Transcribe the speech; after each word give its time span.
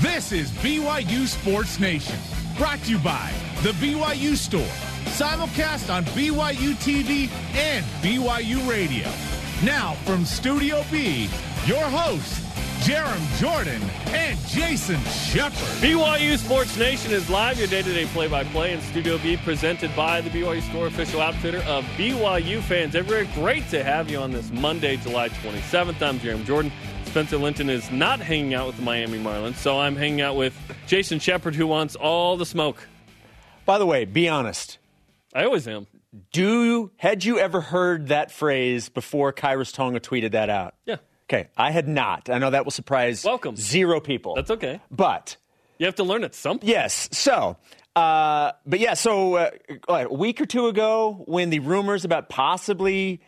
This 0.00 0.30
is 0.30 0.52
BYU 0.52 1.26
Sports 1.26 1.80
Nation, 1.80 2.14
brought 2.56 2.78
to 2.84 2.92
you 2.92 2.98
by 2.98 3.32
The 3.64 3.70
BYU 3.70 4.36
Store, 4.36 4.60
simulcast 5.16 5.92
on 5.92 6.04
BYU 6.14 6.74
TV 6.74 7.28
and 7.56 7.84
BYU 8.00 8.64
Radio. 8.70 9.10
Now, 9.64 9.94
from 10.04 10.24
Studio 10.24 10.84
B, 10.92 11.28
your 11.66 11.82
hosts, 11.82 12.38
Jarom 12.86 13.40
Jordan 13.40 13.82
and 14.10 14.38
Jason 14.46 15.00
Shepard. 15.06 15.58
BYU 15.82 16.38
Sports 16.38 16.76
Nation 16.76 17.10
is 17.10 17.28
live, 17.28 17.58
your 17.58 17.66
day 17.66 17.82
to 17.82 17.92
day 17.92 18.06
play 18.06 18.28
by 18.28 18.44
play 18.44 18.72
in 18.72 18.80
Studio 18.82 19.18
B, 19.18 19.36
presented 19.38 19.94
by 19.96 20.20
the 20.20 20.30
BYU 20.30 20.62
Store, 20.70 20.86
official 20.86 21.20
outfitter 21.20 21.58
of 21.62 21.84
BYU 21.96 22.60
fans 22.60 22.94
everywhere. 22.94 23.26
Great 23.34 23.68
to 23.70 23.82
have 23.82 24.08
you 24.08 24.18
on 24.18 24.30
this 24.30 24.52
Monday, 24.52 24.96
July 24.98 25.28
27th. 25.28 26.00
I'm 26.00 26.20
Jarom 26.20 26.44
Jordan. 26.44 26.70
Spencer 27.08 27.38
Linton 27.38 27.70
is 27.70 27.90
not 27.90 28.20
hanging 28.20 28.54
out 28.54 28.66
with 28.66 28.76
the 28.76 28.82
Miami 28.82 29.18
Marlins, 29.18 29.56
so 29.56 29.78
I'm 29.80 29.96
hanging 29.96 30.20
out 30.20 30.36
with 30.36 30.54
Jason 30.86 31.18
Shepard, 31.18 31.54
who 31.54 31.66
wants 31.66 31.96
all 31.96 32.36
the 32.36 32.44
smoke. 32.46 32.86
By 33.64 33.78
the 33.78 33.86
way, 33.86 34.04
be 34.04 34.28
honest. 34.28 34.78
I 35.34 35.44
always 35.44 35.66
am. 35.66 35.86
Do 36.32 36.64
you, 36.64 36.90
had 36.96 37.24
you 37.24 37.38
ever 37.38 37.60
heard 37.60 38.08
that 38.08 38.30
phrase 38.30 38.88
before 38.88 39.32
Khyiris 39.32 39.72
Tonga 39.74 40.00
tweeted 40.00 40.32
that 40.32 40.50
out? 40.50 40.74
Yeah. 40.86 40.96
Okay, 41.30 41.48
I 41.56 41.70
had 41.70 41.88
not. 41.88 42.30
I 42.30 42.38
know 42.38 42.50
that 42.50 42.64
will 42.64 42.70
surprise 42.72 43.24
Welcome. 43.24 43.56
zero 43.56 44.00
people. 44.00 44.34
That's 44.34 44.50
okay. 44.52 44.80
But 44.90 45.36
You 45.78 45.86
have 45.86 45.96
to 45.96 46.04
learn 46.04 46.24
at 46.24 46.34
some 46.34 46.58
point. 46.58 46.68
yes, 46.68 47.08
so 47.12 47.56
uh, 47.96 48.52
but 48.64 48.80
yeah, 48.80 48.94
so 48.94 49.34
uh, 49.34 49.50
a 49.88 50.12
week 50.12 50.40
or 50.40 50.46
two 50.46 50.68
ago, 50.68 51.22
when 51.26 51.50
the 51.50 51.58
rumors 51.60 52.04
about 52.04 52.28
possibly, 52.28 53.20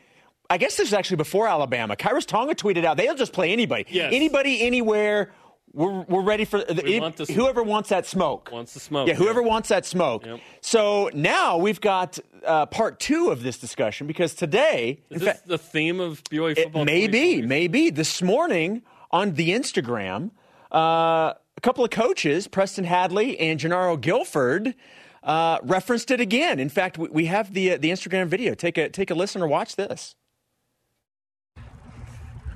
I 0.51 0.59
guess 0.59 0.77
this 0.77 0.89
is 0.89 0.93
actually 0.95 1.17
before 1.19 1.47
Alabama, 1.49 1.95
Khyiris 1.97 2.27
Tonga 2.27 2.55
tweeted 2.55 2.85
out 2.85 2.97
they'll 2.97 3.15
just 3.15 3.33
play 3.33 3.53
anybody, 3.53 3.85
Yes. 3.89 4.13
anybody, 4.13 4.61
anywhere. 4.63 5.33
We're, 5.73 6.01
we're 6.01 6.23
ready 6.23 6.45
for 6.45 6.65
We 6.85 6.99
want 6.99 7.17
the 7.17 7.33
whoever 7.33 7.63
wants 7.63 7.91
that 7.91 8.05
smoke. 8.05 8.51
Wants 8.51 8.75
the 8.75 8.81
smoke, 8.81 9.07
Yeah, 9.07 9.15
whoever 9.15 9.41
yeah. 9.41 9.47
wants 9.47 9.69
that 9.69 9.87
smoke. 9.87 10.27
Yep. 10.27 10.41
So 10.61 11.11
now 11.15 11.59
we've 11.59 11.81
got 11.81 12.19
uh, 12.45 12.67
part 12.67 12.99
two 12.99 13.31
of 13.31 13.45
this 13.45 13.57
discussion 13.59 14.09
because 14.09 14.35
today, 14.35 14.99
Is 15.11 15.21
this 15.21 15.29
fact, 15.37 15.47
the 15.47 15.59
theme 15.59 16.01
of 16.01 16.25
BYU 16.25 16.51
it 16.59 16.63
football? 16.65 16.85
may 16.85 17.07
be, 17.07 17.37
2020? 17.43 17.47
maybe 17.47 17.91
this 17.91 18.21
morning 18.21 18.83
on 19.13 19.35
the 19.35 19.51
Instagram, 19.51 20.33
uh, 20.75 21.35
a 21.57 21.61
couple 21.63 21.85
of 21.85 21.91
coaches, 21.91 22.49
Preston 22.49 22.85
Hadley 22.85 23.39
and 23.39 23.61
Jernaro 23.61 24.01
Gilford, 24.01 24.75
uh, 25.23 25.59
referenced 25.63 26.11
it 26.11 26.21
again. 26.21 26.59
In 26.59 26.69
fact, 26.69 26.99
we, 26.99 27.09
we 27.11 27.25
have 27.27 27.55
the 27.55 27.73
uh, 27.75 27.77
the 27.79 27.91
Instagram 27.91 28.27
video. 28.27 28.55
Take 28.55 28.77
a 28.79 28.89
take 28.89 29.11
a 29.11 29.15
listen 29.15 29.41
or 29.41 29.47
watch 29.47 29.77
this. 29.77 30.17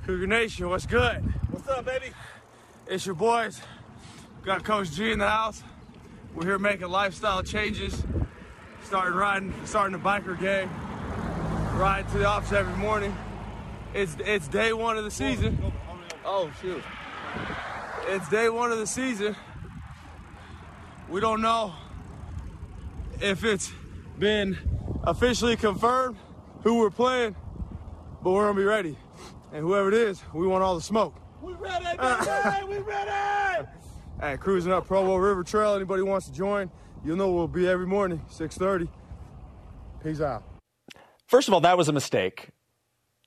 Cougar 0.05 0.27
Nation, 0.27 0.69
what's 0.69 0.85
good? 0.85 1.15
What's 1.49 1.67
up, 1.67 1.83
baby? 1.83 2.11
It's 2.85 3.07
your 3.07 3.15
boys. 3.15 3.59
Got 4.43 4.63
Coach 4.63 4.91
G 4.91 5.11
in 5.11 5.17
the 5.17 5.27
house. 5.27 5.63
We're 6.35 6.45
here 6.45 6.59
making 6.59 6.89
lifestyle 6.89 7.41
changes. 7.41 8.03
Starting 8.83 9.15
riding, 9.15 9.53
starting 9.65 9.97
the 9.97 10.03
biker 10.03 10.39
gang. 10.39 10.69
Riding 11.79 12.11
to 12.11 12.19
the 12.19 12.25
office 12.25 12.51
every 12.51 12.75
morning. 12.77 13.17
It's 13.95 14.15
it's 14.19 14.47
day 14.47 14.73
one 14.73 14.95
of 14.95 15.05
the 15.05 15.09
season. 15.09 15.73
Oh 16.23 16.51
shoot! 16.61 16.83
It's 18.07 18.29
day 18.29 18.47
one 18.49 18.71
of 18.71 18.77
the 18.77 18.85
season. 18.85 19.35
We 21.09 21.19
don't 21.19 21.41
know 21.41 21.73
if 23.21 23.43
it's 23.43 23.71
been 24.19 24.55
officially 25.03 25.55
confirmed 25.55 26.17
who 26.61 26.77
we're 26.77 26.91
playing, 26.91 27.35
but 28.21 28.29
we're 28.29 28.45
gonna 28.45 28.59
be 28.59 28.65
ready. 28.65 28.97
And 29.55 29.63
whoever 29.63 29.87
it 29.87 29.93
is, 29.93 30.21
we 30.33 30.45
want 30.45 30.65
all 30.65 30.75
the 30.75 30.81
smoke. 30.81 31.15
We 31.41 31.53
ready, 31.53 31.85
baby! 31.85 32.65
we 32.67 32.77
ready! 32.79 33.65
Hey, 34.19 34.35
cruising 34.35 34.73
up 34.73 34.85
Provo 34.85 35.15
River 35.15 35.45
Trail. 35.45 35.75
Anybody 35.75 36.01
wants 36.01 36.27
to 36.27 36.33
join, 36.33 36.69
you'll 37.05 37.15
know 37.15 37.31
we'll 37.31 37.47
be 37.47 37.65
every 37.65 37.87
morning, 37.87 38.21
6:30. 38.29 38.89
Peace 40.03 40.19
out. 40.19 40.43
First 41.27 41.47
of 41.47 41.53
all, 41.53 41.61
that 41.61 41.77
was 41.77 41.87
a 41.87 41.93
mistake. 41.93 42.49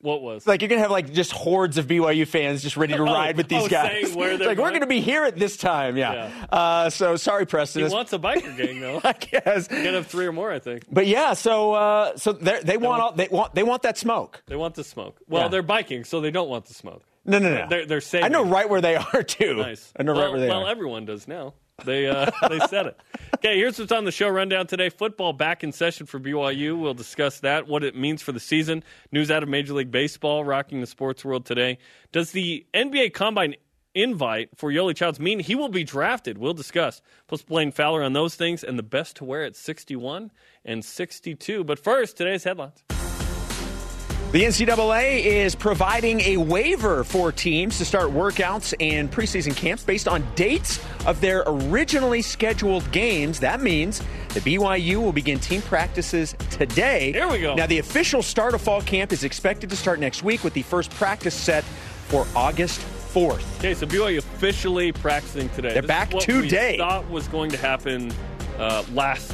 What 0.01 0.23
was? 0.23 0.47
Like 0.47 0.63
you're 0.63 0.69
gonna 0.69 0.81
have 0.83 0.93
like 0.93 1.13
just 1.13 1.33
hordes 1.33 1.77
of 1.77 1.87
BYU 1.89 2.27
fans 2.27 2.63
just 2.63 2.77
ready 2.77 2.95
to 2.95 3.03
ride 3.05 3.37
with 3.37 3.49
these 3.49 3.65
oh, 3.65 3.69
guys. 3.69 3.91
saying 4.07 4.15
where 4.19 4.31
It's 4.31 4.39
they're 4.39 4.49
like 4.49 4.59
we're 4.59 4.63
going? 4.71 4.75
gonna 4.75 4.87
be 4.87 5.01
here 5.01 5.25
at 5.25 5.37
this 5.37 5.57
time. 5.57 5.97
Yeah. 5.97 6.31
Yeah. 6.31 6.47
Uh, 6.57 6.91
so 6.91 7.17
sorry, 7.17 7.47
Preston. 7.47 7.81
he 7.81 7.87
It's- 7.87 7.95
wants 7.95 8.13
a 8.13 8.19
biker 8.19 8.57
gang, 8.57 8.81
though. 8.81 9.01
I 9.05 9.13
guess. 9.15 9.69
You 9.71 9.77
gotta 9.79 9.93
have 9.93 10.07
three 10.07 10.27
or 10.27 10.33
more, 10.33 10.53
I 10.53 10.61
think. 10.61 10.85
But 10.91 11.07
yeah, 11.09 11.35
so 11.35 11.73
uh, 11.73 12.17
so 12.17 12.33
they're- 12.33 12.79
want 12.79 13.03
all, 13.03 13.13
they 13.13 13.27
want 13.29 13.55
they 13.57 13.65
want 13.65 13.83
that 13.83 13.99
smoke. 13.99 14.43
They 14.47 14.57
want 14.57 14.77
the 14.77 14.85
smoke. 14.85 15.21
Well, 15.29 15.43
Yeah. 15.43 15.49
they're 15.49 15.63
biking, 15.63 16.05
so 16.05 16.21
they 16.21 16.31
don't 16.31 16.49
want 16.49 16.67
the 16.67 16.75
smoke. 16.75 17.03
No, 17.25 17.39
no, 17.41 17.53
no. 17.53 17.67
They're- 17.69 17.87
they're 17.87 18.01
saving 18.01 18.27
I 18.27 18.29
know 18.29 18.45
right 18.45 18.69
where 18.71 18.81
they 18.81 18.95
are 18.95 19.23
too. 19.25 19.57
Nice. 19.57 19.93
I 19.99 20.05
know 20.05 20.13
well, 20.15 20.23
right 20.23 20.31
where 20.31 20.41
they 20.41 20.49
well, 20.49 20.59
are. 20.59 20.63
Well, 20.63 20.71
everyone 20.71 21.07
does 21.07 21.27
now. 21.27 21.55
They 21.85 22.07
uh, 22.07 22.31
they 22.49 22.59
said 22.61 22.87
it. 22.87 23.01
Okay, 23.37 23.57
here's 23.57 23.79
what's 23.79 23.93
on 23.93 24.05
the 24.05 24.13
show 24.13 24.29
rundown 24.29 24.67
today. 24.67 24.89
Football 24.89 25.33
back 25.33 25.63
in 25.63 25.73
session 25.73 26.07
for 26.07 26.19
BYU. 26.19 26.79
We'll 26.79 26.95
discuss 26.95 27.41
that, 27.41 27.69
what 27.69 27.85
it 27.85 27.95
means 27.95 28.23
for 28.23 28.33
the 28.33 28.41
season. 28.41 28.83
News 29.13 29.31
out 29.31 29.43
of 29.43 29.49
Major 29.49 29.75
League 29.75 29.91
Baseball 29.91 30.45
rocking 30.45 30.81
the 30.81 30.87
sports 30.87 31.25
world 31.25 31.45
today. 31.47 31.79
Does 32.13 32.33
the 32.33 32.67
NBA 32.75 33.13
Combine 33.13 33.55
invite 33.95 34.51
for 34.57 34.71
Yoeli 34.71 34.95
Childs 34.97 35.21
mean 35.21 35.41
he 35.41 35.55
will 35.55 35.69
be 35.69 35.85
drafted? 35.85 36.39
We'll 36.39 36.55
discuss. 36.55 37.01
Plus 37.27 37.43
Blaine 37.43 37.73
Fowler 37.73 38.03
on 38.03 38.13
those 38.13 38.35
things 38.35 38.65
and 38.65 38.79
the 38.79 38.83
best 38.83 39.17
to 39.17 39.25
wear 39.25 39.45
at 39.45 39.57
61 39.57 40.31
and 40.65 40.85
62. 40.85 41.65
But 41.65 41.79
first, 41.79 42.17
today's 42.17 42.45
headlines. 42.45 42.83
The 44.31 44.45
NCAA 44.45 45.25
is 45.25 45.55
providing 45.55 46.21
a 46.21 46.37
waiver 46.37 47.03
for 47.03 47.33
teams 47.33 47.79
to 47.79 47.87
start 47.87 48.11
workouts 48.11 48.75
and 48.79 49.11
preseason 49.11 49.57
camps 49.57 49.83
based 49.83 50.07
on 50.07 50.23
dates 50.35 50.85
of 51.07 51.23
their 51.23 51.45
originally 51.47 52.21
scheduled 52.21 52.93
games. 52.93 53.41
That 53.41 53.63
means 53.63 54.03
the 54.35 54.41
BYU 54.41 54.97
will 54.97 55.15
begin 55.15 55.39
team 55.39 55.63
practices 55.63 56.37
today. 56.51 57.13
Here 57.13 57.27
we 57.27 57.41
go. 57.41 57.55
Now, 57.55 57.65
the 57.65 57.79
official 57.79 58.23
start 58.23 58.53
of 58.53 58.61
fall 58.61 58.83
camp 58.83 59.13
is 59.13 59.25
expected 59.25 59.71
to 59.71 59.77
start 59.77 59.99
next 59.99 60.23
week 60.23 60.45
with 60.45 60.53
the 60.53 60.63
first 60.63 60.91
practice 60.91 61.35
set 61.35 61.65
for 62.09 62.27
August 62.37 62.81
4th. 63.15 63.59
Okay, 63.61 63.73
so 63.73 63.87
BYU 63.87 64.19
officially 64.19 64.93
practicing 64.93 65.49
today. 65.49 65.73
They're 65.73 65.81
This 65.81 65.85
is 65.85 65.89
back 65.89 66.13
what 66.13 66.25
today. 66.25 66.77
Thought 66.77 67.09
was 67.09 67.29
going 67.29 67.51
to 67.53 67.57
happen 67.57 68.13
uh, 68.59 68.85
last 68.93 69.33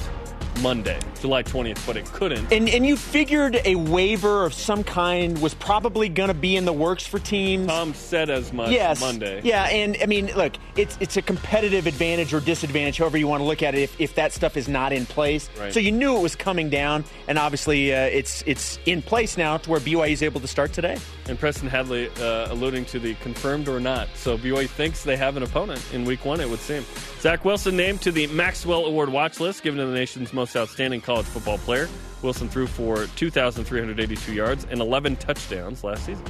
Monday, 0.61 0.99
July 1.21 1.43
20th, 1.43 1.87
but 1.87 1.97
it 1.97 2.05
couldn't. 2.07 2.53
And, 2.53 2.69
and 2.69 2.87
you 2.87 2.97
figured 2.97 3.61
a 3.65 3.75
waiver 3.75 4.45
of 4.45 4.55
some 4.55 4.85
kind 4.85 5.41
was 5.41 5.55
probably 5.55 6.09
going 6.09 6.29
to 6.29 6.35
be 6.35 6.57
in 6.57 6.65
the 6.65 6.73
works 6.73 7.07
for 7.07 7.19
teams. 7.19 7.67
Tom 7.67 7.95
said 7.95 8.31
as 8.31 8.53
much 8.53 8.71
yes. 8.71 9.01
Monday. 9.01 9.41
Yeah, 9.45 9.65
and 9.65 9.97
I 10.03 10.07
mean, 10.07 10.27
look, 10.37 10.55
it's 10.77 10.97
it's 11.01 11.17
a 11.17 11.23
competitive 11.23 11.87
advantage 11.87 12.35
or 12.35 12.41
disadvantage, 12.41 12.99
however 12.99 13.19
you 13.19 13.27
want 13.27 13.41
to 13.41 13.45
look 13.45 13.63
at 13.63 13.75
it, 13.75 13.83
if, 13.83 14.01
if 14.01 14.15
that 14.15 14.33
stuff 14.33 14.57
is 14.57 14.69
not 14.69 14.93
in 14.93 15.07
place. 15.07 15.49
Right. 15.59 15.73
So 15.73 15.81
you 15.81 15.93
knew 15.93 16.17
it 16.17 16.23
was 16.23 16.37
coming 16.37 16.71
down, 16.71 17.05
and 17.29 17.39
obviously 17.39 17.95
uh, 17.95 18.01
it's 18.01 18.43
it's 18.47 18.79
in 18.87 19.03
place 19.03 19.37
now 19.37 19.57
to 19.59 19.71
where 19.71 19.81
BYU 19.81 20.13
is 20.13 20.23
able 20.23 20.41
to 20.41 20.49
start 20.49 20.73
today. 20.73 20.99
And 21.29 21.39
Preston 21.39 21.69
Hadley 21.69 22.09
uh, 22.21 22.53
alluding 22.53 22.85
to 22.87 22.99
the 22.99 23.15
confirmed 23.15 23.69
or 23.69 23.81
not. 23.81 24.09
So 24.15 24.37
BYU 24.37 24.69
thinks 24.69 25.05
they 25.05 25.17
have 25.17 25.37
an 25.37 25.43
opponent 25.43 25.83
in 25.93 26.05
week 26.05 26.25
one, 26.25 26.41
it 26.41 26.49
would 26.49 26.61
seem. 26.61 26.85
Zach 27.21 27.45
Wilson 27.45 27.77
named 27.77 28.03
to 28.03 28.13
the 28.13 28.27
Maxwell 28.27 28.85
Award 28.85 29.09
watch 29.09 29.41
list, 29.41 29.63
given 29.63 29.81
to 29.81 29.87
the 29.87 29.95
nation's 29.95 30.33
most 30.35 30.44
outstanding 30.57 31.01
college 31.01 31.27
football 31.27 31.59
player. 31.59 31.89
Wilson 32.25 32.49
threw 32.49 32.67
for 32.67 33.07
2,382 33.17 34.33
yards 34.33 34.67
and 34.71 34.81
11 34.81 35.17
touchdowns 35.17 35.85
last 35.85 36.07
season. 36.07 36.25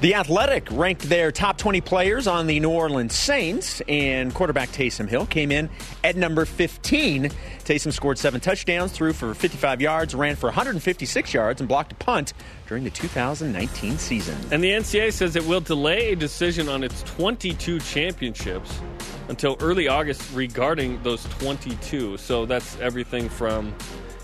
The 0.00 0.14
Athletic 0.14 0.68
ranked 0.70 1.08
their 1.08 1.32
top 1.32 1.58
20 1.58 1.80
players 1.80 2.28
on 2.28 2.46
the 2.46 2.60
New 2.60 2.70
Orleans 2.70 3.14
Saints, 3.14 3.82
and 3.88 4.32
quarterback 4.32 4.68
Taysom 4.68 5.08
Hill 5.08 5.26
came 5.26 5.50
in 5.50 5.68
at 6.04 6.14
number 6.14 6.44
15. 6.44 7.30
Taysom 7.64 7.92
scored 7.92 8.16
seven 8.16 8.40
touchdowns, 8.40 8.92
threw 8.92 9.12
for 9.12 9.34
55 9.34 9.80
yards, 9.80 10.14
ran 10.14 10.36
for 10.36 10.46
156 10.46 11.34
yards, 11.34 11.60
and 11.60 11.66
blocked 11.66 11.90
a 11.90 11.96
punt 11.96 12.32
during 12.68 12.84
the 12.84 12.90
2019 12.90 13.98
season. 13.98 14.36
And 14.52 14.62
the 14.62 14.70
NCAA 14.70 15.12
says 15.12 15.34
it 15.34 15.44
will 15.46 15.60
delay 15.60 16.12
a 16.12 16.16
decision 16.16 16.68
on 16.68 16.84
its 16.84 17.02
22 17.02 17.80
championships 17.80 18.80
until 19.28 19.56
early 19.60 19.88
August 19.88 20.22
regarding 20.32 21.02
those 21.02 21.24
22. 21.24 22.16
So 22.18 22.46
that's 22.46 22.78
everything 22.80 23.28
from, 23.28 23.74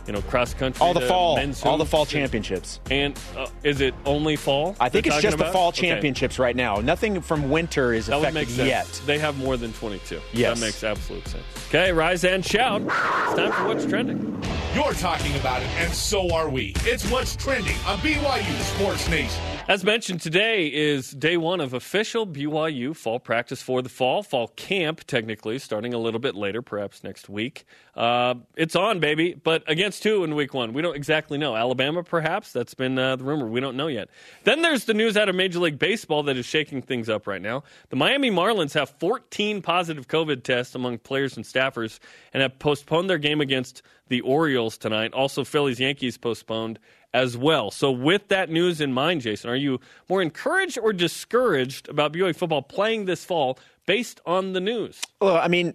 you 0.06 0.12
know, 0.12 0.20
cross 0.22 0.54
country, 0.54 0.80
All 0.84 0.92
the 0.94 1.00
to 1.00 1.06
fall, 1.08 1.36
men's 1.36 1.62
all 1.64 1.78
the 1.78 1.86
fall 1.86 2.04
championships. 2.06 2.80
And 2.90 3.18
uh, 3.36 3.46
is 3.62 3.80
it 3.80 3.94
only 4.04 4.36
fall? 4.36 4.76
I 4.80 4.88
think 4.88 5.06
it's 5.06 5.16
talking 5.16 5.28
just 5.30 5.38
the 5.38 5.44
about? 5.44 5.52
fall 5.52 5.68
Okay. 5.68 5.88
championships 5.88 6.38
right 6.38 6.54
now. 6.56 6.76
Nothing 6.76 7.20
from 7.20 7.50
winter 7.50 7.92
is 7.92 8.06
That 8.06 8.20
would 8.20 8.34
make 8.34 8.48
effective 8.48 8.56
sense. 8.68 9.00
yet. 9.00 9.06
They 9.06 9.18
have 9.18 9.38
more 9.38 9.56
than 9.56 9.72
22. 9.74 10.20
Yes. 10.32 10.58
That 10.60 10.66
makes 10.66 10.84
absolute 10.84 11.26
sense. 11.28 11.44
Okay, 11.68 11.92
rise 11.92 12.24
and 12.24 12.44
shout. 12.44 12.82
It's 12.82 13.34
time 13.34 13.52
for 13.52 13.66
what's 13.66 13.86
trending. 13.86 14.42
You're 14.74 14.92
talking 14.94 15.34
about 15.36 15.62
it, 15.62 15.68
and 15.78 15.92
so 15.92 16.32
are 16.34 16.48
we. 16.48 16.72
It's 16.80 17.08
what's 17.10 17.36
trending 17.36 17.76
on 17.86 17.98
BYU 17.98 18.60
Sports 18.76 19.08
Nation. 19.08 19.42
As 19.66 19.82
mentioned, 19.82 20.20
today 20.20 20.66
is 20.66 21.12
day 21.12 21.38
one 21.38 21.58
of 21.58 21.72
official 21.72 22.26
BYU 22.26 22.94
fall 22.94 23.18
practice 23.18 23.62
for 23.62 23.80
the 23.80 23.88
fall. 23.88 24.22
Fall 24.22 24.48
camp, 24.48 25.04
technically, 25.06 25.58
starting 25.58 25.94
a 25.94 25.98
little 25.98 26.20
bit 26.20 26.34
later, 26.34 26.60
perhaps 26.60 27.02
next 27.02 27.30
week. 27.30 27.64
Uh, 27.96 28.34
it's 28.56 28.76
on, 28.76 29.00
baby, 29.00 29.32
but 29.32 29.64
against 29.66 30.04
who 30.04 30.22
in 30.22 30.34
week 30.34 30.52
one? 30.52 30.74
We 30.74 30.82
don't 30.82 30.94
exactly 30.94 31.38
know. 31.38 31.56
Alabama, 31.56 32.02
perhaps? 32.02 32.52
That's 32.52 32.74
been 32.74 32.98
uh, 32.98 33.16
the 33.16 33.24
rumor. 33.24 33.46
We 33.46 33.58
don't 33.60 33.74
know 33.74 33.86
yet. 33.86 34.10
Then 34.42 34.60
there's 34.60 34.84
the 34.84 34.92
news 34.92 35.16
out 35.16 35.30
of 35.30 35.34
Major 35.34 35.60
League 35.60 35.78
Baseball 35.78 36.22
that 36.24 36.36
is 36.36 36.44
shaking 36.44 36.82
things 36.82 37.08
up 37.08 37.26
right 37.26 37.40
now. 37.40 37.64
The 37.88 37.96
Miami 37.96 38.30
Marlins 38.30 38.74
have 38.74 38.90
14 38.90 39.62
positive 39.62 40.08
COVID 40.08 40.42
tests 40.42 40.74
among 40.74 40.98
players 40.98 41.38
and 41.38 41.46
staffers 41.46 42.00
and 42.34 42.42
have 42.42 42.58
postponed 42.58 43.08
their 43.08 43.16
game 43.16 43.40
against 43.40 43.80
the 44.08 44.20
Orioles 44.20 44.76
tonight. 44.76 45.14
Also, 45.14 45.42
Phillies 45.42 45.80
Yankees 45.80 46.18
postponed 46.18 46.78
as 47.14 47.36
well. 47.36 47.70
So, 47.70 47.90
with 47.90 48.28
that 48.28 48.50
news 48.50 48.80
in 48.80 48.92
mind, 48.92 49.22
Jason, 49.22 49.48
are 49.48 49.56
you 49.56 49.80
more 50.10 50.20
encouraged 50.20 50.76
or 50.76 50.92
discouraged 50.92 51.88
about 51.88 52.12
BYU 52.12 52.36
football 52.36 52.60
playing 52.60 53.06
this 53.06 53.24
fall 53.24 53.58
based 53.86 54.20
on 54.26 54.52
the 54.52 54.60
news? 54.60 55.00
Well, 55.20 55.36
I 55.36 55.48
mean, 55.48 55.74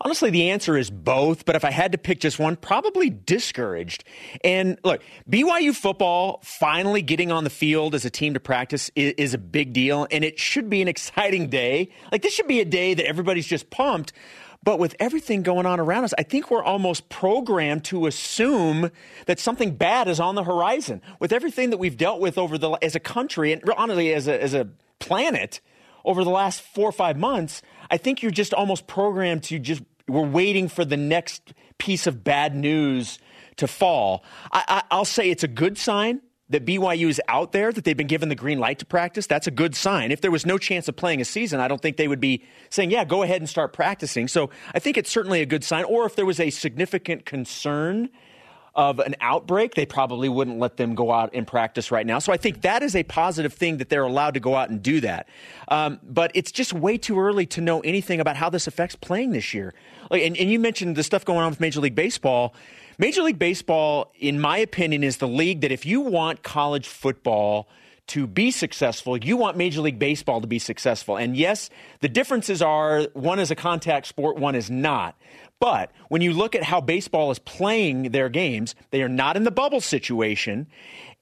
honestly, 0.00 0.30
the 0.30 0.50
answer 0.50 0.76
is 0.76 0.90
both. 0.90 1.44
But 1.44 1.56
if 1.56 1.64
I 1.64 1.70
had 1.70 1.92
to 1.92 1.98
pick 1.98 2.20
just 2.20 2.38
one, 2.38 2.56
probably 2.56 3.10
discouraged. 3.10 4.04
And 4.44 4.78
look, 4.84 5.02
BYU 5.28 5.74
football 5.74 6.40
finally 6.44 7.02
getting 7.02 7.32
on 7.32 7.44
the 7.44 7.50
field 7.50 7.94
as 7.94 8.04
a 8.04 8.10
team 8.10 8.34
to 8.34 8.40
practice 8.40 8.90
is, 8.94 9.14
is 9.16 9.34
a 9.34 9.38
big 9.38 9.72
deal, 9.72 10.06
and 10.10 10.22
it 10.22 10.38
should 10.38 10.68
be 10.68 10.82
an 10.82 10.88
exciting 10.98 11.48
day. 11.48 11.90
Like 12.12 12.22
this 12.22 12.34
should 12.34 12.48
be 12.48 12.60
a 12.60 12.66
day 12.66 12.94
that 12.94 13.06
everybody's 13.06 13.46
just 13.46 13.70
pumped. 13.70 14.12
But 14.62 14.78
with 14.78 14.96
everything 14.98 15.42
going 15.42 15.66
on 15.66 15.80
around 15.80 16.04
us, 16.04 16.14
I 16.18 16.24
think 16.24 16.50
we're 16.50 16.62
almost 16.62 17.08
programmed 17.08 17.84
to 17.84 18.06
assume 18.06 18.90
that 19.26 19.38
something 19.38 19.76
bad 19.76 20.08
is 20.08 20.20
on 20.20 20.34
the 20.34 20.42
horizon. 20.42 21.00
With 21.20 21.32
everything 21.32 21.70
that 21.70 21.78
we've 21.78 21.96
dealt 21.96 22.20
with 22.20 22.36
over 22.36 22.58
the 22.58 22.72
as 22.82 22.94
a 22.94 23.00
country 23.00 23.52
and 23.52 23.62
honestly 23.76 24.12
as 24.12 24.26
a 24.26 24.42
as 24.42 24.54
a 24.54 24.68
planet 24.98 25.60
over 26.04 26.24
the 26.24 26.30
last 26.30 26.60
four 26.60 26.88
or 26.88 26.92
five 26.92 27.16
months, 27.16 27.62
I 27.90 27.96
think 27.96 28.22
you're 28.22 28.30
just 28.30 28.52
almost 28.52 28.86
programmed 28.86 29.44
to 29.44 29.58
just 29.58 29.82
we're 30.08 30.26
waiting 30.26 30.68
for 30.68 30.84
the 30.84 30.96
next 30.96 31.52
piece 31.78 32.06
of 32.06 32.24
bad 32.24 32.56
news 32.56 33.18
to 33.56 33.66
fall. 33.66 34.24
I, 34.50 34.82
I, 34.90 34.96
will 34.96 35.04
say 35.04 35.30
it's 35.30 35.44
a 35.44 35.48
good 35.48 35.78
sign 35.78 36.20
that 36.50 36.64
BYU 36.64 37.08
is 37.08 37.20
out 37.28 37.52
there, 37.52 37.72
that 37.72 37.84
they've 37.84 37.96
been 37.96 38.06
given 38.06 38.28
the 38.28 38.34
green 38.34 38.58
light 38.58 38.78
to 38.78 38.86
practice, 38.86 39.26
that's 39.26 39.46
a 39.46 39.50
good 39.50 39.74
sign. 39.74 40.10
If 40.10 40.20
there 40.20 40.30
was 40.30 40.46
no 40.46 40.56
chance 40.56 40.88
of 40.88 40.96
playing 40.96 41.20
a 41.20 41.24
season, 41.24 41.60
I 41.60 41.68
don't 41.68 41.80
think 41.80 41.96
they 41.96 42.08
would 42.08 42.20
be 42.20 42.42
saying, 42.70 42.90
yeah, 42.90 43.04
go 43.04 43.22
ahead 43.22 43.40
and 43.40 43.48
start 43.48 43.72
practicing. 43.72 44.28
So 44.28 44.50
I 44.74 44.78
think 44.78 44.96
it's 44.96 45.10
certainly 45.10 45.42
a 45.42 45.46
good 45.46 45.62
sign. 45.62 45.84
Or 45.84 46.06
if 46.06 46.16
there 46.16 46.26
was 46.26 46.40
a 46.40 46.50
significant 46.50 47.26
concern 47.26 48.08
of 48.74 48.98
an 49.00 49.16
outbreak, 49.20 49.74
they 49.74 49.86
probably 49.86 50.28
wouldn't 50.28 50.58
let 50.58 50.76
them 50.76 50.94
go 50.94 51.10
out 51.10 51.30
and 51.34 51.46
practice 51.46 51.90
right 51.90 52.06
now. 52.06 52.18
So 52.18 52.32
I 52.32 52.36
think 52.36 52.62
that 52.62 52.82
is 52.82 52.94
a 52.94 53.02
positive 53.02 53.52
thing 53.52 53.78
that 53.78 53.88
they're 53.88 54.04
allowed 54.04 54.34
to 54.34 54.40
go 54.40 54.54
out 54.54 54.70
and 54.70 54.82
do 54.82 55.00
that. 55.00 55.28
Um, 55.68 55.98
but 56.02 56.30
it's 56.34 56.52
just 56.52 56.72
way 56.72 56.98
too 56.98 57.18
early 57.18 57.46
to 57.46 57.60
know 57.60 57.80
anything 57.80 58.20
about 58.20 58.36
how 58.36 58.50
this 58.50 58.66
affects 58.66 58.94
playing 58.94 59.32
this 59.32 59.52
year. 59.52 59.74
Like, 60.10 60.22
and, 60.22 60.36
and 60.36 60.50
you 60.50 60.58
mentioned 60.58 60.96
the 60.96 61.02
stuff 61.02 61.24
going 61.24 61.40
on 61.40 61.50
with 61.50 61.60
Major 61.60 61.80
League 61.80 61.94
Baseball. 61.94 62.54
Major 62.98 63.22
League 63.22 63.38
Baseball, 63.38 64.12
in 64.18 64.40
my 64.40 64.58
opinion, 64.58 65.04
is 65.04 65.18
the 65.18 65.28
league 65.28 65.60
that 65.60 65.72
if 65.72 65.86
you 65.86 66.00
want 66.00 66.42
college 66.42 66.88
football 66.88 67.68
to 68.08 68.26
be 68.26 68.50
successful, 68.50 69.16
you 69.18 69.36
want 69.36 69.56
Major 69.56 69.82
League 69.82 69.98
Baseball 69.98 70.40
to 70.40 70.46
be 70.46 70.58
successful. 70.58 71.16
And 71.16 71.36
yes, 71.36 71.70
the 72.00 72.08
differences 72.08 72.62
are 72.62 73.02
one 73.12 73.38
is 73.38 73.50
a 73.50 73.54
contact 73.54 74.06
sport, 74.06 74.36
one 74.36 74.54
is 74.54 74.70
not. 74.70 75.14
But 75.60 75.90
when 76.08 76.22
you 76.22 76.32
look 76.32 76.54
at 76.54 76.62
how 76.62 76.80
baseball 76.80 77.30
is 77.30 77.38
playing 77.38 78.10
their 78.10 78.28
games, 78.28 78.74
they 78.90 79.02
are 79.02 79.08
not 79.08 79.36
in 79.36 79.44
the 79.44 79.50
bubble 79.50 79.80
situation 79.80 80.68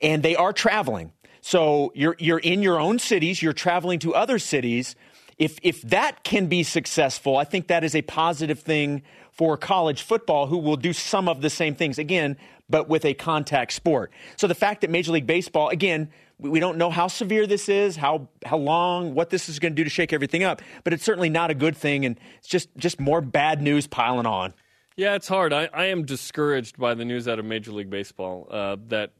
and 0.00 0.22
they 0.22 0.36
are 0.36 0.52
traveling. 0.52 1.12
So 1.40 1.92
you're, 1.94 2.16
you're 2.18 2.38
in 2.38 2.62
your 2.62 2.78
own 2.80 2.98
cities, 2.98 3.40
you're 3.40 3.52
traveling 3.52 3.98
to 4.00 4.14
other 4.14 4.38
cities. 4.38 4.94
If, 5.38 5.58
if 5.62 5.80
that 5.82 6.24
can 6.24 6.46
be 6.46 6.62
successful, 6.62 7.36
I 7.36 7.44
think 7.44 7.68
that 7.68 7.84
is 7.84 7.94
a 7.94 8.02
positive 8.02 8.60
thing 8.60 9.02
for 9.30 9.56
college 9.56 10.02
football 10.02 10.46
who 10.46 10.58
will 10.58 10.76
do 10.76 10.92
some 10.92 11.28
of 11.28 11.42
the 11.42 11.50
same 11.50 11.74
things 11.74 11.98
again, 11.98 12.36
but 12.68 12.88
with 12.88 13.04
a 13.04 13.14
contact 13.14 13.72
sport. 13.72 14.10
So 14.36 14.46
the 14.46 14.54
fact 14.54 14.80
that 14.80 14.90
Major 14.90 15.12
League 15.12 15.26
Baseball, 15.26 15.68
again, 15.68 16.10
we 16.38 16.60
don't 16.60 16.76
know 16.76 16.90
how 16.90 17.08
severe 17.08 17.46
this 17.46 17.68
is, 17.68 17.96
how 17.96 18.28
how 18.44 18.56
long, 18.56 19.14
what 19.14 19.30
this 19.30 19.48
is 19.48 19.58
going 19.58 19.72
to 19.72 19.76
do 19.76 19.84
to 19.84 19.90
shake 19.90 20.12
everything 20.12 20.42
up, 20.42 20.62
but 20.84 20.92
it's 20.92 21.04
certainly 21.04 21.30
not 21.30 21.50
a 21.50 21.54
good 21.54 21.76
thing, 21.76 22.04
and 22.04 22.18
it's 22.38 22.48
just 22.48 22.68
just 22.76 23.00
more 23.00 23.20
bad 23.20 23.62
news 23.62 23.86
piling 23.86 24.26
on. 24.26 24.54
Yeah, 24.96 25.14
it's 25.14 25.28
hard. 25.28 25.52
I, 25.52 25.68
I 25.74 25.86
am 25.86 26.04
discouraged 26.04 26.78
by 26.78 26.94
the 26.94 27.04
news 27.04 27.28
out 27.28 27.38
of 27.38 27.44
Major 27.44 27.72
League 27.72 27.90
Baseball 27.90 28.48
uh, 28.50 28.76
that 28.88 29.12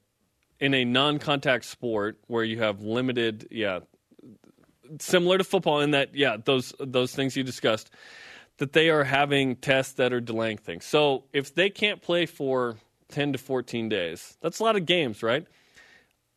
in 0.59 0.73
a 0.73 0.85
non-contact 0.85 1.67
sport 1.67 2.19
where 2.29 2.45
you 2.45 2.61
have 2.61 2.81
limited, 2.81 3.47
yeah, 3.51 3.81
similar 4.99 5.37
to 5.37 5.45
football 5.45 5.81
in 5.81 5.91
that, 5.91 6.15
yeah, 6.15 6.37
those 6.43 6.73
those 6.81 7.15
things 7.15 7.37
you 7.37 7.43
discussed 7.43 7.91
that 8.59 8.73
they 8.73 8.89
are 8.89 9.05
having 9.05 9.57
tests 9.57 9.95
that 9.95 10.13
are 10.13 10.21
delaying 10.21 10.57
things. 10.57 10.85
So 10.85 11.25
if 11.33 11.55
they 11.55 11.69
can't 11.69 12.01
play 12.01 12.25
for 12.27 12.77
10 13.09 13.33
to 13.33 13.39
14 13.39 13.89
days, 13.89 14.37
that's 14.41 14.61
a 14.61 14.63
lot 14.63 14.77
of 14.77 14.87
games, 14.87 15.23
right? 15.23 15.47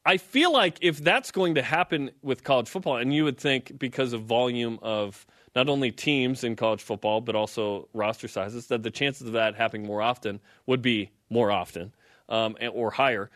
I 0.09 0.17
feel 0.17 0.51
like 0.51 0.79
if 0.81 0.97
that's 1.03 1.29
going 1.29 1.53
to 1.53 1.61
happen 1.61 2.09
with 2.23 2.43
college 2.43 2.67
football, 2.67 2.97
and 2.97 3.13
you 3.13 3.25
would 3.25 3.37
think 3.37 3.77
because 3.77 4.11
of 4.11 4.23
volume 4.23 4.79
of 4.81 5.23
not 5.55 5.69
only 5.69 5.91
teams 5.91 6.43
in 6.43 6.55
college 6.55 6.81
football, 6.81 7.21
but 7.21 7.35
also 7.35 7.87
roster 7.93 8.27
sizes, 8.27 8.65
that 8.69 8.81
the 8.81 8.89
chances 8.89 9.27
of 9.27 9.33
that 9.33 9.53
happening 9.53 9.85
more 9.85 10.01
often 10.01 10.39
would 10.65 10.81
be 10.81 11.11
more 11.29 11.51
often 11.51 11.93
um, 12.27 12.57
or 12.73 12.89
higher. 12.89 13.29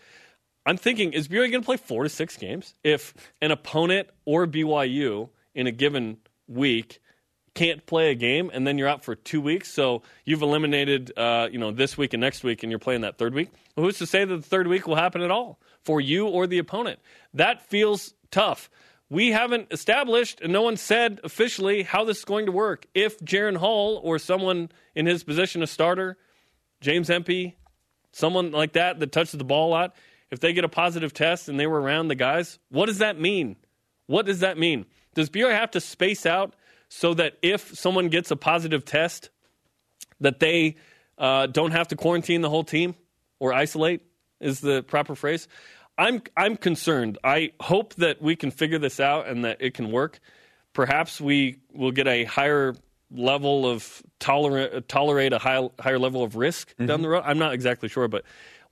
I'm 0.66 0.78
thinking, 0.78 1.14
is 1.14 1.28
BYU 1.28 1.52
going 1.52 1.62
to 1.62 1.62
play 1.62 1.78
four 1.78 2.02
to 2.02 2.10
six 2.10 2.38
games? 2.38 2.74
If 2.84 3.14
an 3.40 3.52
opponent 3.52 4.10
or 4.26 4.48
BYU 4.48 5.30
in 5.54 5.68
a 5.68 5.72
given 5.72 6.18
week 6.48 7.03
can't 7.54 7.86
play 7.86 8.12
a 8.12 8.16
game 8.16 8.50
and 8.54 8.66
then 8.66 8.78
you're 8.78 8.88
out 8.88 9.04
for 9.04 9.16
two 9.16 9.42
weeks. 9.42 9.72
So 9.72 10.02
you've 10.26 10.42
eliminated, 10.42 11.12
uh, 11.18 11.50
you 11.52 11.60
know, 11.60 11.72
this 11.72 11.98
week 11.98 12.14
and 12.14 12.22
next 12.22 12.44
week, 12.44 12.64
and 12.64 12.72
you're 12.72 12.80
playing 12.80 13.02
that 13.02 13.18
third 13.18 13.34
week. 13.34 13.50
Well, 13.76 13.86
who's 13.86 13.98
to 14.00 14.06
say 14.06 14.26
that 14.26 14.36
the 14.36 14.42
third 14.42 14.68
week 14.68 14.88
will 14.88 14.96
happen 14.96 15.22
at 15.22 15.32
all 15.32 15.60
for 15.84 16.02
you 16.02 16.28
or 16.28 16.48
the 16.48 16.58
opponent? 16.58 17.00
That 17.34 17.68
feels 17.68 18.14
tough. 18.32 18.70
We 19.10 19.32
haven't 19.32 19.68
established, 19.70 20.42
and 20.42 20.52
no 20.52 20.64
one 20.64 20.78
said 20.78 21.20
officially 21.24 21.84
how 21.84 22.04
this 22.04 22.20
is 22.20 22.26
going 22.26 22.48
to 22.48 22.52
work. 22.52 22.88
If 22.96 23.20
Jaren 23.20 23.58
Hall 23.58 24.02
or 24.04 24.18
someone 24.18 24.70
in 24.96 25.06
his 25.06 25.24
position, 25.24 25.62
a 25.62 25.68
starter, 25.68 26.18
James 26.82 27.10
Empey, 27.10 27.56
someone 28.12 28.52
like 28.52 28.74
that 28.74 29.00
that 29.00 29.12
touches 29.12 29.34
the 29.34 29.44
ball 29.44 29.70
a 29.70 29.72
lot, 29.72 29.96
if 30.32 30.40
they 30.40 30.54
get 30.54 30.64
a 30.64 30.70
positive 30.70 31.14
test 31.14 31.48
and 31.48 31.60
they 31.60 31.68
were 31.68 31.80
around 31.80 32.08
the 32.08 32.16
guys, 32.16 32.58
what 32.70 32.88
does 32.88 32.98
that 33.00 33.20
mean? 33.20 33.56
What 34.08 34.26
does 34.26 34.40
that 34.40 34.58
mean? 34.58 34.86
Does 35.14 35.30
BYU 35.30 35.52
have 35.52 35.72
to 35.72 35.80
space 35.80 36.26
out 36.26 36.56
so 36.96 37.16
that 37.16 37.34
if 37.42 37.76
someone 37.76 38.08
gets 38.10 38.30
a 38.30 38.36
positive 38.36 38.86
test, 38.86 39.32
that 40.20 40.40
they 40.40 40.76
uh, 41.18 41.48
don't 41.48 41.72
have 41.72 41.88
to 41.88 41.96
quarantine 41.96 42.42
the 42.42 42.52
whole 42.52 42.64
team 42.64 42.94
or 43.40 43.52
isolate 43.52 44.02
is 44.40 44.60
the 44.60 44.84
proper 44.84 45.16
phrase. 45.16 45.48
I'm 45.98 46.22
I'm 46.38 46.56
concerned. 46.56 47.18
I 47.24 47.54
hope 47.60 47.96
that 47.96 48.22
we 48.22 48.36
can 48.36 48.52
figure 48.52 48.78
this 48.78 49.00
out 49.00 49.28
and 49.28 49.44
that 49.44 49.58
it 49.60 49.74
can 49.74 49.92
work. 49.92 50.20
Perhaps 50.74 51.20
we 51.20 51.58
will 51.74 51.92
get 51.92 52.08
a 52.08 52.26
higher 52.26 52.76
level 53.10 53.66
of 53.66 54.04
tolerate 54.20 54.88
tolerate 54.88 55.34
a 55.34 55.40
high, 55.40 55.68
higher 55.80 56.00
level 56.00 56.24
of 56.24 56.36
risk 56.36 56.70
mm-hmm. 56.74 56.86
down 56.86 57.02
the 57.02 57.10
road. 57.10 57.24
I'm 57.26 57.40
not 57.40 57.54
exactly 57.54 57.90
sure, 57.90 58.08
but 58.08 58.24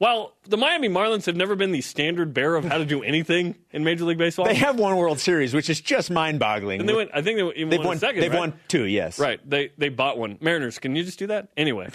well, 0.01 0.33
the 0.47 0.57
Miami 0.57 0.89
Marlins 0.89 1.27
have 1.27 1.35
never 1.35 1.55
been 1.55 1.71
the 1.71 1.81
standard 1.81 2.33
bearer 2.33 2.55
of 2.55 2.65
how 2.65 2.79
to 2.79 2.85
do 2.85 3.03
anything 3.03 3.53
in 3.71 3.83
Major 3.83 4.03
League 4.03 4.17
Baseball. 4.17 4.47
They 4.47 4.55
have 4.55 4.79
one 4.79 4.97
World 4.97 5.19
Series, 5.19 5.53
which 5.53 5.69
is 5.69 5.79
just 5.79 6.09
mind-boggling. 6.09 6.79
And 6.79 6.89
they 6.89 6.95
went. 6.95 7.11
I 7.13 7.21
think 7.21 7.37
they 7.37 7.63
they've 7.65 7.77
won, 7.77 7.87
won 7.87 7.99
second. 7.99 8.19
They've 8.21 8.31
right? 8.31 8.39
won 8.39 8.53
two. 8.67 8.85
Yes. 8.85 9.19
Right. 9.19 9.39
They 9.47 9.71
they 9.77 9.89
bought 9.89 10.17
one. 10.17 10.39
Mariners. 10.41 10.79
Can 10.79 10.95
you 10.95 11.03
just 11.03 11.19
do 11.19 11.27
that 11.27 11.49
anyway? 11.55 11.89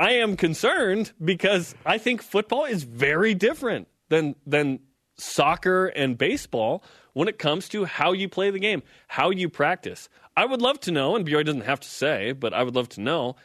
I 0.00 0.12
am 0.12 0.38
concerned 0.38 1.12
because 1.22 1.74
I 1.84 1.98
think 1.98 2.22
football 2.22 2.64
is 2.64 2.84
very 2.84 3.34
different 3.34 3.88
than 4.08 4.36
than 4.46 4.80
soccer 5.18 5.88
and 5.88 6.16
baseball 6.16 6.82
when 7.12 7.28
it 7.28 7.38
comes 7.38 7.68
to 7.68 7.84
how 7.84 8.12
you 8.12 8.26
play 8.26 8.50
the 8.50 8.58
game, 8.58 8.82
how 9.06 9.28
you 9.28 9.50
practice. 9.50 10.08
I 10.34 10.46
would 10.46 10.62
love 10.62 10.80
to 10.80 10.92
know, 10.92 11.14
and 11.14 11.26
BYU 11.26 11.44
doesn't 11.44 11.66
have 11.66 11.80
to 11.80 11.88
say, 11.88 12.32
but 12.32 12.54
I 12.54 12.62
would 12.62 12.74
love 12.74 12.88
to 12.90 13.02
know 13.02 13.36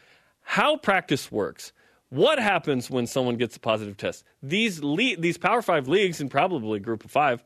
how 0.42 0.78
practice 0.78 1.30
works. 1.30 1.74
What 2.16 2.40
happens 2.40 2.90
when 2.90 3.08
someone 3.08 3.36
gets 3.36 3.58
a 3.58 3.60
positive 3.60 3.98
test? 3.98 4.24
These 4.42 4.82
le- 4.82 5.18
these 5.18 5.38
Power 5.38 5.62
Five 5.62 5.90
leagues 5.90 6.22
and 6.22 6.32
probably 6.32 6.80
Group 6.80 7.04
of 7.04 7.12
Five 7.12 7.44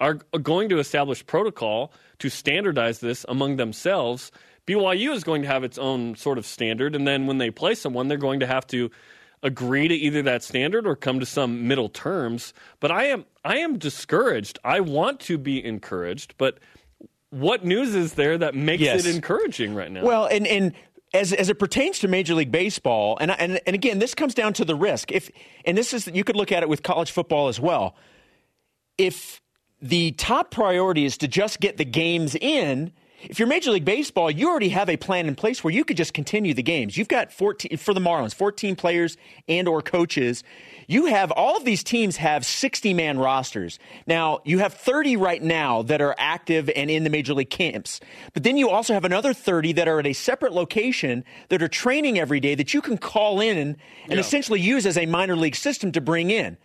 are 0.00 0.14
going 0.14 0.68
to 0.68 0.78
establish 0.78 1.26
protocol 1.26 1.92
to 2.20 2.28
standardize 2.28 3.00
this 3.00 3.26
among 3.28 3.56
themselves. 3.56 4.30
BYU 4.68 5.12
is 5.12 5.24
going 5.24 5.42
to 5.42 5.48
have 5.48 5.64
its 5.64 5.78
own 5.78 6.14
sort 6.14 6.38
of 6.38 6.46
standard, 6.46 6.94
and 6.94 7.08
then 7.08 7.26
when 7.26 7.38
they 7.38 7.50
play 7.50 7.74
someone, 7.74 8.06
they're 8.06 8.16
going 8.16 8.38
to 8.38 8.46
have 8.46 8.68
to 8.68 8.88
agree 9.42 9.88
to 9.88 9.94
either 9.94 10.22
that 10.22 10.44
standard 10.44 10.86
or 10.86 10.94
come 10.94 11.18
to 11.18 11.26
some 11.26 11.66
middle 11.66 11.88
terms. 11.88 12.54
But 12.78 12.92
I 12.92 13.06
am 13.06 13.24
I 13.44 13.56
am 13.56 13.78
discouraged. 13.78 14.60
I 14.62 14.78
want 14.78 15.18
to 15.20 15.38
be 15.38 15.64
encouraged, 15.64 16.34
but 16.38 16.60
what 17.30 17.64
news 17.64 17.94
is 17.94 18.14
there 18.14 18.38
that 18.38 18.54
makes 18.54 18.82
yes. 18.82 19.04
it 19.04 19.14
encouraging 19.14 19.74
right 19.74 19.90
now? 19.90 20.04
Well, 20.04 20.26
and 20.26 20.46
and 20.46 20.72
as 21.14 21.32
as 21.32 21.48
it 21.48 21.58
pertains 21.58 21.98
to 22.00 22.08
Major 22.08 22.34
League 22.34 22.52
Baseball, 22.52 23.16
and 23.20 23.30
and 23.30 23.60
and 23.66 23.74
again, 23.74 23.98
this 23.98 24.14
comes 24.14 24.34
down 24.34 24.52
to 24.54 24.64
the 24.64 24.74
risk. 24.74 25.12
If 25.12 25.30
and 25.64 25.76
this 25.76 25.92
is 25.92 26.06
you 26.08 26.24
could 26.24 26.36
look 26.36 26.52
at 26.52 26.62
it 26.62 26.68
with 26.68 26.82
college 26.82 27.10
football 27.10 27.48
as 27.48 27.58
well. 27.58 27.96
If 28.96 29.40
the 29.80 30.12
top 30.12 30.50
priority 30.50 31.04
is 31.04 31.18
to 31.18 31.28
just 31.28 31.60
get 31.60 31.76
the 31.76 31.84
games 31.84 32.34
in. 32.34 32.92
If 33.22 33.38
you're 33.40 33.48
Major 33.48 33.72
League 33.72 33.84
Baseball, 33.84 34.30
you 34.30 34.48
already 34.48 34.68
have 34.68 34.88
a 34.88 34.96
plan 34.96 35.26
in 35.26 35.34
place 35.34 35.64
where 35.64 35.72
you 35.74 35.84
could 35.84 35.96
just 35.96 36.14
continue 36.14 36.54
the 36.54 36.62
games. 36.62 36.96
You've 36.96 37.08
got 37.08 37.32
14 37.32 37.76
for 37.76 37.92
the 37.92 38.00
Marlins, 38.00 38.32
14 38.32 38.76
players 38.76 39.16
and 39.48 39.66
or 39.66 39.82
coaches. 39.82 40.44
You 40.86 41.06
have 41.06 41.32
all 41.32 41.56
of 41.56 41.64
these 41.64 41.82
teams 41.82 42.16
have 42.18 42.46
60 42.46 42.94
man 42.94 43.18
rosters. 43.18 43.80
Now, 44.06 44.38
you 44.44 44.60
have 44.60 44.72
30 44.72 45.16
right 45.16 45.42
now 45.42 45.82
that 45.82 46.00
are 46.00 46.14
active 46.16 46.70
and 46.76 46.90
in 46.90 47.02
the 47.02 47.10
major 47.10 47.34
league 47.34 47.50
camps. 47.50 47.98
But 48.34 48.44
then 48.44 48.56
you 48.56 48.70
also 48.70 48.94
have 48.94 49.04
another 49.04 49.34
30 49.34 49.72
that 49.72 49.88
are 49.88 49.98
at 49.98 50.06
a 50.06 50.12
separate 50.12 50.52
location 50.52 51.24
that 51.48 51.60
are 51.60 51.68
training 51.68 52.20
every 52.20 52.38
day 52.38 52.54
that 52.54 52.72
you 52.72 52.80
can 52.80 52.98
call 52.98 53.40
in 53.40 53.58
and, 53.58 53.76
and 54.04 54.12
Yeah. 54.14 54.20
essentially 54.20 54.60
use 54.60 54.86
as 54.86 54.96
a 54.96 55.06
minor 55.06 55.34
league 55.34 55.56
system 55.56 55.90
to 55.92 56.00
bring 56.00 56.30
in. 56.30 56.56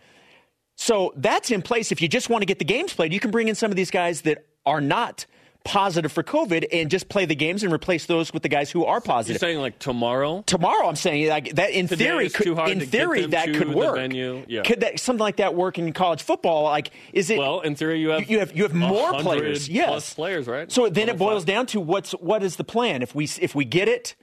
So 0.76 1.12
that's 1.16 1.50
in 1.50 1.62
place. 1.62 1.90
If 1.90 2.00
you 2.00 2.06
just 2.08 2.30
want 2.30 2.42
to 2.42 2.46
get 2.46 2.60
the 2.60 2.64
games 2.64 2.92
played, 2.92 3.12
you 3.12 3.20
can 3.20 3.32
bring 3.32 3.48
in 3.48 3.56
some 3.56 3.70
of 3.72 3.76
these 3.76 3.90
guys 3.90 4.22
that 4.22 4.46
are 4.64 4.80
not 4.80 5.26
positive 5.64 6.12
for 6.12 6.22
COVID 6.22 6.66
and 6.72 6.90
just 6.90 7.08
play 7.08 7.24
the 7.24 7.34
games 7.34 7.62
and 7.62 7.72
replace 7.72 8.06
those 8.06 8.32
with 8.32 8.42
the 8.42 8.48
guys 8.48 8.70
who 8.70 8.84
are 8.84 9.00
positive. 9.00 9.40
You're 9.40 9.48
saying 9.48 9.60
like 9.60 9.78
tomorrow? 9.78 10.42
Tomorrow, 10.46 10.86
I'm 10.86 10.96
saying 10.96 11.28
like 11.28 11.54
that. 11.54 11.70
In 11.70 11.88
Today 11.88 12.04
theory, 12.04 12.28
could, 12.28 12.46
in 12.68 12.80
theory 12.80 13.26
that 13.26 13.46
could 13.46 13.70
the 13.70 13.76
work. 13.76 13.96
venue. 13.96 14.44
Yeah. 14.46 14.62
Could 14.62 14.80
that 14.80 15.00
something 15.00 15.22
like 15.22 15.36
that 15.36 15.54
work 15.54 15.78
in 15.78 15.92
college 15.92 16.22
football? 16.22 16.64
Like, 16.64 16.90
is 17.12 17.30
it? 17.30 17.38
Well, 17.38 17.60
in 17.62 17.74
theory, 17.74 17.98
you 18.00 18.10
have 18.10 18.28
you 18.30 18.38
have 18.40 18.54
you 18.54 18.62
have 18.64 18.74
more 18.74 19.14
players. 19.14 19.68
Yes, 19.68 19.88
plus 19.88 20.14
players, 20.14 20.46
right? 20.46 20.70
So 20.70 20.88
then 20.88 21.08
it 21.08 21.18
boils 21.18 21.44
down 21.44 21.66
to 21.66 21.80
what's 21.80 22.12
what 22.12 22.42
is 22.42 22.56
the 22.56 22.64
plan? 22.64 23.02
If 23.02 23.14
we 23.14 23.24
if 23.40 23.54
we 23.54 23.64
get 23.64 23.88
it, 23.88 24.14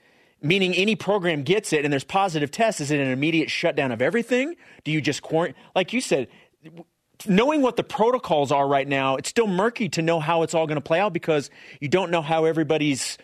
meaning 0.42 0.76
any 0.76 0.96
program 0.96 1.42
gets 1.42 1.74
it, 1.74 1.84
and 1.84 1.92
there's 1.92 2.04
positive 2.04 2.52
tests, 2.52 2.82
is 2.82 2.92
it 2.92 3.00
an 3.00 3.12
immediate 3.12 3.50
shutdown 3.50 3.92
of 3.92 4.02
everything? 4.02 4.56
Do 4.84 4.92
you 4.92 5.02
just 5.02 5.24
quarantine? 5.24 5.60
Like 5.76 5.92
you 5.92 6.02
said, 6.02 6.28
knowing 7.28 7.62
what 7.62 7.76
the 7.76 7.84
protocols 7.84 8.52
are 8.52 8.68
right 8.68 8.88
now, 8.88 9.16
it's 9.16 9.30
still 9.30 9.48
murky 9.48 9.90
to 9.90 10.02
know 10.02 10.20
how 10.20 10.44
it's 10.44 10.54
all 10.54 10.68
going 10.68 10.76
to 10.78 10.82
play 10.82 11.00
out 11.00 11.14
because 11.14 11.50
you 11.80 11.88
don't 11.88 12.12
know 12.12 12.22
how 12.22 12.46
everybody's 12.46 13.18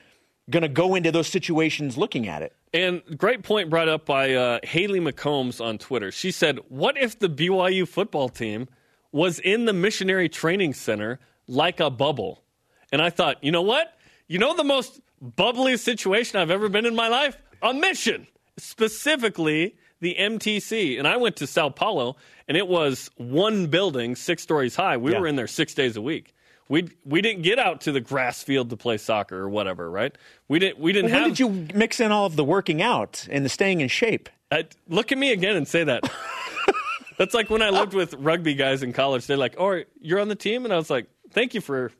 going 0.49 0.63
to 0.63 0.69
go 0.69 0.95
into 0.95 1.11
those 1.11 1.27
situations 1.27 1.97
looking 1.97 2.27
at 2.27 2.41
it. 2.41 2.55
And 2.73 3.01
great 3.17 3.43
point 3.43 3.69
brought 3.69 3.89
up 3.89 4.05
by 4.05 4.33
uh, 4.33 4.59
Haley 4.63 4.99
McCombs 4.99 5.63
on 5.63 5.77
Twitter. 5.77 6.11
She 6.11 6.31
said, 6.31 6.59
"What 6.69 6.97
if 6.97 7.17
the 7.17 7.29
BYU 7.29 7.87
football 7.87 8.29
team 8.29 8.67
was 9.11 9.39
in 9.39 9.65
the 9.65 9.73
missionary 9.73 10.29
training 10.29 10.73
center 10.73 11.19
like 11.47 11.79
a 11.79 11.89
bubble?" 11.89 12.43
And 12.91 13.01
I 13.01 13.09
thought, 13.09 13.43
you 13.43 13.51
know 13.51 13.61
what? 13.61 13.97
You 14.27 14.39
know 14.39 14.55
the 14.55 14.63
most 14.63 14.99
bubbly 15.21 15.77
situation 15.77 16.39
I've 16.39 16.51
ever 16.51 16.69
been 16.69 16.85
in 16.85 16.95
my 16.95 17.07
life? 17.07 17.37
A 17.61 17.73
mission, 17.73 18.27
specifically 18.57 19.75
the 19.99 20.15
MTC. 20.19 20.97
And 20.99 21.07
I 21.07 21.17
went 21.17 21.37
to 21.37 21.47
Sao 21.47 21.69
Paulo, 21.69 22.15
and 22.47 22.55
it 22.57 22.67
was 22.67 23.09
one 23.17 23.67
building, 23.67 24.15
six 24.15 24.43
stories 24.43 24.75
high. 24.75 24.97
We 24.97 25.11
Yeah. 25.13 25.19
were 25.19 25.27
in 25.27 25.35
there 25.35 25.47
six 25.47 25.73
days 25.73 25.95
a 25.97 26.01
week. 26.01 26.33
We 26.69 26.89
we 27.05 27.21
didn't 27.21 27.43
get 27.43 27.59
out 27.59 27.81
to 27.81 27.91
the 27.93 28.01
grass 28.01 28.43
field 28.43 28.69
to 28.71 28.77
play 28.77 28.97
soccer 28.97 29.37
or 29.37 29.47
whatever, 29.49 29.89
right? 29.89 30.13
We 30.49 30.59
didn't 30.59 30.79
we 30.79 30.91
didn't 30.91 31.11
When 31.11 31.19
have 31.21 31.29
did 31.29 31.39
you 31.39 31.49
mix 31.73 31.99
in 32.01 32.11
all 32.11 32.25
of 32.25 32.35
the 32.35 32.43
working 32.43 32.81
out 32.81 33.25
and 33.31 33.45
the 33.45 33.49
staying 33.49 33.79
in 33.81 33.87
shape? 33.87 34.27
I, 34.51 34.65
look 34.89 35.11
at 35.13 35.17
me 35.17 35.31
again 35.31 35.55
and 35.55 35.67
say 35.67 35.83
that. 35.85 36.03
That's 37.17 37.33
like 37.33 37.49
when 37.49 37.61
I 37.61 37.69
lived 37.69 37.93
with 37.93 38.13
rugby 38.15 38.53
guys 38.53 38.83
in 38.83 38.93
college. 38.93 39.25
They're 39.27 39.37
like, 39.37 39.55
"Oh, 39.57 39.81
you're 40.01 40.19
on 40.19 40.27
the 40.27 40.35
team," 40.35 40.65
and 40.65 40.73
I 40.73 40.77
was 40.77 40.89
like, 40.89 41.07
"Thank 41.31 41.53
you 41.55 41.61
for 41.61 41.91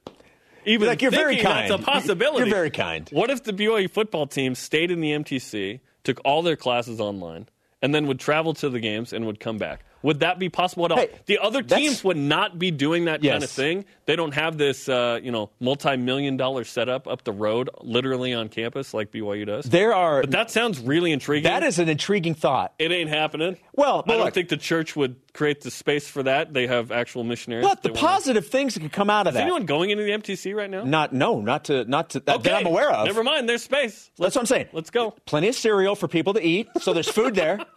even 0.65 0.87
Like, 0.87 1.01
you're 1.01 1.11
very 1.11 1.37
kind. 1.37 1.71
That's 1.71 1.81
a 1.81 1.83
possibility. 1.85 2.39
You're 2.45 2.53
very 2.55 2.69
kind. 2.69 3.09
What 3.11 3.29
if 3.31 3.43
the 3.43 3.53
BYU 3.53 3.89
football 3.89 4.27
team 4.27 4.53
stayed 4.53 4.91
in 4.91 4.99
the 5.01 5.11
MTC, 5.13 5.79
took 6.03 6.19
all 6.25 6.41
their 6.43 6.55
classes 6.57 6.99
online, 6.99 7.47
and 7.81 7.93
then 7.93 8.07
would 8.07 8.19
travel 8.19 8.53
to 8.55 8.69
the 8.69 8.79
games 8.79 9.13
and 9.13 9.25
would 9.25 9.39
come 9.39 9.57
back? 9.57 9.85
Would 10.07 10.21
that 10.21 10.39
be 10.39 10.47
possible 10.47 10.85
at 10.85 10.91
all? 10.93 10.97
Hey, 10.99 11.09
the 11.25 11.39
other 11.39 11.61
teams 11.61 12.01
would 12.01 12.15
not 12.15 12.57
be 12.57 12.71
doing 12.71 13.05
that 13.05 13.21
kind 13.21 13.43
of 13.43 13.49
thing. 13.49 13.83
They 14.05 14.15
don't 14.15 14.33
have 14.33 14.57
this, 14.57 14.87
uh, 14.87 15.19
you 15.21 15.33
know, 15.33 15.49
multi-million 15.59 16.37
dollar 16.37 16.63
setup 16.63 17.09
up 17.09 17.25
the 17.25 17.33
road, 17.33 17.69
literally 17.81 18.33
on 18.33 18.47
campus 18.47 18.93
like 18.93 19.11
BYU 19.11 19.45
does. 19.45 19.65
There 19.65 19.93
are. 19.93 20.21
but 20.21 20.31
that 20.31 20.49
sounds 20.49 20.79
really 20.79 21.11
intriguing. 21.11 21.51
that 21.51 21.61
is 21.61 21.77
an 21.77 21.89
intriguing 21.89 22.35
thought. 22.35 22.73
It 22.79 22.93
ain't 22.93 23.09
happening. 23.09 23.57
Well, 23.73 24.05
I 24.07 24.11
don't 24.11 24.23
look- 24.23 24.33
think 24.33 24.47
the 24.47 24.55
church 24.55 24.95
would 24.95 25.17
create 25.33 25.59
the 25.59 25.71
space 25.71 26.07
for 26.07 26.23
that. 26.23 26.53
They 26.53 26.67
have 26.67 26.89
actual 26.89 27.25
missionaries. 27.25 27.65
But 27.67 27.83
the 27.83 27.89
positive 27.89 28.47
things 28.47 28.75
that 28.75 28.79
could 28.79 28.93
come 28.93 29.09
out 29.09 29.27
of 29.27 29.31
Is 29.31 29.35
that. 29.35 29.41
anyone 29.41 29.65
going 29.65 29.89
into 29.89 30.03
the 30.05 30.11
MTC 30.11 30.55
right 30.55 30.69
now? 30.69 30.85
not 30.85 31.11
no, 31.11 31.41
not 31.41 31.65
to 31.65 31.83
not 31.83 32.11
to 32.11 32.21
that, 32.21 32.37
Okay, 32.37 32.43
that 32.51 32.61
I'm 32.61 32.65
aware 32.65 32.93
of. 32.93 33.07
Never 33.07 33.25
mind. 33.25 33.49
There's 33.49 33.63
space. 33.63 34.09
That's 34.17 34.35
what 34.35 34.41
I'm 34.43 34.45
saying. 34.45 34.67
Let's 34.71 34.89
go. 34.89 35.15
Plenty 35.25 35.49
of 35.49 35.55
cereal 35.55 35.95
for 35.97 36.07
people 36.07 36.33
to 36.35 36.41
eat, 36.41 36.69
so 36.79 36.93
there's 36.93 37.09
food 37.09 37.35
there. 37.35 37.59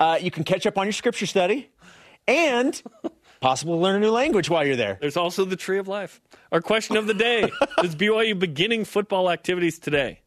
Uh, 0.00 0.16
you 0.20 0.30
can 0.30 0.44
catch 0.44 0.64
up 0.64 0.78
on 0.78 0.86
your 0.86 0.92
scripture 0.92 1.26
study, 1.26 1.68
and 2.28 2.80
possible 3.40 3.74
to 3.76 3.80
learn 3.80 3.96
a 3.96 4.00
new 4.00 4.10
language 4.12 4.48
while 4.48 4.64
you're 4.64 4.76
there. 4.76 4.98
There's 5.00 5.16
also 5.16 5.44
the 5.44 5.56
tree 5.56 5.78
of 5.78 5.88
life. 5.88 6.20
Our 6.52 6.60
question 6.60 6.96
of 6.96 7.08
the 7.08 7.14
day 7.14 7.42
is 7.82 7.96
BYU 7.96 8.38
beginning 8.38 8.84
football 8.84 9.30
activities 9.30 9.80
today 9.80 10.20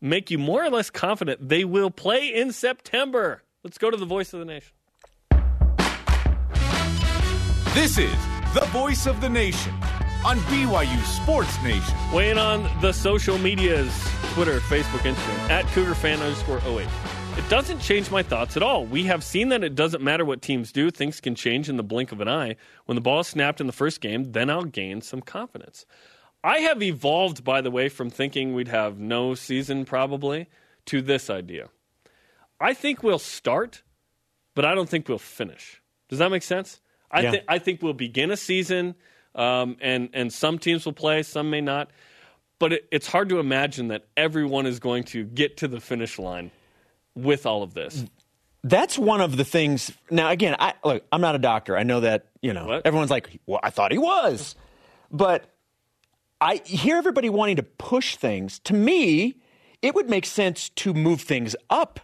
make 0.00 0.30
you 0.30 0.38
more 0.38 0.64
or 0.64 0.70
less 0.70 0.90
confident 0.90 1.46
they 1.46 1.64
will 1.64 1.90
play 1.90 2.34
in 2.34 2.52
September? 2.52 3.42
Let's 3.62 3.78
go 3.78 3.90
to 3.90 3.96
the 3.96 4.06
voice 4.06 4.32
of 4.32 4.40
the 4.40 4.46
nation. 4.46 4.72
This 7.74 7.98
is 7.98 8.16
the 8.54 8.66
voice 8.72 9.06
of 9.06 9.20
the 9.20 9.28
nation 9.28 9.72
on 10.24 10.38
BYU 10.48 11.02
Sports 11.04 11.62
Nation. 11.62 11.96
Weighing 12.12 12.38
on 12.38 12.68
the 12.80 12.92
social 12.92 13.38
medias 13.38 13.92
Twitter, 14.34 14.60
Facebook, 14.60 15.00
Instagram, 15.00 15.50
at 15.50 15.64
CougarFan 15.66 16.20
underscore 16.20 16.60
08. 16.66 16.88
It 17.36 17.48
doesn't 17.48 17.80
change 17.80 18.10
my 18.10 18.22
thoughts 18.22 18.56
at 18.56 18.62
all. 18.62 18.84
We 18.86 19.04
have 19.04 19.24
seen 19.24 19.48
that 19.48 19.64
it 19.64 19.74
doesn't 19.74 20.02
matter 20.02 20.24
what 20.24 20.42
teams 20.42 20.70
do, 20.72 20.90
things 20.90 21.20
can 21.20 21.34
change 21.34 21.68
in 21.68 21.76
the 21.76 21.82
blink 21.82 22.12
of 22.12 22.20
an 22.20 22.28
eye. 22.28 22.56
When 22.86 22.94
the 22.94 23.00
ball 23.00 23.20
is 23.20 23.26
snapped 23.28 23.60
in 23.60 23.66
the 23.66 23.72
first 23.72 24.00
game, 24.00 24.32
then 24.32 24.50
I'll 24.50 24.64
gain 24.64 25.00
some 25.00 25.20
confidence. 25.20 25.84
I 26.44 26.58
have 26.58 26.82
evolved, 26.82 27.42
by 27.44 27.60
the 27.60 27.70
way, 27.70 27.88
from 27.88 28.08
thinking 28.10 28.54
we'd 28.54 28.68
have 28.68 28.98
no 28.98 29.34
season 29.34 29.84
probably 29.84 30.48
to 30.86 31.02
this 31.02 31.28
idea. 31.30 31.68
I 32.60 32.72
think 32.74 33.02
we'll 33.02 33.18
start, 33.18 33.82
but 34.54 34.64
I 34.64 34.74
don't 34.74 34.88
think 34.88 35.08
we'll 35.08 35.18
finish. 35.18 35.80
Does 36.08 36.18
that 36.18 36.30
make 36.30 36.42
sense? 36.42 36.80
I, 37.10 37.22
Yeah. 37.22 37.30
thi- 37.32 37.42
I 37.48 37.58
think 37.58 37.82
we'll 37.82 37.92
begin 37.94 38.30
a 38.30 38.36
season, 38.36 38.94
um, 39.34 39.76
and 39.80 40.08
and 40.12 40.32
some 40.32 40.58
teams 40.58 40.84
will 40.84 40.92
play, 40.92 41.22
some 41.22 41.50
may 41.50 41.60
not. 41.60 41.90
But 42.58 42.74
it, 42.74 42.88
it's 42.92 43.06
hard 43.06 43.28
to 43.30 43.38
imagine 43.38 43.88
that 43.88 44.04
everyone 44.16 44.66
is 44.66 44.78
going 44.78 45.04
to 45.04 45.24
get 45.24 45.56
to 45.58 45.68
the 45.68 45.80
finish 45.80 46.18
line 46.18 46.50
with 47.14 47.46
all 47.46 47.62
of 47.62 47.74
this. 47.74 48.04
That's 48.62 48.98
one 48.98 49.20
of 49.20 49.36
the 49.36 49.44
things. 49.44 49.90
Now, 50.10 50.30
again, 50.30 50.54
I 50.58 50.74
look. 50.84 51.04
I'm 51.10 51.20
not 51.20 51.34
a 51.34 51.38
doctor. 51.38 51.76
I 51.76 51.82
know 51.82 52.00
that 52.00 52.26
you 52.42 52.52
know 52.52 52.66
What? 52.66 52.82
everyone's 52.86 53.10
like, 53.10 53.40
"Well, 53.46 53.60
I 53.62 53.70
thought 53.70 53.90
he 53.90 53.98
was," 53.98 54.54
but 55.10 55.44
I 56.40 56.56
hear 56.64 56.96
everybody 56.96 57.30
wanting 57.30 57.56
to 57.56 57.62
push 57.62 58.16
things. 58.16 58.58
To 58.60 58.74
me, 58.74 59.36
it 59.82 59.94
would 59.94 60.10
make 60.10 60.26
sense 60.26 60.68
to 60.70 60.92
move 60.92 61.22
things 61.22 61.56
up 61.70 62.00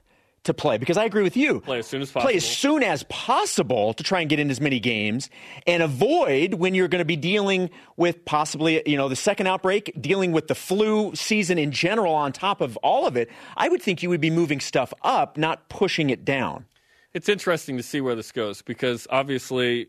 to 0.47 0.55
play 0.55 0.79
because 0.79 0.97
I 0.97 1.05
agree 1.05 1.23
with 1.23 1.37
you. 1.37 1.61
Play 1.61 1.79
as 1.79 1.87
soon 1.87 2.03
as 2.03 2.11
possible. 2.11 2.29
Play 2.29 2.37
as 2.37 2.45
soon 2.45 2.83
as 2.83 3.03
possible 3.05 3.95
to 3.95 4.03
try 4.03 4.21
and 4.21 4.31
get 4.31 4.41
in 4.41 4.51
as 4.51 4.61
many 4.61 4.81
games 4.81 5.31
and 5.67 5.83
avoid 5.83 6.55
when 6.55 6.75
you're 6.75 6.89
going 6.89 7.01
to 7.01 7.05
be 7.05 7.17
dealing 7.17 7.71
with 7.97 8.25
possibly, 8.25 8.83
you 8.87 8.97
know, 8.97 9.09
the 9.09 9.17
second 9.17 9.47
outbreak, 9.47 9.93
dealing 10.01 10.33
with 10.33 10.49
the 10.49 10.55
flu 10.55 11.15
season 11.15 11.59
in 11.59 11.71
general 11.71 12.15
on 12.15 12.33
top 12.33 12.61
of 12.61 12.77
all 12.79 13.07
of 13.07 13.17
it. 13.17 13.31
I 13.57 13.69
would 13.69 13.83
think 13.83 14.03
you 14.03 14.09
would 14.09 14.21
be 14.21 14.31
moving 14.31 14.61
stuff 14.61 14.93
up, 15.03 15.37
not 15.37 15.69
pushing 15.69 16.11
it 16.11 16.25
down. 16.25 16.67
It's 17.13 17.29
interesting 17.29 17.77
to 17.77 17.83
see 17.83 18.01
where 18.01 18.15
this 18.15 18.33
goes 18.33 18.63
because 18.63 19.07
obviously 19.11 19.89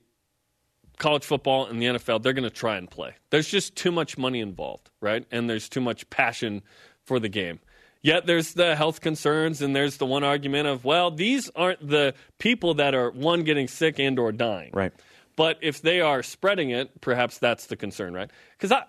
college 0.97 1.23
football 1.23 1.65
and 1.65 1.81
the 1.81 1.85
NFL, 1.85 2.23
they're 2.23 2.33
going 2.33 2.43
to 2.43 2.49
try 2.49 2.77
and 2.77 2.89
play. 2.89 3.15
There's 3.29 3.47
just 3.47 3.75
too 3.75 3.91
much 3.91 4.17
money 4.17 4.39
involved, 4.39 4.89
right? 5.01 5.25
And 5.31 5.49
there's 5.49 5.69
too 5.69 5.81
much 5.81 6.09
passion 6.09 6.63
for 7.03 7.19
the 7.19 7.29
game. 7.29 7.59
Yet 8.07 8.25
there's 8.25 8.53
the 8.53 8.73
health 8.77 9.01
concerns 9.01 9.61
and 9.61 9.75
there's 9.75 9.97
the 9.97 10.05
one 10.05 10.23
argument 10.23 10.65
of, 10.65 10.85
well, 10.85 11.11
these 11.11 11.49
aren't 11.57 11.85
the 11.85 12.13
people 12.39 12.75
that 12.75 12.95
are 12.95 13.11
one 13.11 13.43
getting 13.43 13.67
sick 13.67 13.99
and 13.99 14.17
or 14.17 14.31
dying. 14.31 14.71
Right. 14.73 14.93
But 15.35 15.57
if 15.61 15.81
they 15.81 15.99
are 15.99 16.23
spreading 16.23 16.69
it, 16.69 17.01
perhaps 17.01 17.37
that's 17.37 17.65
the 17.65 17.75
concern, 17.75 18.13
right? 18.13 18.31
Because 18.53 18.71
I, 18.71 18.85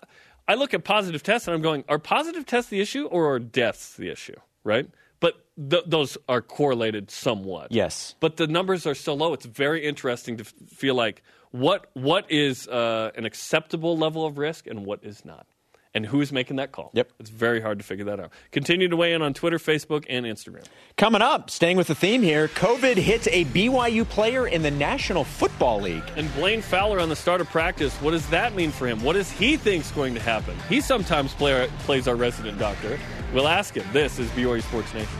I 0.47 0.55
look 0.55 0.73
at 0.73 0.85
positive 0.85 1.21
tests 1.21 1.49
and 1.49 1.55
I'm 1.55 1.61
going, 1.61 1.83
are 1.89 1.99
positive 1.99 2.45
tests 2.45 2.69
the 2.69 2.79
issue 2.79 3.07
or 3.07 3.33
are 3.33 3.39
deaths 3.39 3.97
the 3.97 4.09
issue, 4.09 4.37
right? 4.63 4.87
But 5.19 5.45
th- 5.69 5.83
those 5.85 6.17
are 6.29 6.41
correlated 6.41 7.11
somewhat. 7.11 7.73
Yes. 7.73 8.15
But 8.21 8.37
the 8.37 8.47
numbers 8.47 8.87
are 8.87 8.95
so 8.95 9.15
low. 9.15 9.33
It's 9.33 9.45
very 9.45 9.85
interesting 9.85 10.37
to 10.37 10.45
f- 10.45 10.53
feel 10.69 10.95
like 10.95 11.23
what 11.51 11.89
what 11.93 12.31
is 12.31 12.69
uh, 12.69 13.11
an 13.15 13.25
acceptable 13.25 13.97
level 13.97 14.25
of 14.25 14.37
risk 14.37 14.65
and 14.65 14.85
what 14.85 15.03
is 15.03 15.25
not, 15.25 15.45
and 15.93 16.05
who's 16.05 16.31
making 16.31 16.57
that 16.57 16.71
call. 16.71 16.91
Yep. 16.93 17.11
It's 17.19 17.29
very 17.29 17.61
hard 17.61 17.79
to 17.79 17.85
figure 17.85 18.05
that 18.05 18.19
out. 18.19 18.31
Continue 18.51 18.87
to 18.87 18.95
weigh 18.95 19.13
in 19.13 19.21
on 19.21 19.33
Twitter, 19.33 19.57
Facebook, 19.57 20.05
and 20.09 20.25
Instagram. 20.25 20.65
Coming 20.97 21.21
up, 21.21 21.49
staying 21.49 21.77
with 21.77 21.87
the 21.87 21.95
theme 21.95 22.21
here, 22.21 22.47
COVID 22.49 22.97
hits 22.97 23.27
a 23.27 23.45
BYU 23.45 24.07
player 24.07 24.47
in 24.47 24.61
the 24.61 24.71
National 24.71 25.23
Football 25.23 25.81
League. 25.81 26.03
And 26.15 26.33
Blaine 26.35 26.61
Fowler 26.61 26.99
on 26.99 27.09
the 27.09 27.15
start 27.15 27.41
of 27.41 27.49
practice, 27.49 27.95
what 27.97 28.11
does 28.11 28.27
that 28.29 28.55
mean 28.55 28.71
for 28.71 28.87
him? 28.87 29.03
What 29.03 29.13
does 29.13 29.31
he 29.31 29.57
think's 29.57 29.91
going 29.91 30.13
to 30.13 30.19
happen? 30.19 30.55
He 30.69 30.81
sometimes 30.81 31.33
play, 31.33 31.69
plays 31.79 32.07
our 32.07 32.15
resident 32.15 32.59
doctor. 32.59 32.99
We'll 33.33 33.47
ask 33.47 33.75
him. 33.75 33.85
This 33.93 34.19
is 34.19 34.29
BYU 34.31 34.61
Sports 34.63 34.93
Nation. 34.93 35.17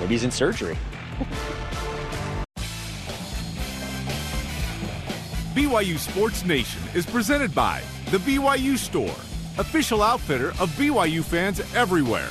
Maybe 0.00 0.14
he's 0.14 0.24
in 0.24 0.30
surgery. 0.30 0.76
BYU 5.54 5.98
Sports 5.98 6.44
Nation 6.44 6.80
is 6.94 7.04
presented 7.04 7.54
by 7.54 7.82
The 8.10 8.16
BYU 8.18 8.78
Store, 8.78 9.14
official 9.58 10.02
outfitter 10.02 10.48
of 10.60 10.70
BYU 10.76 11.22
fans 11.22 11.60
everywhere. 11.74 12.28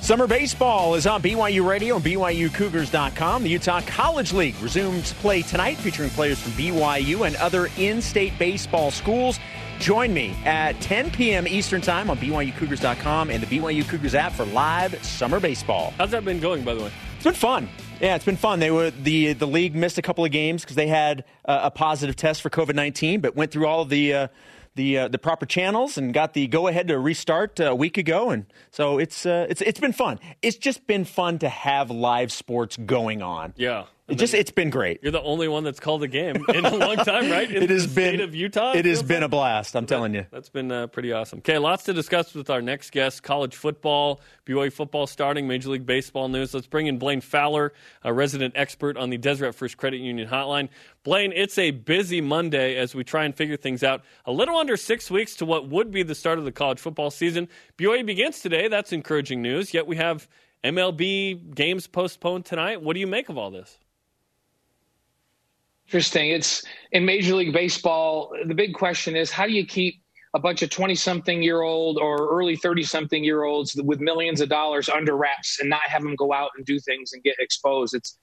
Summer 0.00 0.26
baseball 0.26 0.96
is 0.96 1.06
on 1.06 1.22
BYU 1.22 1.66
Radio 1.66 1.96
and 1.96 2.04
BYUCougars.com. 2.04 3.42
The 3.42 3.48
Utah 3.48 3.80
College 3.86 4.34
League 4.34 4.54
resumes 4.60 5.14
play 5.14 5.40
tonight, 5.40 5.78
featuring 5.78 6.10
players 6.10 6.38
from 6.38 6.52
BYU 6.52 7.26
and 7.26 7.36
other 7.36 7.70
in 7.78 8.02
state 8.02 8.38
baseball 8.38 8.90
schools. 8.90 9.40
Join 9.78 10.12
me 10.12 10.36
at 10.44 10.78
10 10.82 11.10
p.m. 11.10 11.48
Eastern 11.48 11.80
Time 11.80 12.10
on 12.10 12.18
BYUCougars.com 12.18 13.30
and 13.30 13.42
the 13.42 13.46
BYU 13.58 13.88
Cougars 13.88 14.14
app 14.14 14.32
for 14.32 14.44
live 14.44 15.02
summer 15.02 15.40
baseball. 15.40 15.94
How's 15.96 16.10
that 16.10 16.22
been 16.22 16.38
going, 16.38 16.64
by 16.64 16.74
the 16.74 16.82
way? 16.82 16.92
It's 17.16 17.24
been 17.24 17.32
fun. 17.32 17.68
Yeah, 17.98 18.14
it's 18.14 18.26
been 18.26 18.36
fun. 18.36 18.60
They 18.60 18.70
were 18.70 18.90
the 18.90 19.32
the 19.32 19.46
league 19.46 19.74
missed 19.74 19.96
a 19.96 20.02
couple 20.02 20.24
of 20.26 20.30
games 20.30 20.62
because 20.62 20.76
they 20.76 20.88
had 20.88 21.24
uh, 21.46 21.60
a 21.62 21.70
positive 21.70 22.14
test 22.16 22.42
for 22.42 22.50
COVID 22.50 22.74
nineteen, 22.74 23.22
but 23.22 23.34
went 23.34 23.52
through 23.52 23.66
all 23.66 23.80
of 23.80 23.88
the. 23.88 24.12
Uh, 24.12 24.28
the 24.74 24.98
uh, 24.98 25.08
the 25.08 25.18
proper 25.18 25.46
channels 25.46 25.96
and 25.96 26.12
got 26.12 26.34
the 26.34 26.46
go 26.46 26.66
ahead 26.68 26.88
to 26.88 26.98
restart 26.98 27.60
uh, 27.60 27.64
a 27.64 27.74
week 27.74 27.96
ago, 27.98 28.30
and 28.30 28.46
so 28.70 28.98
it's 28.98 29.24
uh, 29.26 29.46
it's 29.48 29.60
it's 29.60 29.80
been 29.80 29.92
fun. 29.92 30.18
It's 30.42 30.56
just 30.56 30.86
been 30.86 31.04
fun 31.04 31.38
to 31.40 31.48
have 31.48 31.90
live 31.90 32.32
sports 32.32 32.76
going 32.76 33.22
on. 33.22 33.54
Yeah, 33.56 33.84
it 34.06 34.16
just 34.16 34.34
it's 34.34 34.50
been 34.50 34.68
great. 34.68 35.00
You're 35.02 35.12
the 35.12 35.22
only 35.22 35.48
one 35.48 35.64
that's 35.64 35.80
called 35.80 36.02
a 36.02 36.08
game 36.08 36.36
in 36.54 36.66
a 36.66 36.76
long 36.76 36.96
time, 36.96 37.30
right? 37.30 37.50
In 37.50 37.62
it 37.62 37.70
has 37.70 37.86
been 37.86 38.16
State 38.16 38.20
of 38.20 38.34
Utah. 38.34 38.72
It 38.72 38.84
has 38.84 39.02
been 39.02 39.22
like? 39.22 39.26
a 39.26 39.28
blast. 39.28 39.74
I'm 39.74 39.86
telling 39.86 40.14
you. 40.14 40.26
That's 40.30 40.50
been 40.50 40.70
uh, 40.70 40.88
pretty 40.88 41.12
awesome. 41.12 41.38
Okay, 41.38 41.56
lots 41.56 41.84
to 41.84 41.94
discuss 41.94 42.34
with 42.34 42.50
our 42.50 42.60
next 42.60 42.90
guest: 42.90 43.22
college 43.22 43.56
football, 43.56 44.20
BYU 44.44 44.70
football 44.70 45.06
starting, 45.06 45.48
Major 45.48 45.70
League 45.70 45.86
Baseball 45.86 46.28
news. 46.28 46.52
Let's 46.52 46.66
bring 46.66 46.86
in 46.86 46.98
Blaine 46.98 47.22
Fowler, 47.22 47.72
a 48.02 48.12
resident 48.12 48.52
expert 48.56 48.98
on 48.98 49.08
the 49.08 49.16
Deseret 49.16 49.54
First 49.54 49.78
Credit 49.78 49.98
Union 49.98 50.28
Hotline. 50.28 50.68
Blaine, 51.02 51.32
it's 51.32 51.56
a 51.56 51.70
busy 51.70 52.20
Monday 52.20 52.76
as 52.76 52.94
we 52.94 53.04
try 53.04 53.24
and 53.24 53.34
figure 53.34 53.56
things 53.56 53.82
out. 53.82 54.02
A 54.26 54.32
little 54.32 54.56
under 54.56 54.76
six 54.76 55.10
weeks 55.10 55.34
to 55.36 55.46
what 55.46 55.68
would 55.68 55.90
be 55.90 56.02
the 56.02 56.14
start 56.14 56.38
of 56.38 56.44
the 56.44 56.52
college 56.52 56.78
football 56.78 57.10
season. 57.10 57.48
BYU 57.78 58.04
begins 58.04 58.40
today. 58.40 58.68
That's 58.68 58.92
encouraging 58.92 59.40
news. 59.40 59.72
Yet 59.72 59.86
we 59.86 59.96
have 59.96 60.28
MLB 60.62 61.54
games 61.54 61.86
postponed 61.86 62.44
tonight. 62.44 62.82
What 62.82 62.94
do 62.94 63.00
you 63.00 63.06
make 63.06 63.28
of 63.28 63.38
all 63.38 63.50
this? 63.50 63.78
Interesting. 65.86 66.30
It's 66.30 66.64
in 66.92 67.04
Major 67.04 67.34
League 67.34 67.52
Baseball. 67.52 68.34
The 68.46 68.54
big 68.54 68.74
question 68.74 69.16
is 69.16 69.30
how 69.30 69.46
do 69.46 69.52
you 69.52 69.66
keep 69.66 70.02
a 70.34 70.38
bunch 70.40 70.62
of 70.62 70.70
20 70.70 70.94
something 70.94 71.42
year 71.42 71.62
old 71.62 71.98
or 71.98 72.16
early 72.28 72.56
30 72.56 72.82
something 72.82 73.22
year 73.22 73.44
olds 73.44 73.74
with 73.84 74.00
millions 74.00 74.40
of 74.40 74.48
dollars 74.48 74.88
under 74.88 75.16
wraps 75.16 75.60
and 75.60 75.70
not 75.70 75.82
have 75.82 76.02
them 76.02 76.16
go 76.16 76.32
out 76.32 76.50
and 76.56 76.66
do 76.66 76.80
things 76.80 77.12
and 77.12 77.22
get 77.22 77.36
exposed? 77.38 77.94
It's 77.94 78.18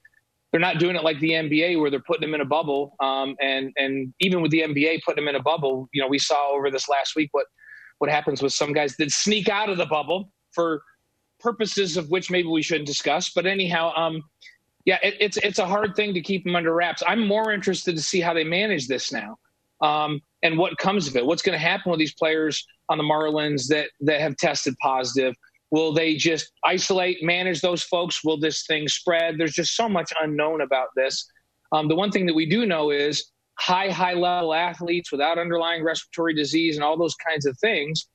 they're 0.51 0.59
not 0.59 0.79
doing 0.79 0.95
it 0.95 1.03
like 1.03 1.19
the 1.19 1.31
NBA 1.31 1.79
where 1.79 1.89
they're 1.89 2.01
putting 2.01 2.21
them 2.21 2.35
in 2.35 2.41
a 2.41 2.45
bubble. 2.45 2.95
Um, 2.99 3.35
and 3.39 3.71
and 3.77 4.13
even 4.19 4.41
with 4.41 4.51
the 4.51 4.61
NBA 4.61 4.99
putting 5.05 5.23
them 5.23 5.33
in 5.33 5.39
a 5.39 5.43
bubble, 5.43 5.87
you 5.93 6.01
know, 6.01 6.07
we 6.07 6.19
saw 6.19 6.51
over 6.51 6.69
this 6.69 6.89
last 6.89 7.15
week 7.15 7.29
what 7.31 7.45
what 7.99 8.09
happens 8.09 8.41
with 8.41 8.51
some 8.51 8.73
guys 8.73 8.95
that 8.97 9.11
sneak 9.11 9.47
out 9.47 9.69
of 9.69 9.77
the 9.77 9.85
bubble 9.85 10.33
for 10.51 10.81
purposes 11.39 11.97
of 11.97 12.09
which 12.09 12.29
maybe 12.29 12.47
we 12.47 12.61
shouldn't 12.61 12.87
discuss. 12.87 13.31
But 13.33 13.45
anyhow, 13.45 13.93
um, 13.95 14.23
yeah, 14.85 14.97
it, 15.03 15.15
it's 15.19 15.37
it's 15.37 15.59
a 15.59 15.65
hard 15.65 15.95
thing 15.95 16.13
to 16.13 16.21
keep 16.21 16.43
them 16.43 16.55
under 16.55 16.73
wraps. 16.73 17.03
I'm 17.05 17.27
more 17.27 17.51
interested 17.51 17.95
to 17.95 18.01
see 18.01 18.19
how 18.21 18.33
they 18.33 18.43
manage 18.43 18.87
this 18.87 19.11
now, 19.11 19.37
um, 19.81 20.21
and 20.43 20.57
what 20.57 20.77
comes 20.77 21.07
of 21.07 21.15
it. 21.15 21.25
What's 21.25 21.41
going 21.41 21.57
to 21.57 21.63
happen 21.63 21.91
with 21.91 21.99
these 21.99 22.13
players 22.13 22.65
on 22.89 22.97
the 22.97 23.03
Marlins 23.03 23.67
that 23.67 23.89
that 24.01 24.21
have 24.21 24.35
tested 24.37 24.75
positive? 24.81 25.35
Will 25.71 25.93
they 25.93 26.15
just 26.15 26.51
isolate, 26.65 27.23
manage 27.23 27.61
those 27.61 27.81
folks? 27.81 28.23
Will 28.25 28.37
this 28.37 28.65
thing 28.65 28.89
spread? 28.89 29.37
There's 29.37 29.53
just 29.53 29.75
so 29.75 29.87
much 29.87 30.11
unknown 30.21 30.61
about 30.61 30.89
this. 30.97 31.25
Um, 31.71 31.87
the 31.87 31.95
one 31.95 32.11
thing 32.11 32.25
that 32.25 32.33
we 32.33 32.45
do 32.45 32.65
know 32.65 32.91
is 32.91 33.31
high, 33.57 33.89
high 33.89 34.13
level 34.13 34.53
athletes 34.53 35.11
without 35.13 35.37
underlying 35.37 35.83
respiratory 35.83 36.33
disease 36.33 36.75
and 36.75 36.83
all 36.83 36.97
those 36.97 37.15
kinds 37.15 37.45
of 37.45 37.57
things 37.59 38.07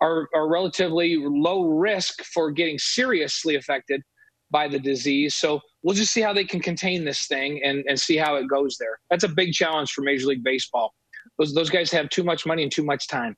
are, 0.00 0.28
are 0.34 0.48
relatively 0.48 1.16
low 1.16 1.68
risk 1.68 2.22
for 2.24 2.50
getting 2.50 2.78
seriously 2.78 3.54
affected 3.54 4.02
by 4.54 4.68
the 4.68 4.78
disease. 4.78 5.34
So 5.34 5.60
we'll 5.82 5.96
just 5.96 6.12
see 6.12 6.20
how 6.20 6.32
they 6.32 6.44
can 6.44 6.60
contain 6.60 7.04
this 7.04 7.26
thing 7.26 7.60
and, 7.64 7.84
and 7.88 7.98
see 7.98 8.16
how 8.16 8.36
it 8.36 8.46
goes 8.48 8.76
there. 8.78 9.00
That's 9.10 9.24
a 9.24 9.28
big 9.28 9.52
challenge 9.52 9.90
for 9.90 10.02
Major 10.02 10.28
League 10.28 10.44
Baseball. 10.44 10.94
Those, 11.40 11.52
those 11.52 11.70
guys 11.70 11.90
have 11.90 12.08
too 12.08 12.22
much 12.22 12.46
money 12.46 12.62
and 12.62 12.70
too 12.70 12.84
much 12.84 13.08
time. 13.08 13.36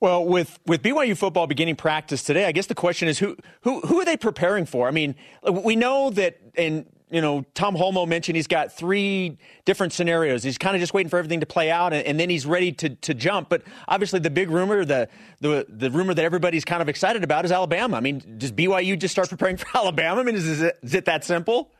Well, 0.00 0.24
with, 0.24 0.58
with 0.66 0.82
BYU 0.82 1.14
football 1.14 1.46
beginning 1.46 1.76
practice 1.76 2.22
today, 2.22 2.46
I 2.46 2.52
guess 2.52 2.66
the 2.66 2.74
question 2.74 3.06
is 3.06 3.18
who 3.18 3.36
who 3.62 3.80
who 3.80 4.00
are 4.00 4.04
they 4.04 4.16
preparing 4.16 4.64
for? 4.66 4.88
I 4.88 4.90
mean, 4.90 5.14
we 5.50 5.74
know 5.74 6.10
that, 6.10 6.38
and 6.54 6.86
you 7.10 7.20
know, 7.20 7.44
Tom 7.54 7.76
Holmoe 7.76 8.06
mentioned 8.06 8.34
he's 8.34 8.48
got 8.48 8.72
three 8.72 9.38
different 9.64 9.92
scenarios. 9.92 10.42
He's 10.42 10.58
kind 10.58 10.74
of 10.74 10.80
just 10.80 10.92
waiting 10.92 11.08
for 11.08 11.18
everything 11.18 11.40
to 11.40 11.46
play 11.46 11.70
out, 11.70 11.92
and, 11.92 12.04
and, 12.04 12.18
then 12.18 12.28
he's 12.28 12.46
ready 12.46 12.72
to, 12.72 12.90
to 12.90 13.14
jump. 13.14 13.48
But 13.48 13.62
obviously, 13.86 14.18
the 14.18 14.30
big 14.30 14.50
rumor, 14.50 14.84
the, 14.84 15.08
the 15.40 15.66
the 15.68 15.90
rumor 15.90 16.14
that 16.14 16.24
everybody's 16.24 16.64
kind 16.64 16.82
of 16.82 16.88
excited 16.88 17.22
about 17.22 17.44
is 17.44 17.52
Alabama. 17.52 17.96
I 17.96 18.00
mean, 18.00 18.38
does 18.38 18.50
BYU 18.50 18.98
just 18.98 19.12
start 19.12 19.28
preparing 19.28 19.56
for 19.58 19.68
Alabama? 19.74 20.20
I 20.20 20.24
mean, 20.24 20.34
is, 20.34 20.46
is, 20.46 20.62
it, 20.62 20.78
is 20.82 20.94
it 20.94 21.04
that 21.04 21.24
simple? 21.24 21.70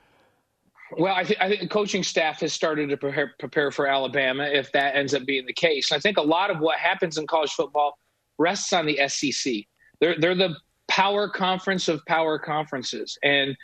Well, 0.96 1.12
I, 1.12 1.24
th- 1.24 1.38
I, 1.40 1.48
think 1.48 1.60
the 1.62 1.68
coaching 1.68 2.04
staff 2.04 2.40
has 2.40 2.52
started 2.52 2.88
to 2.90 2.96
prepare, 2.96 3.34
prepare 3.40 3.72
for 3.72 3.88
Alabama 3.88 4.44
if 4.44 4.70
that 4.70 4.94
ends 4.94 5.14
up 5.14 5.26
being 5.26 5.44
the 5.44 5.52
case. 5.52 5.90
And 5.90 5.98
I 5.98 6.00
think 6.00 6.16
a 6.16 6.22
lot 6.22 6.48
of 6.48 6.60
what 6.60 6.78
happens 6.78 7.18
in 7.18 7.26
college 7.26 7.50
football 7.50 7.98
rests 8.38 8.72
on 8.72 8.86
the 8.86 9.00
SEC. 9.08 9.54
They're 10.00 10.14
they're 10.18 10.36
the 10.36 10.54
power 10.86 11.28
conference 11.28 11.88
of 11.88 12.04
power 12.06 12.38
conferences, 12.38 13.18
and 13.24 13.56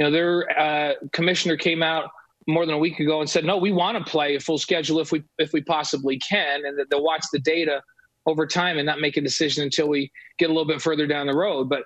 you 0.00 0.06
know 0.06 0.10
their 0.10 0.58
uh, 0.58 0.94
commissioner 1.12 1.58
came 1.58 1.82
out 1.82 2.10
more 2.46 2.64
than 2.64 2.74
a 2.74 2.78
week 2.78 3.00
ago 3.00 3.20
and 3.20 3.28
said, 3.28 3.44
no, 3.44 3.58
we 3.58 3.70
want 3.70 3.98
to 3.98 4.10
play 4.10 4.34
a 4.34 4.40
full 4.40 4.56
schedule 4.56 4.98
if 4.98 5.12
we 5.12 5.22
if 5.36 5.52
we 5.52 5.60
possibly 5.60 6.18
can, 6.18 6.64
and 6.64 6.78
that 6.78 6.88
they'll 6.88 7.04
watch 7.04 7.24
the 7.34 7.38
data 7.38 7.82
over 8.24 8.46
time 8.46 8.78
and 8.78 8.86
not 8.86 8.98
make 8.98 9.18
a 9.18 9.20
decision 9.20 9.62
until 9.62 9.88
we 9.88 10.10
get 10.38 10.46
a 10.46 10.52
little 10.52 10.66
bit 10.66 10.80
further 10.80 11.06
down 11.06 11.26
the 11.26 11.36
road. 11.36 11.68
But 11.68 11.82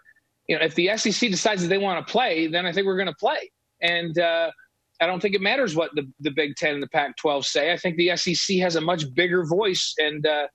you 0.48 0.56
know, 0.56 0.64
if 0.64 0.76
the 0.76 0.96
SEC 0.96 1.28
decides 1.28 1.62
that 1.62 1.68
they 1.68 1.78
want 1.78 2.06
to 2.06 2.10
play, 2.10 2.46
then 2.46 2.66
I 2.66 2.72
think 2.72 2.86
we're 2.86 2.96
going 2.96 3.08
to 3.08 3.16
play, 3.18 3.50
and 3.82 4.16
uh, 4.16 4.52
I 5.00 5.06
don't 5.06 5.20
think 5.20 5.34
it 5.34 5.40
matters 5.40 5.74
what 5.74 5.90
the 5.96 6.08
the 6.20 6.30
Big 6.30 6.54
Ten 6.54 6.74
and 6.74 6.82
the 6.82 6.88
Pac-12 6.88 7.44
say. 7.44 7.72
I 7.72 7.76
think 7.76 7.96
the 7.96 8.16
SEC 8.16 8.58
has 8.58 8.76
a 8.76 8.80
much 8.80 9.12
bigger 9.14 9.44
voice 9.44 9.92
and. 9.98 10.26
Uh, 10.26 10.46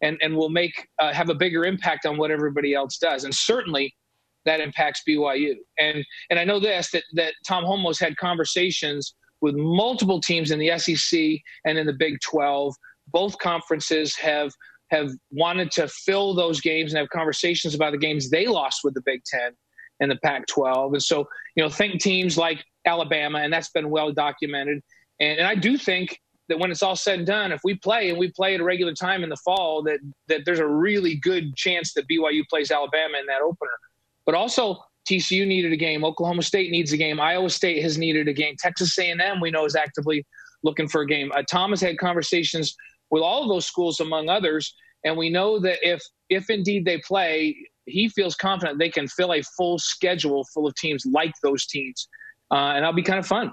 and 0.00 0.16
and 0.22 0.36
will 0.36 0.48
make 0.48 0.86
uh, 1.00 1.12
have 1.12 1.28
a 1.28 1.34
bigger 1.34 1.64
impact 1.64 2.06
on 2.06 2.16
what 2.16 2.30
everybody 2.30 2.72
else 2.72 2.98
does. 2.98 3.24
And 3.24 3.34
certainly 3.34 3.92
that 4.48 4.60
impacts 4.60 5.02
BYU. 5.06 5.54
And 5.78 6.04
and 6.30 6.38
I 6.38 6.44
know 6.44 6.58
this 6.58 6.90
that 6.92 7.04
that 7.14 7.34
Tom 7.46 7.64
Holmoe's 7.64 8.00
had 8.00 8.16
conversations 8.16 9.14
with 9.40 9.54
multiple 9.54 10.20
teams 10.20 10.50
in 10.50 10.58
the 10.58 10.76
SEC 10.78 11.20
and 11.64 11.78
in 11.78 11.86
the 11.86 11.92
Big 11.92 12.18
12. 12.20 12.74
Both 13.12 13.38
conferences 13.38 14.16
have 14.16 14.50
have 14.90 15.10
wanted 15.30 15.70
to 15.72 15.86
fill 15.86 16.34
those 16.34 16.60
games 16.60 16.92
and 16.92 16.98
have 16.98 17.10
conversations 17.10 17.74
about 17.74 17.92
the 17.92 17.98
games 17.98 18.30
they 18.30 18.46
lost 18.46 18.80
with 18.84 18.94
the 18.94 19.02
Big 19.04 19.22
10 19.24 19.52
and 20.00 20.10
the 20.10 20.16
Pac 20.24 20.46
12. 20.46 20.94
And 20.94 21.02
so, 21.02 21.28
you 21.54 21.62
know, 21.62 21.68
think 21.68 22.00
teams 22.00 22.38
like 22.38 22.64
Alabama, 22.86 23.40
and 23.40 23.52
that's 23.52 23.68
been 23.70 23.90
well 23.90 24.12
documented. 24.12 24.80
And, 25.20 25.38
and 25.40 25.46
I 25.46 25.54
do 25.54 25.76
think 25.76 26.18
that 26.48 26.58
when 26.58 26.70
it's 26.70 26.82
all 26.82 26.96
said 26.96 27.18
and 27.18 27.26
done, 27.26 27.52
if 27.52 27.60
we 27.64 27.74
play 27.74 28.08
and 28.08 28.18
we 28.18 28.32
play 28.32 28.54
at 28.54 28.60
a 28.60 28.64
regular 28.64 28.94
time 28.94 29.22
in 29.22 29.28
the 29.28 29.36
fall, 29.44 29.82
that 29.82 29.98
that 30.28 30.46
there's 30.46 30.58
a 30.58 30.66
really 30.66 31.16
good 31.16 31.54
chance 31.56 31.92
that 31.92 32.08
BYU 32.08 32.42
plays 32.48 32.70
Alabama 32.70 33.18
in 33.20 33.26
that 33.26 33.42
opener. 33.42 33.70
But 34.28 34.34
also 34.34 34.84
TCU 35.10 35.46
needed 35.46 35.72
a 35.72 35.76
game, 35.76 36.04
Oklahoma 36.04 36.42
State 36.42 36.70
needs 36.70 36.92
a 36.92 36.98
game, 36.98 37.18
Iowa 37.18 37.48
State 37.48 37.82
has 37.82 37.96
needed 37.96 38.28
a 38.28 38.32
game, 38.34 38.56
Texas 38.58 38.98
A&M 38.98 39.40
we 39.40 39.50
know 39.50 39.64
is 39.64 39.74
actively 39.74 40.22
looking 40.62 40.86
for 40.86 41.00
a 41.00 41.06
game. 41.06 41.32
Uh, 41.34 41.42
Tom 41.50 41.70
has 41.70 41.80
had 41.80 41.96
conversations 41.96 42.76
with 43.10 43.22
all 43.22 43.42
of 43.42 43.48
those 43.48 43.64
schools 43.64 44.00
among 44.00 44.28
others, 44.28 44.74
and 45.06 45.16
we 45.16 45.30
know 45.30 45.58
that 45.60 45.78
if 45.80 46.02
if 46.28 46.50
indeed 46.50 46.84
they 46.84 47.00
play, 47.08 47.56
he 47.86 48.10
feels 48.10 48.34
confident 48.34 48.78
they 48.78 48.90
can 48.90 49.08
fill 49.08 49.32
a 49.32 49.40
full 49.56 49.78
schedule 49.78 50.44
full 50.52 50.66
of 50.66 50.74
teams 50.74 51.06
like 51.06 51.32
those 51.42 51.64
teams, 51.64 52.06
uh, 52.50 52.72
and 52.74 52.82
that'll 52.82 52.92
be 52.92 53.02
kind 53.02 53.18
of 53.18 53.26
fun. 53.26 53.50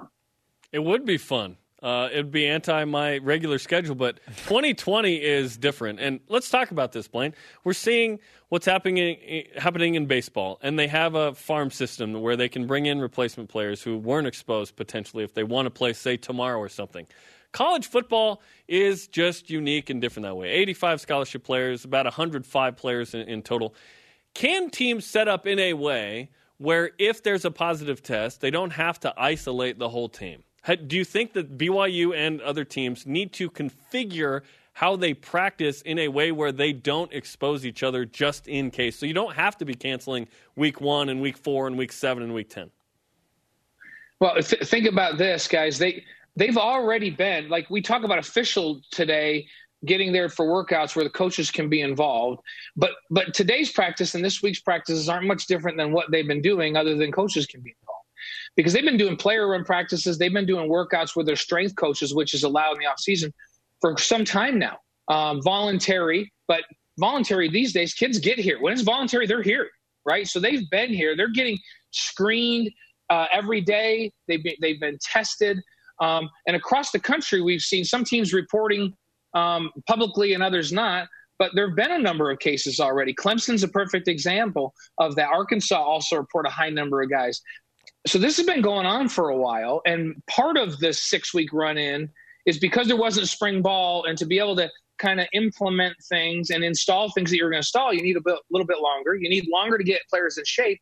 It 0.73 0.83
would 0.83 1.05
be 1.05 1.17
fun. 1.17 1.55
Uh, 1.85 2.09
it'd 2.11 2.31
be 2.31 2.47
anti 2.47 2.83
my 2.85 3.19
regular 3.19 3.59
schedule, 3.59 3.93
but 3.93 4.19
2020 4.47 5.17
is 5.17 5.55
different. 5.55 5.99
And 5.99 6.19
let's 6.29 6.49
talk 6.49 6.71
about 6.71 6.93
this, 6.93 7.07
Blaine. 7.07 7.35
We're 7.63 7.73
seeing 7.73 8.17
what's 8.49 8.65
happening 8.65 9.45
happening 9.55 9.93
in 9.93 10.07
baseball, 10.07 10.57
and 10.63 10.79
they 10.79 10.87
have 10.87 11.13
a 11.13 11.35
farm 11.35 11.69
system 11.69 12.19
where 12.21 12.35
they 12.35 12.49
can 12.49 12.65
bring 12.65 12.87
in 12.87 12.99
replacement 12.99 13.49
players 13.49 13.83
who 13.83 13.99
weren't 13.99 14.25
exposed 14.25 14.75
potentially 14.75 15.23
if 15.23 15.35
they 15.35 15.43
want 15.43 15.67
to 15.67 15.69
play, 15.69 15.93
say, 15.93 16.17
tomorrow 16.17 16.57
or 16.57 16.69
something. 16.69 17.05
College 17.51 17.85
football 17.85 18.41
is 18.67 19.05
just 19.05 19.51
unique 19.51 19.91
and 19.91 20.01
different 20.01 20.25
that 20.25 20.35
way. 20.35 20.49
85 20.49 21.01
scholarship 21.01 21.43
players, 21.43 21.85
about 21.85 22.05
105 22.05 22.77
players 22.77 23.13
in, 23.13 23.21
in 23.27 23.43
total. 23.43 23.75
Can 24.33 24.71
teams 24.71 25.05
set 25.05 25.27
up 25.27 25.45
in 25.45 25.59
a 25.59 25.73
way 25.73 26.31
where 26.57 26.89
if 26.97 27.21
there's 27.21 27.45
a 27.45 27.51
positive 27.51 28.01
test, 28.01 28.41
they 28.41 28.49
don't 28.49 28.71
have 28.71 28.99
to 29.01 29.13
isolate 29.15 29.77
the 29.77 29.89
whole 29.89 30.09
team? 30.09 30.41
Do 30.73 30.97
you 30.97 31.06
think 31.06 31.34
that 31.34 31.58
BYU 31.58 32.15
and 32.15 32.41
other 32.41 32.65
teams 32.65 33.06
need 33.06 33.32
to 33.34 33.49
configure 33.49 34.41
how 34.73 34.95
they 34.95 35.13
practice 35.13 35.82
in 35.84 35.99
a 35.99 36.08
way 36.08 36.32
where 36.32 36.51
they 36.51 36.73
don't 36.73 37.13
expose 37.13 37.65
each 37.65 37.84
other 37.84 38.04
just 38.04 38.47
in 38.47 38.71
case? 38.71 38.97
So 38.97 39.06
you 39.06 39.13
don't 39.13 39.36
have 39.36 39.58
to 39.60 39.65
be 39.65 39.75
canceling 39.75 40.28
week 40.56 40.82
one 40.82 41.10
and 41.10 41.21
week 41.21 41.38
four 41.38 41.67
and 41.67 41.78
week 41.78 41.91
seven 41.91 42.23
and 42.23 42.34
week 42.34 42.49
10. 42.49 42.71
Well, 44.19 44.41
th- 44.41 44.67
think 44.67 44.88
about 44.88 45.17
this, 45.17 45.47
guys. 45.47 45.78
They 45.78 46.04
they've 46.36 46.58
already 46.58 47.12
been 47.12 47.47
like 47.49 47.69
we 47.69 47.82
talk 47.82 48.04
about 48.04 48.17
official 48.17 48.82
today 48.91 49.47
getting 49.86 50.12
there 50.12 50.30
for 50.30 50.45
workouts 50.45 50.95
where 50.95 51.04
the 51.04 51.12
coaches 51.12 51.51
can 51.51 51.69
be 51.69 51.82
involved. 51.82 52.41
But 52.75 52.91
but 53.12 53.34
today's 53.34 53.71
practice 53.71 54.15
and 54.15 54.23
this 54.23 54.41
week's 54.41 54.62
practices 54.62 55.10
aren't 55.10 55.28
much 55.28 55.45
different 55.45 55.78
than 55.78 55.91
what 55.91 56.10
they've 56.12 56.28
been 56.28 56.41
doing, 56.41 56.75
other 56.75 56.95
than 56.95 57.12
coaches 57.12 57.45
can 57.45 57.62
be. 57.62 57.75
Because 58.55 58.73
they've 58.73 58.85
been 58.85 58.97
doing 58.97 59.17
player 59.17 59.49
run 59.49 59.63
practices, 59.63 60.17
they've 60.17 60.33
been 60.33 60.45
doing 60.45 60.69
workouts 60.69 61.15
with 61.15 61.25
their 61.25 61.35
strength 61.35 61.75
coaches, 61.75 62.13
which 62.13 62.33
is 62.33 62.43
allowed 62.43 62.73
in 62.73 62.79
the 62.79 62.85
off 62.85 62.99
season 62.99 63.33
for 63.81 63.97
some 63.97 64.23
time 64.23 64.57
now. 64.57 64.77
Um, 65.07 65.41
voluntary, 65.41 66.31
but 66.47 66.63
voluntary 66.97 67.49
these 67.49 67.73
days, 67.73 67.93
kids 67.93 68.19
get 68.19 68.39
here. 68.39 68.61
When 68.61 68.73
it's 68.73 68.81
voluntary, 68.81 69.27
they're 69.27 69.41
here, 69.41 69.69
right? 70.05 70.27
So 70.27 70.39
they've 70.39 70.69
been 70.69 70.93
here. 70.93 71.15
They're 71.15 71.31
getting 71.31 71.57
screened 71.91 72.71
uh, 73.09 73.27
every 73.31 73.61
day. 73.61 74.11
They've 74.27 74.43
been, 74.43 74.55
they've 74.61 74.79
been 74.79 74.97
tested. 75.01 75.59
Um, 76.01 76.29
and 76.47 76.55
across 76.55 76.91
the 76.91 76.99
country, 76.99 77.41
we've 77.41 77.61
seen 77.61 77.85
some 77.85 78.03
teams 78.03 78.33
reporting 78.33 78.93
um, 79.33 79.71
publicly 79.87 80.33
and 80.33 80.41
others 80.41 80.71
not. 80.71 81.07
But 81.37 81.51
there 81.53 81.67
have 81.67 81.75
been 81.75 81.91
a 81.91 81.99
number 81.99 82.31
of 82.31 82.39
cases 82.39 82.79
already. 82.79 83.13
Clemson's 83.13 83.63
a 83.63 83.67
perfect 83.67 84.07
example 84.07 84.73
of 84.99 85.15
that. 85.15 85.29
Arkansas 85.33 85.81
also 85.81 86.15
report 86.15 86.47
a 86.47 86.49
high 86.49 86.69
number 86.69 87.01
of 87.01 87.09
guys. 87.09 87.41
So 88.07 88.19
this 88.19 88.37
has 88.37 88.45
been 88.45 88.61
going 88.61 88.85
on 88.85 89.09
for 89.09 89.29
a 89.29 89.37
while. 89.37 89.81
And 89.85 90.15
part 90.27 90.57
of 90.57 90.79
this 90.79 91.01
six 91.01 91.33
week 91.33 91.51
run 91.51 91.77
in 91.77 92.09
is 92.45 92.59
because 92.59 92.87
there 92.87 92.97
wasn't 92.97 93.27
spring 93.27 93.61
ball 93.61 94.05
and 94.05 94.17
to 94.17 94.25
be 94.25 94.37
able 94.37 94.55
to 94.57 94.69
kind 94.99 95.19
of 95.19 95.27
implement 95.33 95.95
things 96.07 96.51
and 96.51 96.63
install 96.63 97.11
things 97.11 97.31
that 97.31 97.37
you're 97.37 97.49
going 97.49 97.57
to 97.61 97.65
install, 97.65 97.93
you 97.93 98.01
need 98.01 98.15
a 98.15 98.21
bit, 98.21 98.37
little 98.51 98.67
bit 98.67 98.79
longer. 98.79 99.15
You 99.15 99.29
need 99.29 99.47
longer 99.51 99.77
to 99.77 99.83
get 99.83 100.01
players 100.09 100.37
in 100.37 100.45
shape. 100.45 100.79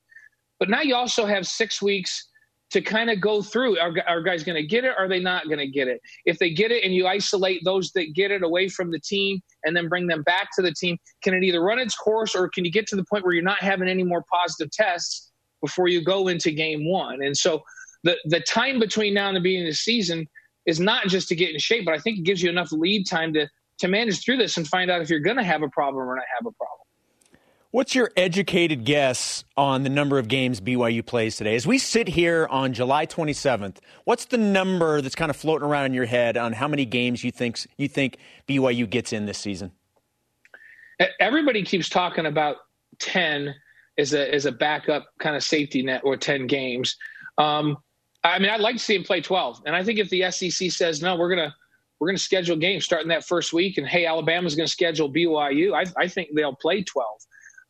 But 0.60 0.70
now 0.70 0.82
you 0.82 0.96
also 0.96 1.26
have 1.26 1.48
six 1.48 1.82
weeks 1.82 2.30
to 2.72 2.82
kind 2.82 3.10
of 3.12 3.22
go 3.22 3.42
through 3.42 3.78
are, 3.78 3.94
are 4.08 4.22
guys 4.22 4.44
going 4.44 4.56
to 4.56 4.66
get 4.66 4.84
it 4.84 4.94
are 4.98 5.08
they 5.08 5.20
not 5.20 5.46
going 5.46 5.60
to 5.60 5.68
get 5.68 5.88
it 5.88 6.02
if 6.26 6.40
they 6.40 6.50
get 6.50 6.72
it 6.72 6.84
and 6.84 6.92
you 6.92 7.06
isolate 7.06 7.62
those 7.64 7.92
that 7.92 8.16
get 8.16 8.32
it 8.32 8.42
away 8.42 8.68
from 8.68 8.90
the 8.90 9.00
team 9.00 9.40
and 9.64 9.78
then 9.78 9.88
bring 9.88 10.08
them 10.08 10.24
back 10.24 10.48
to 10.56 10.64
the 10.64 10.74
team 10.74 10.98
can 11.22 11.36
it 11.36 11.44
either 11.44 11.62
run 11.62 11.78
its 11.78 11.94
course 11.94 12.34
or 12.34 12.50
can 12.50 12.66
you 12.66 12.72
get 12.72 12.88
to 12.88 12.96
the 12.96 13.06
point 13.06 13.24
where 13.24 13.34
you're 13.34 13.44
not 13.44 13.60
having 13.60 13.88
any 13.88 14.02
more 14.02 14.26
positive 14.32 14.72
tests 14.72 15.33
before 15.64 15.88
you 15.88 16.04
go 16.04 16.28
into 16.28 16.52
game 16.52 16.88
one 16.88 17.24
and 17.24 17.36
so 17.36 17.64
the 18.04 18.18
the 18.26 18.40
time 18.42 18.80
between 18.80 19.14
now 19.14 19.28
and 19.28 19.38
the 19.38 19.42
beginning 19.42 19.68
of 19.68 19.72
the 19.72 19.78
season 19.78 20.28
is 20.66 20.80
not 20.80 21.08
just 21.08 21.28
to 21.28 21.36
get 21.36 21.52
in 21.52 21.60
shape 21.60 21.86
but 21.86 21.94
i 21.94 21.98
think 21.98 22.20
it 22.20 22.24
gives 22.24 22.44
you 22.44 22.50
enough 22.50 22.72
lead 22.72 23.08
time 23.08 23.34
to 23.34 23.48
to 23.78 23.88
manage 23.88 24.24
through 24.24 24.38
this 24.38 24.58
and 24.58 24.68
find 24.68 24.92
out 24.92 25.02
if 25.02 25.10
you're 25.10 25.20
going 25.20 25.38
to 25.38 25.44
have 25.44 25.64
a 25.64 25.70
problem 25.70 26.08
or 26.08 26.16
not 26.16 26.26
have 26.38 26.46
a 26.46 26.52
problem 26.52 26.80
What's 27.74 27.96
your 27.96 28.12
educated 28.16 28.86
guess 28.86 29.44
on 29.58 29.82
the 29.82 29.90
number 29.90 30.20
of 30.20 30.28
games 30.28 30.62
BYU 30.62 31.04
plays 31.04 31.38
today? 31.38 31.56
As 31.56 31.66
we 31.66 31.80
sit 31.80 32.08
here 32.08 32.46
on 32.52 32.72
July 32.72 33.08
27th, 33.08 33.78
what's 34.04 34.26
the 34.26 34.38
number 34.38 35.02
that's 35.02 35.16
kind 35.16 35.32
of 35.32 35.36
floating 35.36 35.68
around 35.68 35.88
in 35.88 35.96
your 35.96 36.06
head 36.06 36.38
on 36.38 36.54
how 36.54 36.68
many 36.68 36.86
games 36.86 37.24
you 37.24 37.32
think 37.32 37.58
you 37.78 37.88
think 37.88 38.18
BYU 38.48 38.88
gets 38.88 39.12
in 39.12 39.26
this 39.26 39.40
season? 39.40 39.72
Everybody 41.20 41.64
keeps 41.64 41.90
talking 41.90 42.28
about 42.28 42.58
10 43.00 43.56
as 43.98 44.14
a 44.14 44.34
as 44.34 44.46
a 44.46 44.52
backup 44.52 45.06
kind 45.20 45.36
of 45.36 45.44
safety 45.44 45.84
net 45.84 46.02
or 46.04 46.18
10 46.18 46.48
games. 46.48 46.96
Um, 47.38 47.78
I 48.24 48.40
mean, 48.40 48.50
I'd 48.50 48.62
like 48.62 48.78
to 48.78 48.84
see 48.84 48.96
him 48.96 49.04
play 49.04 49.22
12, 49.22 49.64
and 49.66 49.76
I 49.76 49.84
think 49.84 50.00
if 50.00 50.10
the 50.10 50.32
SEC 50.32 50.72
says 50.72 51.02
no, 51.02 51.16
we're 51.16 51.30
gonna 51.30 51.54
we're 52.00 52.08
gonna 52.08 52.18
schedule 52.18 52.56
games 52.56 52.86
starting 52.86 53.10
that 53.10 53.26
first 53.26 53.54
week, 53.54 53.78
and 53.78 53.88
hey, 53.88 54.06
Alabama's 54.06 54.56
gonna 54.56 54.68
schedule 54.68 55.12
BYU. 55.12 55.74
I, 55.74 55.86
I 56.02 56.08
think 56.08 56.30
they'll 56.34 56.56
play 56.56 56.84
12. 56.84 57.08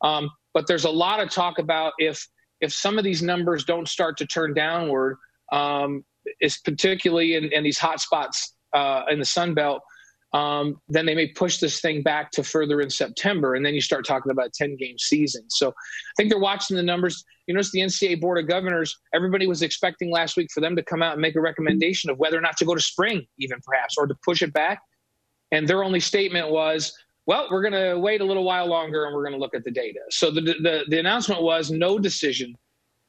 Um, 0.02 0.30
but 0.52 0.66
there's 0.66 0.84
a 0.84 0.90
lot 0.90 1.20
of 1.20 1.30
talk 1.30 1.58
about 1.58 1.92
if 1.98 2.26
if 2.60 2.72
some 2.72 2.98
of 2.98 3.04
these 3.04 3.22
numbers 3.22 3.64
don't 3.64 3.88
start 3.88 4.16
to 4.18 4.26
turn 4.26 4.54
downward, 4.54 5.18
um, 5.52 6.04
is 6.40 6.58
particularly 6.58 7.34
in, 7.34 7.52
in, 7.52 7.62
these 7.62 7.78
hot 7.78 8.00
spots 8.00 8.54
uh, 8.72 9.02
in 9.10 9.18
the 9.18 9.24
Sun 9.24 9.54
Belt, 9.54 9.82
um, 10.34 10.80
then 10.88 11.06
they 11.06 11.14
may 11.14 11.28
push 11.28 11.58
this 11.58 11.80
thing 11.80 12.02
back 12.02 12.32
to 12.32 12.42
further 12.42 12.80
in 12.80 12.90
September, 12.90 13.54
and 13.54 13.64
then 13.64 13.72
you 13.72 13.80
start 13.80 14.04
talking 14.04 14.32
about 14.32 14.48
a 14.48 14.50
10 14.52 14.76
game 14.76 14.98
season. 14.98 15.44
So 15.48 15.68
I 15.68 16.12
think 16.16 16.28
they're 16.28 16.40
watching 16.40 16.76
the 16.76 16.82
numbers. 16.82 17.24
You 17.46 17.54
notice 17.54 17.70
the 17.70 17.80
NCAA 17.80 18.20
Board 18.20 18.38
of 18.38 18.48
Governors, 18.48 18.98
everybody 19.14 19.46
was 19.46 19.62
expecting 19.62 20.10
last 20.10 20.36
week 20.36 20.48
for 20.52 20.60
them 20.60 20.74
to 20.74 20.82
come 20.82 21.02
out 21.02 21.12
and 21.12 21.22
make 21.22 21.36
a 21.36 21.40
recommendation 21.40 22.10
of 22.10 22.18
whether 22.18 22.36
or 22.36 22.40
not 22.40 22.56
to 22.56 22.64
go 22.64 22.74
to 22.74 22.80
spring, 22.80 23.24
even 23.38 23.58
perhaps, 23.64 23.94
or 23.96 24.08
to 24.08 24.14
push 24.24 24.42
it 24.42 24.52
back. 24.52 24.80
And 25.52 25.68
their 25.68 25.84
only 25.84 26.00
statement 26.00 26.50
was, 26.50 26.92
well, 27.26 27.46
we're 27.50 27.62
going 27.62 27.72
to 27.72 28.00
wait 28.00 28.20
a 28.20 28.24
little 28.24 28.44
while 28.44 28.66
longer 28.66 29.04
and 29.04 29.14
we're 29.14 29.22
going 29.22 29.34
to 29.34 29.38
look 29.38 29.54
at 29.54 29.62
the 29.62 29.70
data. 29.70 30.00
So 30.10 30.32
the, 30.32 30.40
the, 30.40 30.84
the 30.88 30.98
announcement 30.98 31.42
was 31.42 31.70
no 31.70 31.96
decision 31.96 32.56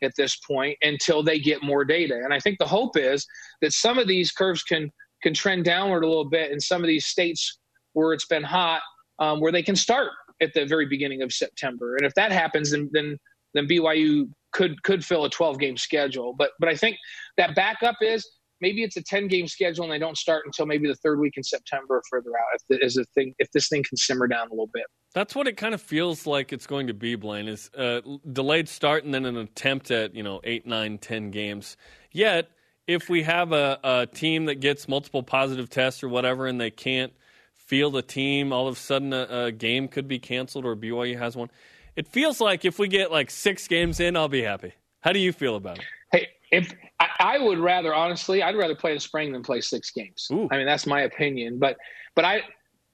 at 0.03 0.11
this 0.15 0.35
point 0.35 0.77
until 0.83 1.23
they 1.23 1.39
get 1.39 1.63
more 1.63 1.83
data. 1.83 2.21
And 2.23 2.33
I 2.33 2.39
think 2.39 2.59
the 2.59 2.67
hope 2.67 2.97
is 2.97 3.25
that 3.61 3.73
some 3.73 3.97
of 3.97 4.07
these 4.07 4.31
curves 4.31 4.61
can 4.61 4.91
can 5.23 5.33
trend 5.33 5.65
downward 5.65 6.03
a 6.03 6.07
little 6.07 6.29
bit 6.29 6.51
in 6.51 6.59
some 6.59 6.81
of 6.81 6.87
these 6.87 7.05
states 7.05 7.59
where 7.93 8.13
it's 8.13 8.25
been 8.25 8.43
hot, 8.43 8.81
um, 9.19 9.39
where 9.39 9.51
they 9.51 9.63
can 9.63 9.75
start 9.75 10.11
at 10.41 10.53
the 10.53 10.65
very 10.65 10.85
beginning 10.85 11.21
of 11.21 11.31
September. 11.31 11.95
And 11.95 12.05
if 12.05 12.13
that 12.15 12.31
happens, 12.31 12.71
then 12.71 12.89
then, 12.91 13.17
then 13.53 13.67
BYU 13.67 14.29
could 14.51 14.81
could 14.83 15.03
fill 15.03 15.25
a 15.25 15.29
12 15.29 15.59
game 15.59 15.77
schedule. 15.77 16.33
But 16.37 16.51
but 16.59 16.69
I 16.69 16.75
think 16.75 16.97
that 17.37 17.55
backup 17.55 17.95
is 18.01 18.27
maybe 18.61 18.83
it's 18.83 18.97
a 18.97 19.03
10 19.03 19.27
game 19.27 19.47
schedule 19.47 19.83
and 19.83 19.93
they 19.93 19.99
don't 19.99 20.17
start 20.17 20.43
until 20.45 20.65
maybe 20.65 20.87
the 20.87 20.95
third 20.95 21.19
week 21.19 21.33
in 21.37 21.43
September 21.43 21.97
or 21.97 22.01
further 22.09 22.31
out 22.31 22.45
if 22.55 22.61
the, 22.69 22.85
is 22.85 22.97
a 22.97 23.05
thing 23.15 23.33
if 23.39 23.51
this 23.51 23.67
thing 23.67 23.83
can 23.87 23.97
simmer 23.97 24.27
down 24.27 24.47
a 24.47 24.51
little 24.51 24.69
bit. 24.73 24.85
That's 25.13 25.35
what 25.35 25.47
it 25.47 25.55
kind 25.57 25.73
of 25.73 25.81
feels 25.81 26.27
like 26.27 26.51
it's 26.51 26.67
going 26.67 26.87
to 26.87 26.93
be, 26.93 27.15
Blaine, 27.15 27.47
is 27.47 27.69
a 27.73 28.01
delayed 28.33 28.67
start 28.67 29.05
and 29.05 29.13
then 29.13 29.25
an 29.25 29.37
attempt 29.37 29.89
at, 29.91 30.13
you 30.13 30.23
know, 30.23 30.41
eight, 30.43 30.65
nine, 30.65 30.97
ten 30.97 31.31
games. 31.31 31.77
Yet, 32.11 32.49
if 32.87 33.09
we 33.09 33.23
have 33.23 33.51
a, 33.51 33.79
a 33.83 34.07
team 34.07 34.45
that 34.45 34.55
gets 34.55 34.87
multiple 34.87 35.23
positive 35.23 35.69
tests 35.69 36.03
or 36.03 36.09
whatever 36.09 36.47
and 36.47 36.59
they 36.59 36.71
can't 36.71 37.13
field 37.53 37.95
a 37.95 38.01
team, 38.01 38.53
all 38.53 38.67
of 38.67 38.75
a 38.75 38.79
sudden 38.79 39.13
a, 39.13 39.45
a 39.45 39.51
game 39.51 39.87
could 39.87 40.07
be 40.07 40.19
canceled 40.19 40.65
or 40.65 40.75
BYU 40.75 41.17
has 41.17 41.35
one. 41.35 41.49
It 41.95 42.07
feels 42.07 42.39
like 42.41 42.65
if 42.65 42.77
we 42.77 42.87
get 42.87 43.11
like 43.11 43.31
six 43.31 43.67
games 43.67 43.99
in, 43.99 44.15
I'll 44.15 44.27
be 44.27 44.43
happy. 44.43 44.73
How 45.01 45.13
do 45.13 45.19
you 45.19 45.31
feel 45.31 45.55
about 45.55 45.79
it? 45.79 45.85
Hey, 46.11 46.27
if 46.51 46.73
I, 46.99 47.37
would 47.39 47.59
rather 47.59 47.93
honestly, 47.93 48.43
I'd 48.43 48.55
rather 48.55 48.75
play 48.75 48.93
in 48.93 48.99
spring 48.99 49.31
than 49.31 49.43
play 49.43 49.61
six 49.61 49.91
games. 49.91 50.27
Ooh. 50.31 50.47
I 50.51 50.57
mean, 50.57 50.65
that's 50.65 50.85
my 50.85 51.01
opinion. 51.01 51.59
But 51.59 51.77
but 52.15 52.25
I 52.25 52.41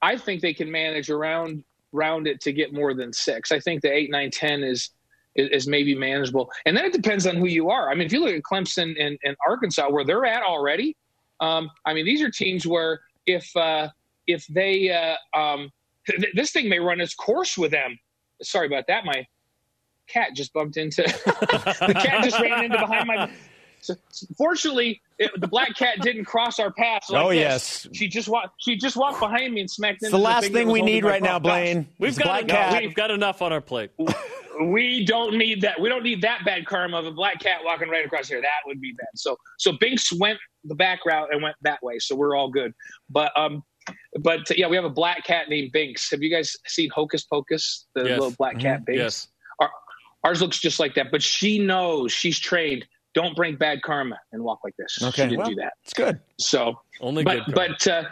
I 0.00 0.16
think 0.16 0.40
they 0.40 0.54
can 0.54 0.70
manage 0.70 1.10
around 1.10 1.64
round 1.92 2.26
it 2.26 2.40
to 2.42 2.52
get 2.52 2.72
more 2.72 2.94
than 2.94 3.12
six. 3.12 3.52
I 3.52 3.60
think 3.60 3.82
the 3.82 3.92
eight, 3.92 4.10
nine, 4.10 4.30
ten 4.30 4.62
is 4.62 4.90
is, 5.34 5.66
maybe 5.66 5.94
manageable. 5.94 6.50
And 6.66 6.76
then 6.76 6.84
it 6.84 6.92
depends 6.92 7.26
on 7.26 7.36
who 7.36 7.46
you 7.46 7.70
are. 7.70 7.90
I 7.90 7.94
mean, 7.94 8.06
if 8.06 8.12
you 8.12 8.20
look 8.20 8.34
at 8.34 8.42
Clemson 8.42 8.94
and, 9.00 9.18
and 9.24 9.36
Arkansas, 9.46 9.88
where 9.90 10.04
they're 10.04 10.26
at 10.26 10.42
already, 10.42 10.96
um, 11.40 11.70
I 11.86 11.94
mean, 11.94 12.04
these 12.04 12.22
are 12.22 12.30
teams 12.30 12.66
where 12.66 13.00
if 13.26 13.54
uh, 13.56 13.88
if 14.26 14.46
they 14.46 14.90
uh, 14.90 15.38
um, 15.38 15.70
th- 16.06 16.34
this 16.34 16.52
thing 16.52 16.68
may 16.68 16.78
run 16.78 17.00
its 17.00 17.14
course 17.14 17.58
with 17.58 17.70
them. 17.70 17.98
Sorry 18.42 18.66
about 18.66 18.84
that. 18.88 19.04
My 19.04 19.26
cat 20.06 20.30
just 20.34 20.52
bumped 20.52 20.76
into 20.76 21.02
the 21.24 21.94
cat 21.94 22.24
just 22.24 22.38
ran 22.40 22.64
into 22.64 22.78
behind 22.78 23.06
my 23.06 23.30
so, 23.82 23.96
fortunately, 24.38 25.02
it, 25.18 25.32
the 25.40 25.48
black 25.48 25.74
cat 25.76 26.00
didn't 26.02 26.24
cross 26.24 26.60
our 26.60 26.72
path. 26.72 27.10
Like 27.10 27.24
oh 27.24 27.30
this. 27.30 27.38
yes, 27.38 27.88
she 27.92 28.06
just 28.06 28.28
walked. 28.28 28.54
She 28.58 28.76
just 28.76 28.96
walked 28.96 29.18
behind 29.18 29.52
me 29.52 29.60
and 29.60 29.70
smacked. 29.70 29.98
It's 30.02 30.12
the 30.12 30.18
last 30.18 30.44
the 30.44 30.50
thing 30.50 30.68
we 30.68 30.82
need 30.82 31.04
right 31.04 31.20
now, 31.20 31.40
Blaine. 31.40 31.88
We've 31.98 32.16
got, 32.16 32.44
enough, 32.44 32.80
we've 32.80 32.94
got 32.94 33.10
enough 33.10 33.42
on 33.42 33.52
our 33.52 33.60
plate. 33.60 33.90
we 34.66 35.04
don't 35.04 35.36
need 35.36 35.60
that. 35.62 35.80
We 35.80 35.88
don't 35.88 36.02
need 36.02 36.22
that 36.22 36.44
bad 36.44 36.66
karma 36.66 36.98
of 36.98 37.06
a 37.06 37.12
black 37.12 37.40
cat 37.40 37.60
walking 37.64 37.88
right 37.88 38.04
across 38.04 38.28
here. 38.28 38.40
That 38.40 38.66
would 38.66 38.80
be 38.80 38.92
bad. 38.92 39.08
So, 39.14 39.36
so 39.58 39.72
Binks 39.80 40.12
went 40.12 40.38
the 40.64 40.74
back 40.74 41.04
route 41.04 41.28
and 41.32 41.42
went 41.42 41.56
that 41.62 41.82
way. 41.82 41.98
So 41.98 42.14
we're 42.14 42.36
all 42.36 42.50
good. 42.50 42.72
But 43.10 43.32
um, 43.38 43.62
but 44.20 44.56
yeah, 44.56 44.68
we 44.68 44.76
have 44.76 44.84
a 44.84 44.90
black 44.90 45.24
cat 45.24 45.48
named 45.48 45.72
Binks. 45.72 46.10
Have 46.10 46.22
you 46.22 46.30
guys 46.30 46.56
seen 46.66 46.90
Hocus 46.90 47.24
Pocus? 47.24 47.86
The 47.94 48.02
yes. 48.02 48.10
little 48.10 48.34
black 48.38 48.58
cat 48.58 48.78
mm-hmm. 48.78 48.84
Binks. 48.84 48.98
Yes. 49.00 49.28
Our, 49.60 49.70
ours 50.24 50.40
looks 50.40 50.60
just 50.60 50.78
like 50.78 50.94
that, 50.94 51.10
but 51.10 51.22
she 51.22 51.58
knows 51.58 52.12
she's 52.12 52.38
trained 52.38 52.86
don't 53.14 53.36
bring 53.36 53.56
bad 53.56 53.82
karma 53.82 54.18
and 54.32 54.42
walk 54.42 54.60
like 54.64 54.74
this. 54.78 54.98
Okay, 55.02 55.10
she 55.10 55.22
didn't 55.30 55.38
well, 55.38 55.48
do 55.48 55.54
that. 55.56 55.74
It's 55.84 55.92
good. 55.92 56.20
So 56.38 56.80
only 57.00 57.24
but, 57.24 57.44
good. 57.46 57.54
But 57.54 57.86
uh, 57.86 58.04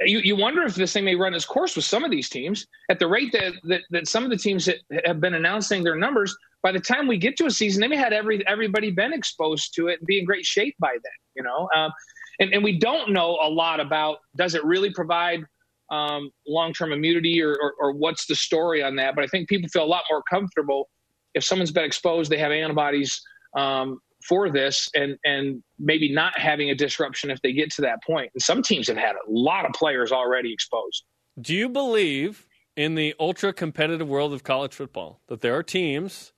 you 0.00 0.18
you 0.20 0.36
wonder 0.36 0.62
if 0.62 0.74
this 0.74 0.92
thing 0.92 1.04
may 1.04 1.14
run 1.14 1.34
its 1.34 1.44
course 1.44 1.76
with 1.76 1.84
some 1.84 2.04
of 2.04 2.10
these 2.10 2.28
teams 2.28 2.66
at 2.90 2.98
the 2.98 3.06
rate 3.06 3.32
that 3.32 3.52
that, 3.64 3.82
that 3.90 4.08
some 4.08 4.24
of 4.24 4.30
the 4.30 4.36
teams 4.36 4.64
that 4.66 4.78
have 5.04 5.20
been 5.20 5.34
announcing 5.34 5.82
their 5.82 5.96
numbers. 5.96 6.36
By 6.62 6.72
the 6.72 6.80
time 6.80 7.06
we 7.06 7.16
get 7.16 7.38
to 7.38 7.46
a 7.46 7.50
season, 7.50 7.80
they 7.80 7.88
may 7.88 7.96
have 7.96 8.12
every 8.12 8.46
everybody 8.46 8.90
been 8.90 9.12
exposed 9.12 9.74
to 9.76 9.88
it 9.88 9.98
and 10.00 10.06
be 10.06 10.18
in 10.18 10.24
great 10.26 10.44
shape 10.44 10.76
by 10.78 10.92
then. 10.92 11.12
You 11.34 11.42
know, 11.42 11.68
um, 11.74 11.90
and 12.38 12.52
and 12.52 12.62
we 12.62 12.78
don't 12.78 13.12
know 13.12 13.38
a 13.42 13.48
lot 13.48 13.80
about 13.80 14.18
does 14.36 14.54
it 14.54 14.64
really 14.64 14.92
provide 14.92 15.44
um, 15.90 16.30
long 16.46 16.72
term 16.72 16.92
immunity 16.92 17.42
or, 17.42 17.56
or, 17.60 17.74
or 17.80 17.92
what's 17.92 18.26
the 18.26 18.34
story 18.34 18.82
on 18.82 18.94
that. 18.96 19.14
But 19.14 19.24
I 19.24 19.26
think 19.28 19.48
people 19.48 19.68
feel 19.70 19.84
a 19.84 19.86
lot 19.86 20.04
more 20.10 20.22
comfortable 20.30 20.88
if 21.34 21.44
someone's 21.44 21.72
been 21.72 21.84
exposed, 21.84 22.30
they 22.30 22.38
have 22.38 22.52
antibodies 22.52 23.20
um, 23.56 24.00
for 24.22 24.50
this 24.50 24.88
and 24.94 25.16
and 25.24 25.62
maybe 25.78 26.12
not 26.12 26.38
having 26.38 26.70
a 26.70 26.74
disruption 26.74 27.30
if 27.30 27.40
they 27.42 27.52
get 27.52 27.70
to 27.72 27.82
that 27.82 28.02
point. 28.04 28.30
And 28.34 28.42
some 28.42 28.62
teams 28.62 28.88
have 28.88 28.96
had 28.96 29.14
a 29.16 29.30
lot 29.30 29.64
of 29.64 29.72
players 29.72 30.12
already 30.12 30.52
exposed. 30.52 31.04
Do 31.40 31.54
you 31.54 31.68
believe 31.68 32.46
in 32.76 32.94
the 32.94 33.14
ultra 33.18 33.52
competitive 33.52 34.08
world 34.08 34.32
of 34.32 34.44
college 34.44 34.74
football 34.74 35.20
that 35.28 35.40
there 35.40 35.56
are 35.56 35.62
teams 35.62 36.32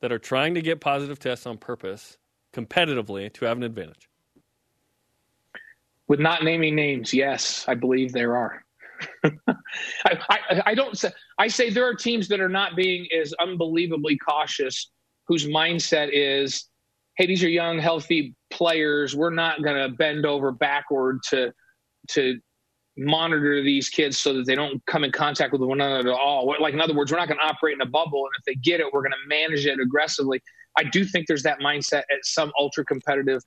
that 0.00 0.12
are 0.12 0.18
trying 0.18 0.54
to 0.54 0.62
get 0.62 0.80
positive 0.80 1.18
tests 1.18 1.46
on 1.46 1.58
purpose 1.58 2.18
competitively 2.52 3.32
to 3.34 3.44
have 3.44 3.56
an 3.56 3.62
advantage? 3.62 4.08
With 6.08 6.20
not 6.20 6.44
naming 6.44 6.74
names, 6.74 7.12
yes, 7.12 7.64
I 7.66 7.74
believe 7.74 8.12
there 8.12 8.36
are. 8.36 8.64
I, 9.24 9.32
I, 10.04 10.62
I, 10.66 10.74
don't 10.74 10.96
say, 10.96 11.10
I 11.38 11.48
say 11.48 11.70
there 11.70 11.86
are 11.86 11.94
teams 11.94 12.28
that 12.28 12.40
are 12.40 12.48
not 12.48 12.76
being 12.76 13.06
as 13.18 13.34
unbelievably 13.40 14.18
cautious, 14.18 14.90
whose 15.26 15.46
mindset 15.46 16.10
is, 16.12 16.68
hey, 17.16 17.26
these 17.26 17.42
are 17.42 17.48
young, 17.48 17.78
healthy 17.78 18.34
players. 18.50 19.16
We're 19.16 19.30
not 19.30 19.62
going 19.62 19.76
to 19.76 19.96
bend 19.96 20.26
over 20.26 20.52
backward 20.52 21.20
to 21.30 21.52
to 22.10 22.38
monitor 22.98 23.62
these 23.62 23.88
kids 23.88 24.18
so 24.18 24.32
that 24.32 24.46
they 24.46 24.54
don't 24.54 24.84
come 24.86 25.04
in 25.04 25.12
contact 25.12 25.52
with 25.52 25.60
one 25.60 25.80
another 25.80 26.10
at 26.10 26.18
all. 26.18 26.54
Like 26.60 26.72
in 26.72 26.80
other 26.80 26.94
words, 26.94 27.12
we're 27.12 27.18
not 27.18 27.28
going 27.28 27.38
to 27.38 27.44
operate 27.44 27.74
in 27.74 27.80
a 27.80 27.90
bubble, 27.90 28.20
and 28.20 28.30
if 28.38 28.44
they 28.44 28.54
get 28.54 28.80
it, 28.80 28.86
we're 28.92 29.02
going 29.02 29.12
to 29.12 29.28
manage 29.28 29.66
it 29.66 29.78
aggressively. 29.80 30.40
I 30.78 30.84
do 30.84 31.04
think 31.04 31.26
there's 31.26 31.42
that 31.42 31.58
mindset 31.60 32.02
at 32.10 32.24
some 32.24 32.52
ultra 32.58 32.84
competitive 32.84 33.42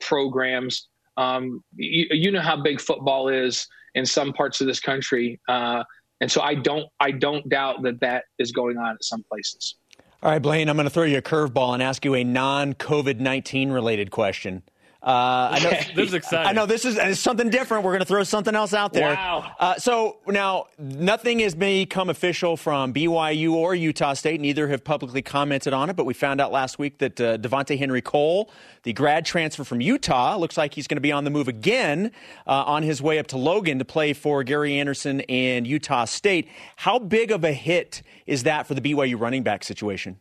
programs. 0.00 0.88
Um, 1.16 1.62
you, 1.76 2.06
you, 2.10 2.30
know 2.30 2.40
how 2.40 2.56
big 2.56 2.80
football 2.80 3.28
is 3.28 3.66
in 3.94 4.06
some 4.06 4.32
parts 4.32 4.62
of 4.62 4.66
this 4.66 4.80
country, 4.80 5.38
uh, 5.48 5.84
and 6.22 6.30
so 6.32 6.40
I 6.40 6.54
don't 6.54 6.86
I 7.00 7.10
don't 7.10 7.46
doubt 7.50 7.82
that 7.82 8.00
that 8.00 8.24
is 8.38 8.52
going 8.52 8.78
on 8.78 8.94
at 8.94 9.04
some 9.04 9.22
places. 9.30 9.76
All 10.22 10.30
right, 10.30 10.40
Blaine, 10.40 10.68
I'm 10.68 10.76
going 10.76 10.84
to 10.84 10.90
throw 10.90 11.02
you 11.02 11.18
a 11.18 11.22
curveball 11.22 11.74
and 11.74 11.82
ask 11.82 12.04
you 12.04 12.14
a 12.14 12.22
non 12.22 12.74
COVID 12.74 13.18
19 13.18 13.72
related 13.72 14.12
question. 14.12 14.62
Uh, 15.02 15.48
I 15.52 15.58
know 15.58 15.70
this 15.96 16.08
is 16.08 16.14
exciting. 16.14 16.46
I 16.46 16.52
know 16.52 16.66
this 16.66 16.84
is 16.84 17.18
something 17.18 17.50
different. 17.50 17.84
We're 17.84 17.90
going 17.90 18.00
to 18.00 18.06
throw 18.06 18.22
something 18.22 18.54
else 18.54 18.72
out 18.72 18.92
there. 18.92 19.14
Wow. 19.14 19.52
Uh, 19.58 19.74
so 19.76 20.18
now 20.28 20.66
nothing 20.78 21.40
has 21.40 21.54
become 21.54 22.08
official 22.08 22.56
from 22.56 22.94
BYU 22.94 23.52
or 23.52 23.74
Utah 23.74 24.14
State. 24.14 24.40
Neither 24.40 24.68
have 24.68 24.84
publicly 24.84 25.20
commented 25.20 25.72
on 25.72 25.90
it. 25.90 25.96
But 25.96 26.04
we 26.04 26.14
found 26.14 26.40
out 26.40 26.52
last 26.52 26.78
week 26.78 26.98
that 26.98 27.20
uh, 27.20 27.38
Devontae 27.38 27.78
Henry 27.78 28.00
Cole, 28.00 28.50
the 28.84 28.92
grad 28.92 29.26
transfer 29.26 29.64
from 29.64 29.80
Utah, 29.80 30.36
looks 30.36 30.56
like 30.56 30.74
he's 30.74 30.86
going 30.86 30.98
to 30.98 31.02
be 31.02 31.12
on 31.12 31.24
the 31.24 31.30
move 31.30 31.48
again 31.48 32.12
uh, 32.46 32.62
on 32.64 32.84
his 32.84 33.02
way 33.02 33.18
up 33.18 33.26
to 33.28 33.38
Logan 33.38 33.80
to 33.80 33.84
play 33.84 34.12
for 34.12 34.44
Gary 34.44 34.78
Anderson 34.78 35.20
and 35.22 35.66
Utah 35.66 36.04
State. 36.04 36.48
How 36.76 37.00
big 37.00 37.32
of 37.32 37.42
a 37.42 37.52
hit 37.52 38.02
is 38.26 38.44
that 38.44 38.68
for 38.68 38.74
the 38.74 38.80
BYU 38.80 39.18
running 39.18 39.42
back 39.42 39.64
situation? 39.64 40.18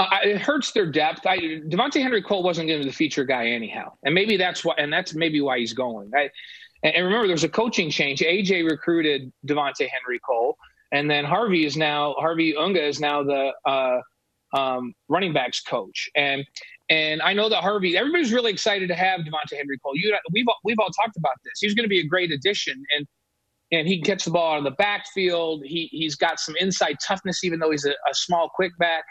Uh, 0.00 0.16
it 0.24 0.40
hurts 0.40 0.72
their 0.72 0.86
depth. 0.86 1.26
I, 1.26 1.36
Devontae 1.36 2.00
Henry 2.00 2.22
Cole 2.22 2.42
wasn't 2.42 2.68
going 2.68 2.80
to 2.80 2.84
be 2.86 2.90
the 2.90 2.96
feature 2.96 3.24
guy 3.24 3.48
anyhow, 3.48 3.92
and 4.02 4.14
maybe 4.14 4.38
that's 4.38 4.64
why, 4.64 4.74
and 4.78 4.90
that's 4.90 5.14
maybe 5.14 5.42
why 5.42 5.58
he's 5.58 5.74
going. 5.74 6.10
I, 6.16 6.30
and 6.82 7.04
remember, 7.04 7.26
there's 7.26 7.44
a 7.44 7.50
coaching 7.50 7.90
change. 7.90 8.20
AJ 8.20 8.66
recruited 8.68 9.30
Devontae 9.46 9.90
Henry 9.90 10.18
Cole, 10.26 10.56
and 10.90 11.10
then 11.10 11.26
Harvey 11.26 11.66
is 11.66 11.76
now 11.76 12.14
Harvey 12.14 12.56
Unga 12.56 12.82
is 12.82 12.98
now 12.98 13.22
the 13.22 13.52
uh, 13.66 14.00
um, 14.58 14.94
running 15.10 15.34
backs 15.34 15.60
coach. 15.60 16.08
And 16.16 16.46
and 16.88 17.20
I 17.20 17.34
know 17.34 17.50
that 17.50 17.60
Harvey, 17.60 17.98
everybody's 17.98 18.32
really 18.32 18.52
excited 18.52 18.88
to 18.88 18.94
have 18.94 19.20
Devontae 19.20 19.58
Henry 19.58 19.78
Cole. 19.84 19.92
You, 19.96 20.16
we've 20.32 20.46
we've 20.64 20.78
all 20.78 20.88
talked 20.90 21.18
about 21.18 21.34
this. 21.44 21.60
He's 21.60 21.74
going 21.74 21.84
to 21.84 21.90
be 21.90 22.00
a 22.00 22.06
great 22.06 22.32
addition, 22.32 22.82
and 22.96 23.06
and 23.70 23.86
he 23.86 24.00
gets 24.00 24.24
the 24.24 24.30
ball 24.30 24.54
out 24.54 24.58
of 24.58 24.64
the 24.64 24.70
backfield. 24.70 25.62
He 25.66 25.90
he's 25.92 26.16
got 26.16 26.40
some 26.40 26.56
inside 26.58 26.96
toughness, 27.06 27.44
even 27.44 27.58
though 27.58 27.70
he's 27.70 27.84
a, 27.84 27.90
a 27.90 28.14
small 28.14 28.48
quick 28.48 28.72
back. 28.78 29.04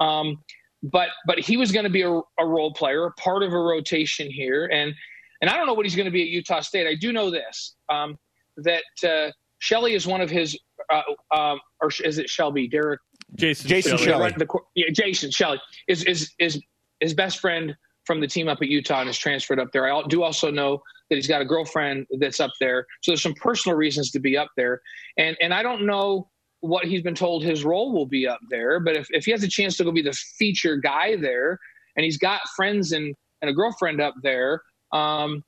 Um, 0.00 0.38
but 0.82 1.08
but 1.26 1.38
he 1.38 1.56
was 1.56 1.70
going 1.70 1.84
to 1.84 1.90
be 1.90 2.02
a, 2.02 2.10
a, 2.10 2.46
role 2.46 2.72
player, 2.72 3.10
part 3.18 3.42
of 3.42 3.52
a 3.52 3.58
rotation 3.58 4.30
here, 4.30 4.66
and 4.66 4.92
and 5.40 5.50
I 5.50 5.56
don't 5.56 5.66
know 5.66 5.74
what 5.74 5.86
he's 5.86 5.94
going 5.94 6.06
to 6.06 6.12
be 6.12 6.22
at 6.22 6.28
Utah 6.28 6.60
State. 6.60 6.86
I 6.86 6.94
do 6.94 7.12
know 7.12 7.30
this 7.30 7.76
um, 7.88 8.18
that 8.56 8.82
uh, 9.04 9.30
Shelley 9.58 9.94
is 9.94 10.06
one 10.06 10.20
of 10.20 10.28
his, 10.28 10.58
uh, 10.90 11.02
um, 11.34 11.60
or 11.80 11.90
is 12.04 12.18
it 12.18 12.28
Shelby? 12.28 12.66
Derek 12.66 13.00
Jason 13.36 13.68
Jason 13.68 13.96
Shelley. 13.96 14.32
The, 14.36 14.46
yeah, 14.74 14.86
Jason 14.92 15.30
Shelley 15.30 15.60
is 15.88 16.04
is 16.04 16.32
is 16.40 16.60
his 17.00 17.14
best 17.14 17.38
friend 17.38 17.76
from 18.04 18.20
the 18.20 18.26
team 18.26 18.48
up 18.48 18.58
at 18.60 18.68
Utah 18.68 19.00
and 19.00 19.08
is 19.08 19.16
transferred 19.16 19.60
up 19.60 19.70
there. 19.72 19.92
I 19.92 20.02
do 20.08 20.24
also 20.24 20.50
know 20.50 20.82
that 21.08 21.16
he's 21.16 21.28
got 21.28 21.40
a 21.40 21.44
girlfriend 21.44 22.06
that's 22.18 22.40
up 22.40 22.50
there, 22.58 22.86
so 23.02 23.12
there's 23.12 23.22
some 23.22 23.34
personal 23.34 23.78
reasons 23.78 24.10
to 24.10 24.18
be 24.18 24.36
up 24.36 24.48
there, 24.56 24.80
and 25.16 25.36
and 25.40 25.54
I 25.54 25.62
don't 25.62 25.86
know 25.86 26.28
what 26.62 26.86
he's 26.86 27.02
been 27.02 27.14
told 27.14 27.42
his 27.42 27.64
role 27.64 27.92
will 27.92 28.06
be 28.06 28.26
up 28.26 28.38
there. 28.48 28.78
But 28.78 28.96
if, 28.96 29.08
if 29.10 29.24
he 29.24 29.32
has 29.32 29.42
a 29.42 29.48
chance 29.48 29.76
to 29.76 29.84
go 29.84 29.90
be 29.90 30.00
the 30.00 30.12
feature 30.12 30.76
guy 30.76 31.16
there 31.16 31.58
and 31.96 32.04
he's 32.04 32.18
got 32.18 32.48
friends 32.56 32.92
and, 32.92 33.14
and 33.42 33.50
a 33.50 33.52
girlfriend 33.52 34.00
up 34.00 34.14
there, 34.22 34.62
um, 34.92 35.42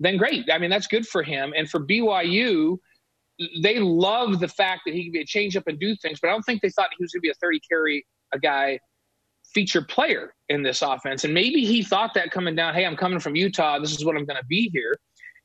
then 0.00 0.16
great. 0.16 0.48
I 0.50 0.58
mean, 0.58 0.70
that's 0.70 0.86
good 0.86 1.06
for 1.06 1.22
him. 1.22 1.52
And 1.54 1.68
for 1.68 1.80
BYU, 1.80 2.78
they 3.62 3.78
love 3.78 4.40
the 4.40 4.48
fact 4.48 4.82
that 4.86 4.94
he 4.94 5.04
can 5.04 5.12
be 5.12 5.20
a 5.20 5.26
change 5.26 5.54
up 5.54 5.66
and 5.66 5.78
do 5.78 5.94
things, 5.96 6.18
but 6.18 6.28
I 6.28 6.32
don't 6.32 6.42
think 6.42 6.62
they 6.62 6.70
thought 6.70 6.88
he 6.96 7.04
was 7.04 7.12
going 7.12 7.20
to 7.20 7.22
be 7.22 7.30
a 7.30 7.34
30 7.34 7.60
carry 7.68 8.06
a 8.32 8.38
guy 8.38 8.78
feature 9.52 9.82
player 9.82 10.34
in 10.48 10.62
this 10.62 10.80
offense. 10.80 11.24
And 11.24 11.34
maybe 11.34 11.64
he 11.66 11.82
thought 11.82 12.14
that 12.14 12.30
coming 12.30 12.54
down, 12.54 12.74
hey, 12.74 12.86
I'm 12.86 12.96
coming 12.96 13.20
from 13.20 13.36
Utah. 13.36 13.78
This 13.78 13.92
is 13.92 14.04
what 14.04 14.16
I'm 14.16 14.24
going 14.24 14.40
to 14.40 14.46
be 14.46 14.70
here. 14.72 14.98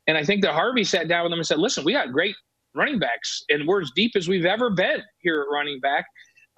And 0.08 0.18
I 0.18 0.24
think 0.24 0.42
that 0.44 0.54
Harvey 0.54 0.86
sat 0.86 1.10
down 1.10 1.24
with 1.24 1.34
him 1.34 1.40
and 1.40 1.46
said, 1.46 1.60
listen, 1.60 1.84
we 1.84 1.92
got 1.92 2.14
great 2.14 2.36
running 2.80 3.00
backs, 3.00 3.44
and 3.50 3.68
we're 3.68 3.82
as 3.82 3.92
deep 3.96 4.14
as 4.16 4.28
we've 4.28 4.46
ever 4.46 4.70
been 4.70 5.02
here 5.20 5.42
at 5.42 5.48
running 5.54 5.80
back. 5.80 6.06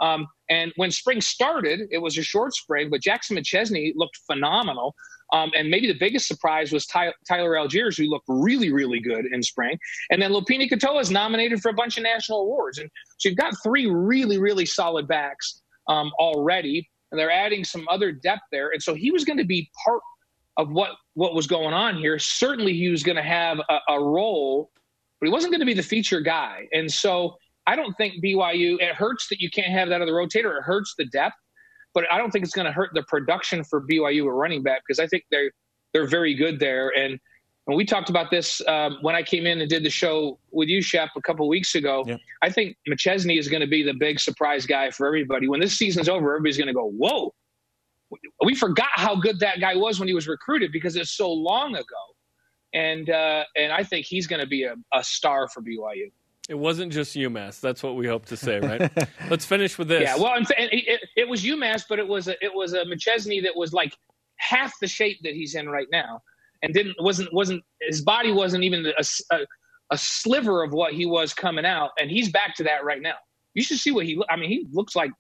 Um, 0.01 0.27
and 0.49 0.71
when 0.77 0.91
spring 0.91 1.21
started, 1.21 1.81
it 1.91 1.99
was 1.99 2.17
a 2.17 2.23
short 2.23 2.53
spring, 2.55 2.89
but 2.89 3.01
Jackson 3.01 3.37
McChesney 3.37 3.93
looked 3.95 4.17
phenomenal. 4.25 4.95
Um, 5.33 5.51
and 5.55 5.69
maybe 5.69 5.87
the 5.87 5.97
biggest 5.97 6.27
surprise 6.27 6.71
was 6.71 6.85
Ty- 6.87 7.13
Tyler 7.27 7.51
Allgeier, 7.51 7.95
who 7.95 8.05
looked 8.05 8.25
really, 8.27 8.73
really 8.73 8.99
good 8.99 9.25
in 9.31 9.41
spring. 9.41 9.77
And 10.09 10.21
then 10.21 10.31
Lopini 10.31 10.69
Katoa 10.69 11.01
is 11.01 11.11
nominated 11.11 11.61
for 11.61 11.69
a 11.69 11.73
bunch 11.73 11.97
of 11.97 12.03
national 12.03 12.41
awards. 12.41 12.79
And 12.79 12.89
so 13.17 13.29
you've 13.29 13.37
got 13.37 13.53
three 13.63 13.85
really, 13.85 14.39
really 14.39 14.65
solid 14.65 15.07
backs 15.07 15.61
um, 15.87 16.11
already, 16.19 16.89
and 17.11 17.19
they're 17.19 17.31
adding 17.31 17.63
some 17.63 17.85
other 17.89 18.11
depth 18.11 18.43
there. 18.51 18.71
And 18.71 18.81
so 18.81 18.93
he 18.93 19.11
was 19.11 19.23
going 19.23 19.37
to 19.37 19.45
be 19.45 19.69
part 19.85 20.01
of 20.57 20.69
what 20.71 20.91
what 21.13 21.33
was 21.33 21.47
going 21.47 21.73
on 21.73 21.97
here. 21.97 22.19
Certainly, 22.19 22.73
he 22.73 22.89
was 22.89 23.03
going 23.03 23.15
to 23.15 23.23
have 23.23 23.59
a, 23.69 23.77
a 23.89 24.03
role 24.03 24.69
but 25.21 25.27
he 25.27 25.31
wasn't 25.31 25.51
going 25.51 25.59
to 25.59 25.67
be 25.67 25.75
the 25.75 25.83
feature 25.83 26.19
guy. 26.19 26.67
And 26.73 26.91
so 26.91 27.37
I 27.67 27.75
don't 27.75 27.93
think 27.93 28.23
BYU, 28.23 28.81
it 28.81 28.95
hurts 28.95 29.27
that 29.29 29.39
you 29.39 29.51
can't 29.51 29.71
have 29.71 29.87
that 29.89 30.01
other 30.01 30.13
rotator. 30.13 30.57
It 30.57 30.63
hurts 30.63 30.95
the 30.97 31.05
depth, 31.05 31.35
but 31.93 32.05
I 32.11 32.17
don't 32.17 32.31
think 32.31 32.43
it's 32.43 32.55
going 32.55 32.65
to 32.65 32.71
hurt 32.71 32.89
the 32.95 33.03
production 33.03 33.63
for 33.63 33.85
BYU 33.85 34.25
at 34.25 34.33
running 34.33 34.63
back 34.63 34.81
because 34.85 34.99
I 34.99 35.05
think 35.05 35.23
they're, 35.29 35.51
they're 35.93 36.07
very 36.07 36.33
good 36.33 36.59
there. 36.59 36.91
And, 36.97 37.19
and 37.67 37.77
we 37.77 37.85
talked 37.85 38.09
about 38.09 38.31
this 38.31 38.67
um, 38.67 38.97
when 39.01 39.13
I 39.13 39.21
came 39.21 39.45
in 39.45 39.61
and 39.61 39.69
did 39.69 39.83
the 39.83 39.91
show 39.91 40.39
with 40.49 40.67
you, 40.67 40.81
Shep, 40.81 41.09
a 41.15 41.21
couple 41.21 41.47
weeks 41.47 41.75
ago. 41.75 42.03
Yeah. 42.07 42.17
I 42.41 42.49
think 42.49 42.75
McChesney 42.89 43.37
is 43.37 43.47
going 43.47 43.61
to 43.61 43.67
be 43.67 43.83
the 43.83 43.93
big 43.93 44.19
surprise 44.19 44.65
guy 44.65 44.89
for 44.89 45.05
everybody. 45.05 45.47
When 45.47 45.59
this 45.59 45.77
season's 45.77 46.09
over, 46.09 46.33
everybody's 46.33 46.57
going 46.57 46.67
to 46.67 46.73
go, 46.73 46.89
whoa, 46.89 47.31
we 48.43 48.55
forgot 48.55 48.89
how 48.95 49.15
good 49.15 49.39
that 49.41 49.59
guy 49.59 49.75
was 49.75 49.99
when 49.99 50.07
he 50.07 50.15
was 50.15 50.27
recruited 50.27 50.71
because 50.71 50.95
it's 50.95 51.11
so 51.11 51.31
long 51.31 51.75
ago 51.75 52.10
and 52.73 53.09
uh, 53.09 53.43
and 53.55 53.71
I 53.71 53.83
think 53.83 54.05
he's 54.05 54.27
going 54.27 54.41
to 54.41 54.47
be 54.47 54.63
a, 54.63 54.75
a 54.93 55.03
star 55.03 55.47
for 55.47 55.61
BYU. 55.61 56.11
It 56.49 56.57
wasn't 56.57 56.91
just 56.91 57.15
UMass. 57.15 57.59
That's 57.59 57.83
what 57.83 57.95
we 57.95 58.07
hope 58.07 58.25
to 58.25 58.37
say, 58.37 58.59
right? 58.59 58.91
Let's 59.29 59.45
finish 59.45 59.77
with 59.77 59.87
this. 59.87 60.01
Yeah, 60.01 60.17
well, 60.17 60.33
and 60.35 60.45
it, 60.57 61.01
it, 61.15 61.29
was 61.29 61.43
UMass, 61.43 61.83
but 61.87 61.99
it 61.99 62.07
was 62.07 62.27
a, 62.27 62.43
it 62.43 62.51
was 62.53 62.73
a 62.73 62.83
McChesney 62.83 63.41
that 63.43 63.55
was 63.55 63.73
like 63.73 63.95
half 64.37 64.73
the 64.81 64.87
shape 64.87 65.19
that 65.23 65.33
he's 65.33 65.55
in 65.55 65.69
right 65.69 65.87
now, 65.91 66.21
and 66.61 66.73
didn't 66.73 66.95
wasn't 66.99 67.31
wasn't 67.33 67.63
his 67.81 68.01
body 68.01 68.31
wasn't 68.31 68.63
even 68.63 68.85
a, 68.85 69.03
a, 69.31 69.39
a 69.91 69.97
sliver 69.97 70.63
of 70.63 70.73
what 70.73 70.93
he 70.93 71.05
was 71.05 71.33
coming 71.33 71.65
out, 71.65 71.91
and 71.99 72.09
he's 72.09 72.29
back 72.29 72.55
to 72.55 72.63
that 72.63 72.83
right 72.83 73.01
now. 73.01 73.15
You 73.53 73.63
should 73.63 73.77
see 73.77 73.91
what 73.91 74.05
he. 74.05 74.21
I 74.29 74.35
mean, 74.35 74.49
he 74.49 74.67
looks 74.71 74.95
like 74.95 75.11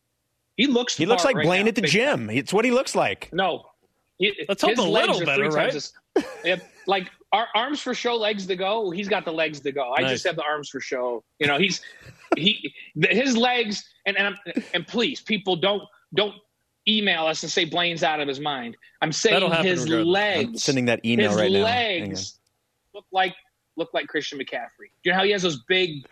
he 0.57 0.67
looks. 0.67 0.97
He 0.97 1.05
looks 1.05 1.23
like 1.23 1.35
right 1.35 1.45
Blaine 1.45 1.65
now, 1.65 1.69
at 1.69 1.75
the 1.75 1.81
gym. 1.81 2.27
Time. 2.27 2.37
It's 2.37 2.51
what 2.51 2.65
he 2.65 2.71
looks 2.71 2.95
like. 2.95 3.29
No, 3.31 3.63
he, 4.17 4.33
let's 4.49 4.61
hope 4.61 4.77
a 4.77 4.81
little 4.81 5.23
better, 5.23 5.49
right? 5.49 5.73
As, 5.73 5.93
yep, 6.43 6.67
like 6.87 7.09
our 7.31 7.47
arms 7.55 7.81
for 7.81 7.93
show, 7.93 8.15
legs 8.15 8.45
to 8.47 8.55
go. 8.55 8.91
He's 8.91 9.07
got 9.07 9.25
the 9.25 9.31
legs 9.31 9.59
to 9.61 9.71
go. 9.71 9.93
I 9.97 10.01
nice. 10.01 10.11
just 10.11 10.27
have 10.27 10.35
the 10.35 10.43
arms 10.43 10.69
for 10.69 10.81
show. 10.81 11.23
You 11.39 11.47
know, 11.47 11.57
he's 11.57 11.81
he 12.35 12.73
his 12.95 13.37
legs 13.37 13.83
and 14.05 14.17
and, 14.17 14.35
and 14.73 14.87
please, 14.87 15.21
people 15.21 15.55
don't 15.55 15.83
don't 16.13 16.35
email 16.87 17.25
us 17.25 17.43
and 17.43 17.51
say 17.51 17.65
Blaine's 17.65 18.03
out 18.03 18.19
of 18.19 18.27
his 18.27 18.39
mind. 18.39 18.75
I'm 19.01 19.11
saying 19.11 19.51
his 19.63 19.87
legs. 19.87 20.49
I'm 20.49 20.57
sending 20.57 20.85
that 20.85 21.05
email 21.05 21.29
his 21.31 21.39
right 21.39 21.51
now. 21.51 21.63
legs 21.63 22.39
look 22.93 23.05
like 23.11 23.35
look 23.77 23.93
like 23.93 24.07
Christian 24.07 24.39
McCaffrey. 24.39 24.89
You 25.03 25.11
know 25.11 25.17
how 25.17 25.23
he 25.23 25.31
has 25.31 25.43
those 25.43 25.63
big 25.67 26.05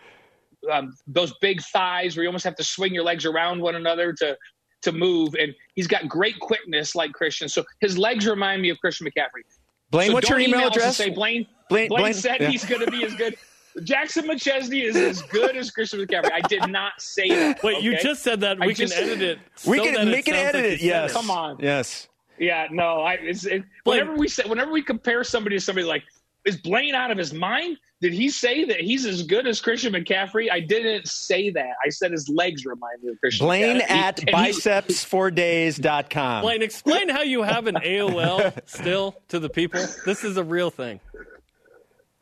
um, 0.70 0.94
those 1.06 1.34
big 1.40 1.60
thighs 1.62 2.16
where 2.16 2.22
you 2.22 2.28
almost 2.28 2.44
have 2.44 2.56
to 2.56 2.64
swing 2.64 2.94
your 2.94 3.04
legs 3.04 3.24
around 3.24 3.60
one 3.60 3.76
another 3.76 4.12
to 4.14 4.36
to 4.82 4.92
move, 4.92 5.34
and 5.34 5.54
he's 5.74 5.86
got 5.86 6.08
great 6.08 6.38
quickness 6.40 6.94
like 6.94 7.12
Christian. 7.12 7.48
So 7.48 7.64
his 7.80 7.98
legs 7.98 8.26
remind 8.26 8.62
me 8.62 8.70
of 8.70 8.78
Christian 8.78 9.06
McCaffrey. 9.06 9.42
Blaine, 9.90 10.08
so 10.08 10.14
what's 10.14 10.28
your 10.28 10.38
email 10.38 10.68
address? 10.68 10.96
Say 10.96 11.10
Blaine. 11.10 11.46
Blaine, 11.68 11.88
Blaine, 11.88 12.00
Blaine 12.02 12.14
said 12.14 12.40
yeah. 12.40 12.48
he's 12.50 12.64
going 12.64 12.84
to 12.84 12.90
be 12.90 13.04
as 13.04 13.14
good. 13.14 13.36
Jackson 13.84 14.24
McChesney 14.24 14.82
is 14.82 14.96
as 14.96 15.22
good 15.22 15.56
as 15.56 15.70
Christian 15.70 16.00
McCaffrey. 16.00 16.32
I 16.32 16.40
did 16.40 16.68
not 16.68 17.00
say 17.00 17.28
that. 17.28 17.62
Wait, 17.62 17.76
okay? 17.76 17.84
you 17.84 17.96
just 17.98 18.22
said 18.22 18.40
that. 18.40 18.58
We 18.58 18.70
I 18.70 18.74
can 18.74 18.92
edit 18.92 19.22
it. 19.22 19.38
we 19.66 19.78
can 19.80 20.06
we 20.06 20.14
it 20.14 20.28
edit 20.28 20.54
like 20.54 20.64
it. 20.64 20.82
Yes. 20.82 21.12
Come 21.12 21.30
on. 21.30 21.58
Yes. 21.60 22.08
Yeah. 22.38 22.66
No. 22.70 23.02
I. 23.02 23.14
It, 23.14 23.64
whenever 23.84 24.16
we 24.16 24.28
say, 24.28 24.42
whenever 24.46 24.72
we 24.72 24.82
compare 24.82 25.22
somebody 25.22 25.56
to 25.56 25.60
somebody 25.60 25.86
like 25.86 26.02
is 26.46 26.56
Blaine 26.56 26.94
out 26.94 27.10
of 27.10 27.18
his 27.18 27.32
mind? 27.34 27.76
Did 28.00 28.12
he 28.14 28.30
say 28.30 28.64
that 28.64 28.80
he's 28.80 29.04
as 29.04 29.22
good 29.22 29.46
as 29.46 29.60
Christian 29.60 29.92
McCaffrey? 29.92 30.50
I 30.50 30.60
didn't 30.60 31.06
say 31.06 31.50
that. 31.50 31.72
I 31.84 31.90
said 31.90 32.12
his 32.12 32.28
legs 32.30 32.64
remind 32.64 33.02
me 33.02 33.10
of 33.10 33.20
Christian 33.20 33.46
Blaine 33.46 33.80
McCaffrey. 33.80 33.90
at 33.90 34.18
And 34.20 34.28
he- 34.46 34.52
bicepsfordays.com. 34.52 36.42
Blaine, 36.42 36.62
explain 36.62 37.08
how 37.10 37.22
you 37.22 37.42
have 37.42 37.66
an 37.66 37.76
AOL 37.76 38.52
still 38.68 39.16
to 39.28 39.38
the 39.38 39.50
people. 39.50 39.84
This 40.06 40.24
is 40.24 40.36
a 40.38 40.44
real 40.44 40.70
thing. 40.70 41.00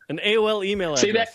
An 0.09 0.19
AOL 0.25 0.65
email 0.67 0.95
address. 0.95 1.01
See 1.03 1.13
that? 1.13 1.29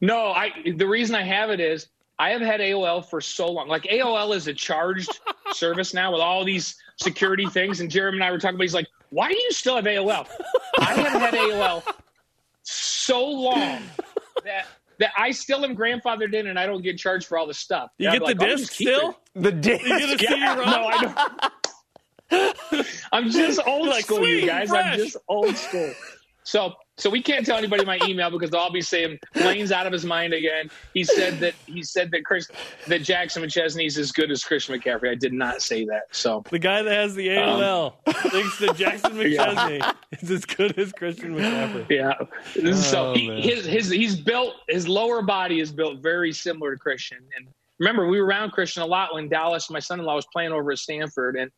No, 0.00 0.32
I. 0.32 0.50
The 0.76 0.86
reason 0.86 1.14
I 1.14 1.22
have 1.22 1.50
it 1.50 1.60
is 1.60 1.86
I 2.18 2.30
have 2.30 2.40
had 2.40 2.58
AOL 2.60 3.08
for 3.08 3.20
so 3.20 3.48
long. 3.52 3.68
Like 3.68 3.84
AOL 3.84 4.34
is 4.34 4.48
a 4.48 4.54
charged 4.54 5.20
service 5.52 5.94
now 5.94 6.10
with 6.12 6.20
all 6.22 6.44
these 6.44 6.74
security 6.96 7.46
things. 7.46 7.80
And 7.80 7.88
Jeremy 7.90 8.16
and 8.16 8.24
I 8.24 8.30
were 8.32 8.38
talking 8.38 8.56
about. 8.56 8.62
He's 8.64 8.74
like, 8.74 8.88
"Why 9.10 9.28
do 9.30 9.36
you 9.38 9.52
still 9.52 9.76
have 9.76 9.84
AOL?" 9.84 10.26
I 10.98 11.00
haven't 11.08 11.20
had 11.20 11.34
AOL 11.34 11.82
so 12.62 13.24
long 13.24 13.82
that 14.44 14.66
that 14.98 15.10
I 15.16 15.30
still 15.32 15.64
am 15.64 15.76
grandfathered 15.76 16.32
in, 16.34 16.46
and 16.48 16.58
I 16.58 16.66
don't 16.66 16.82
get 16.82 16.96
charged 16.98 17.26
for 17.26 17.36
all 17.38 17.46
the 17.46 17.54
stuff. 17.54 17.90
You 17.98 18.08
And 18.08 18.20
get 18.20 18.28
I'm 18.30 18.36
the 18.38 18.44
like, 18.44 18.50
"Oh, 18.52 18.56
disc 18.56 18.68
just 18.68 18.78
keep 18.78 18.88
it." 18.88 18.96
still? 18.96 19.18
the 19.34 19.52
disc. 19.52 19.82
You 19.84 19.98
get 19.98 20.08
a 20.10 20.18
CD 20.18 20.34
Yeah, 20.38 20.54
no, 20.54 20.86
I 20.86 21.50
don't. 22.30 22.86
I'm 23.12 23.30
just 23.30 23.60
old 23.66 23.88
Like, 23.88 24.04
school, 24.04 24.18
sweet, 24.18 24.40
you 24.42 24.46
guys. 24.46 24.68
fresh. 24.68 24.92
I'm 24.92 24.98
just 24.98 25.16
old 25.28 25.56
school. 25.56 25.92
So, 26.44 26.74
so 26.98 27.08
we 27.10 27.22
can't 27.22 27.44
tell 27.46 27.56
anybody 27.56 27.84
my 27.84 27.98
email 28.04 28.30
because 28.30 28.50
they'll 28.50 28.60
all 28.60 28.72
be 28.72 28.80
saying 28.82 29.18
Blaine's 29.34 29.72
out 29.72 29.86
of 29.86 29.92
his 29.92 30.04
mind 30.04 30.34
again. 30.34 30.70
He 30.92 31.04
said 31.04 31.40
that 31.40 31.54
he 31.66 31.82
said 31.82 32.10
that 32.12 32.24
Chris 32.24 32.48
that 32.88 33.00
Jackson 33.02 33.42
McChesney's 33.42 33.96
as 33.96 34.12
good 34.12 34.30
as 34.30 34.42
Christian 34.44 34.78
McCaffrey. 34.78 35.10
I 35.10 35.14
did 35.14 35.32
not 35.32 35.62
say 35.62 35.84
that. 35.86 36.02
So 36.10 36.42
The 36.50 36.58
guy 36.58 36.82
that 36.82 36.92
has 36.92 37.14
the 37.14 37.28
AOL 37.28 37.94
thinks 38.30 38.58
that 38.58 38.76
Jackson 38.76 39.12
Um, 39.12 39.18
Yeah. 39.26 39.54
McChesney 39.54 39.94
is 40.20 40.30
as 40.30 40.44
good 40.44 40.78
as 40.78 40.92
Christian 40.92 41.34
McCaffrey. 41.36 41.86
yeah, 41.88 42.72
so 42.74 43.10
Oh, 43.10 43.14
he, 43.14 43.40
his 43.40 43.64
his 43.64 43.88
he's 43.90 44.16
built 44.20 44.54
his 44.68 44.86
lower 44.88 45.22
body 45.22 45.60
is 45.60 45.72
built 45.72 46.00
very 46.02 46.32
similar 46.32 46.72
to 46.74 46.78
Christian. 46.78 47.18
And 47.36 47.46
remember, 47.78 48.06
we 48.08 48.20
were 48.20 48.26
around 48.26 48.50
Christian 48.50 48.82
a 48.82 48.86
lot 48.86 49.14
when 49.14 49.28
Dallas, 49.28 49.70
my 49.70 49.78
son-in-law, 49.78 50.16
was 50.16 50.26
playing 50.32 50.52
over 50.52 50.72
at 50.72 50.78
Stanford, 50.78 51.36
and 51.36 51.50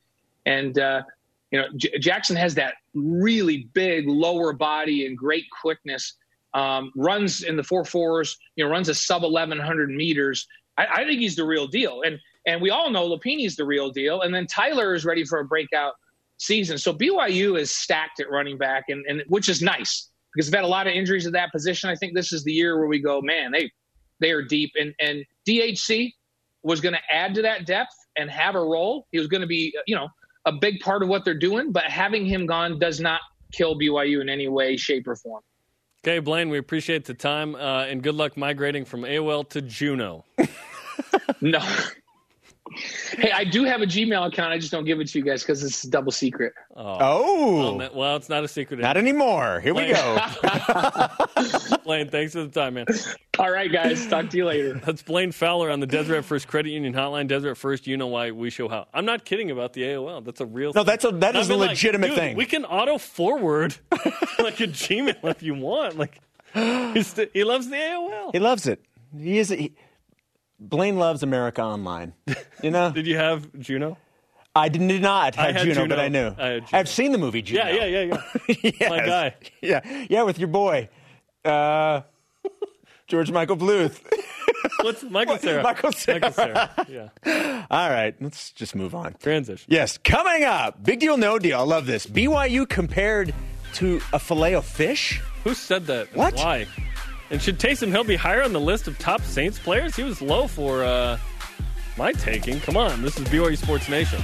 and 0.46 0.78
uh, 0.78 1.02
you 1.50 1.60
know 1.60 1.66
J- 1.76 1.98
Jackson 1.98 2.36
has 2.36 2.54
that 2.56 2.74
really 2.94 3.68
big 3.74 4.08
lower 4.08 4.52
body 4.52 5.06
and 5.06 5.16
great 5.16 5.44
quickness. 5.60 6.14
Um, 6.54 6.92
runs 6.96 7.42
in 7.42 7.56
the 7.56 7.64
four 7.64 7.84
fours, 7.84 8.38
you 8.54 8.64
know, 8.64 8.70
runs 8.70 8.88
a 8.88 8.94
sub 8.94 9.24
eleven 9.24 9.58
hundred 9.58 9.90
meters. 9.90 10.46
I, 10.78 10.86
I 10.86 11.04
think 11.04 11.20
he's 11.20 11.36
the 11.36 11.44
real 11.44 11.66
deal, 11.66 12.02
and 12.02 12.18
and 12.46 12.62
we 12.62 12.70
all 12.70 12.90
know 12.90 13.08
Lopini's 13.08 13.56
the 13.56 13.64
real 13.64 13.90
deal. 13.90 14.22
And 14.22 14.32
then 14.32 14.46
Tyler 14.46 14.94
is 14.94 15.04
ready 15.04 15.24
for 15.24 15.40
a 15.40 15.44
breakout 15.44 15.94
season. 16.38 16.78
So 16.78 16.92
BYU 16.92 17.58
is 17.58 17.70
stacked 17.70 18.20
at 18.20 18.30
running 18.30 18.58
back, 18.58 18.84
and, 18.88 19.04
and 19.08 19.22
which 19.28 19.48
is 19.48 19.62
nice 19.62 20.10
because 20.32 20.50
they've 20.50 20.58
had 20.58 20.64
a 20.64 20.68
lot 20.68 20.86
of 20.86 20.92
injuries 20.92 21.26
at 21.26 21.32
that 21.32 21.52
position. 21.52 21.90
I 21.90 21.96
think 21.96 22.14
this 22.14 22.32
is 22.32 22.44
the 22.44 22.52
year 22.52 22.78
where 22.78 22.88
we 22.88 23.00
go, 23.00 23.20
man, 23.20 23.50
they 23.50 23.70
they 24.20 24.30
are 24.30 24.42
deep, 24.42 24.72
and 24.78 24.94
and 25.00 25.24
DHC 25.48 26.12
was 26.62 26.80
going 26.80 26.94
to 26.94 27.14
add 27.14 27.34
to 27.34 27.42
that 27.42 27.66
depth 27.66 27.94
and 28.16 28.30
have 28.30 28.54
a 28.54 28.60
role. 28.60 29.06
He 29.12 29.18
was 29.18 29.28
going 29.28 29.42
to 29.42 29.46
be, 29.46 29.74
you 29.86 29.94
know, 29.94 30.08
a 30.46 30.52
big 30.52 30.80
part 30.80 31.02
of 31.02 31.08
what 31.08 31.24
they're 31.24 31.38
doing. 31.38 31.72
But 31.72 31.84
having 31.84 32.26
him 32.26 32.46
gone 32.46 32.78
does 32.78 33.00
not 33.00 33.20
kill 33.52 33.78
BYU 33.78 34.20
in 34.20 34.28
any 34.28 34.48
way, 34.48 34.76
shape, 34.76 35.06
or 35.06 35.16
form. 35.16 35.42
Okay, 36.04 36.18
Blaine, 36.18 36.50
we 36.50 36.58
appreciate 36.58 37.06
the 37.06 37.14
time 37.14 37.54
uh, 37.54 37.84
and 37.84 38.02
good 38.02 38.14
luck 38.14 38.36
migrating 38.36 38.84
from 38.84 39.02
AOL 39.02 39.48
to 39.50 39.62
Juno. 39.62 40.24
No. 41.40 41.60
Hey, 43.18 43.30
I 43.32 43.44
do 43.44 43.64
have 43.64 43.82
a 43.82 43.86
Gmail 43.86 44.26
account. 44.28 44.52
I 44.52 44.58
just 44.58 44.70
don't 44.72 44.84
give 44.84 45.00
it 45.00 45.08
to 45.08 45.18
you 45.18 45.24
guys 45.24 45.42
because 45.42 45.62
it's 45.62 45.82
double 45.82 46.12
secret. 46.12 46.52
Oh, 46.76 47.78
Um, 47.80 47.88
well, 47.94 48.16
it's 48.16 48.28
not 48.28 48.44
a 48.44 48.48
secret. 48.48 48.80
not 48.80 48.96
anymore. 48.96 49.60
Here 49.60 49.74
we 49.74 49.88
go. 49.92 50.18
Blaine, 51.84 52.08
thanks 52.08 52.32
for 52.32 52.42
the 52.44 52.48
time, 52.52 52.74
man. 52.74 52.86
All 53.38 53.50
right, 53.50 53.70
guys. 53.70 54.06
Talk 54.06 54.30
to 54.30 54.36
you 54.36 54.46
later. 54.46 54.74
That's 54.84 55.02
Blaine 55.02 55.32
Fowler 55.32 55.70
on 55.70 55.80
the 55.80 55.86
Deseret 55.86 56.24
First 56.24 56.48
Credit 56.48 56.70
Union 56.70 56.94
Hotline. 56.94 57.26
Deseret 57.28 57.56
First, 57.56 57.86
you 57.86 57.96
know 57.96 58.06
why 58.06 58.30
we 58.30 58.50
show 58.50 58.68
how. 58.68 58.86
I'm 58.94 59.04
not 59.04 59.24
kidding 59.24 59.50
about 59.50 59.72
the 59.72 59.82
AOL. 59.82 60.24
That's 60.24 60.40
a 60.40 60.46
real. 60.46 60.72
No, 60.74 60.80
thing. 60.82 60.86
that's 60.86 61.04
a 61.04 61.10
that 61.12 61.36
I've 61.36 61.50
a 61.50 61.56
like, 61.56 61.70
legitimate 61.70 62.08
dude, 62.08 62.16
thing. 62.16 62.36
We 62.36 62.46
can 62.46 62.64
auto 62.64 62.98
forward 62.98 63.76
like 64.38 64.60
a 64.60 64.66
Gmail 64.68 65.24
if 65.24 65.42
you 65.42 65.54
want. 65.54 65.98
Like 65.98 66.20
he's 66.54 67.08
st- 67.08 67.30
he 67.34 67.44
loves 67.44 67.68
the 67.68 67.76
AOL. 67.76 68.30
He 68.32 68.38
loves 68.38 68.66
it. 68.66 68.80
He 69.18 69.38
is. 69.38 69.48
He, 69.50 69.72
Blaine 70.60 70.96
loves 70.98 71.22
America 71.22 71.62
Online. 71.62 72.14
You 72.62 72.70
know, 72.70 72.90
Did 72.94 73.06
you 73.06 73.16
have 73.16 73.48
Juno? 73.58 73.98
I 74.56 74.68
did 74.68 74.82
not 75.02 75.36
I 75.36 75.46
have 75.46 75.56
had 75.56 75.62
Juno, 75.64 75.74
Juno. 75.74 75.88
but 75.88 75.98
I 75.98 76.08
knew. 76.08 76.34
I 76.38 76.60
have 76.76 76.88
seen 76.88 77.10
the 77.10 77.18
movie 77.18 77.42
Juno. 77.42 77.64
Yeah, 77.66 77.86
yeah, 77.86 78.02
yeah, 78.04 78.20
yeah. 78.48 78.54
Yes. 78.80 78.90
My 78.90 78.98
guy. 79.04 79.34
Yeah, 79.60 80.06
yeah, 80.08 80.22
with 80.22 80.38
your 80.38 80.46
boy, 80.48 80.88
uh, 81.44 82.02
George 83.08 83.32
Michael 83.32 83.56
Bluth. 83.56 84.00
What's 84.82 85.02
Michael 85.02 85.38
Sarah? 85.38 85.62
Michael 85.62 85.92
Cera. 85.92 86.20
Michael 86.20 86.32
Sarah. 86.32 86.70
Yeah. 86.88 87.66
All 87.70 87.90
right, 87.90 88.14
let's 88.20 88.52
just 88.52 88.74
move 88.76 88.94
on. 88.94 89.14
Transition. 89.14 89.66
Yes, 89.68 89.98
coming 89.98 90.44
up, 90.44 90.82
big 90.84 91.00
deal, 91.00 91.16
no 91.16 91.38
deal. 91.38 91.58
I 91.58 91.62
love 91.64 91.86
this. 91.86 92.06
BYU 92.06 92.68
compared 92.68 93.34
to 93.74 94.00
a 94.12 94.18
filet 94.20 94.54
of 94.54 94.64
fish. 94.64 95.20
Who 95.42 95.54
said 95.54 95.86
that? 95.88 96.14
What? 96.14 96.36
Why? 96.36 96.66
And 97.30 97.40
should 97.40 97.58
Taysom 97.58 97.88
Hill 97.88 98.04
be 98.04 98.16
higher 98.16 98.42
on 98.42 98.52
the 98.52 98.60
list 98.60 98.86
of 98.86 98.98
top 98.98 99.22
Saints 99.22 99.58
players? 99.58 99.96
He 99.96 100.02
was 100.02 100.20
low 100.20 100.46
for 100.46 100.84
uh, 100.84 101.18
my 101.96 102.12
taking. 102.12 102.60
Come 102.60 102.76
on, 102.76 103.02
this 103.02 103.18
is 103.18 103.26
BYU 103.28 103.56
Sports 103.56 103.88
Nation. 103.88 104.20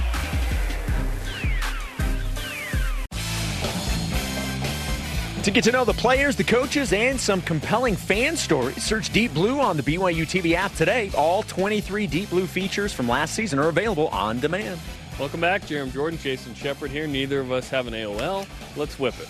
To 5.43 5.49
get 5.49 5.63
to 5.63 5.71
know 5.71 5.83
the 5.83 5.93
players, 5.93 6.35
the 6.35 6.43
coaches, 6.43 6.93
and 6.93 7.19
some 7.19 7.41
compelling 7.41 7.95
fan 7.95 8.37
stories, 8.37 8.83
search 8.83 9.11
Deep 9.11 9.33
Blue 9.33 9.59
on 9.59 9.75
the 9.75 9.81
BYU 9.81 10.21
TV 10.21 10.53
app 10.53 10.71
today. 10.75 11.09
All 11.17 11.41
23 11.41 12.05
Deep 12.05 12.29
Blue 12.29 12.45
features 12.45 12.93
from 12.93 13.07
last 13.07 13.33
season 13.33 13.57
are 13.57 13.69
available 13.69 14.09
on 14.09 14.39
demand. 14.39 14.79
Welcome 15.17 15.41
back, 15.41 15.65
Jeremy 15.65 15.91
Jordan, 15.91 16.19
Jason 16.19 16.53
Shepard 16.53 16.91
here. 16.91 17.07
Neither 17.07 17.39
of 17.39 17.51
us 17.51 17.69
have 17.69 17.87
an 17.87 17.93
AOL. 17.93 18.45
Let's 18.75 18.99
whip 18.99 19.19
it. 19.19 19.27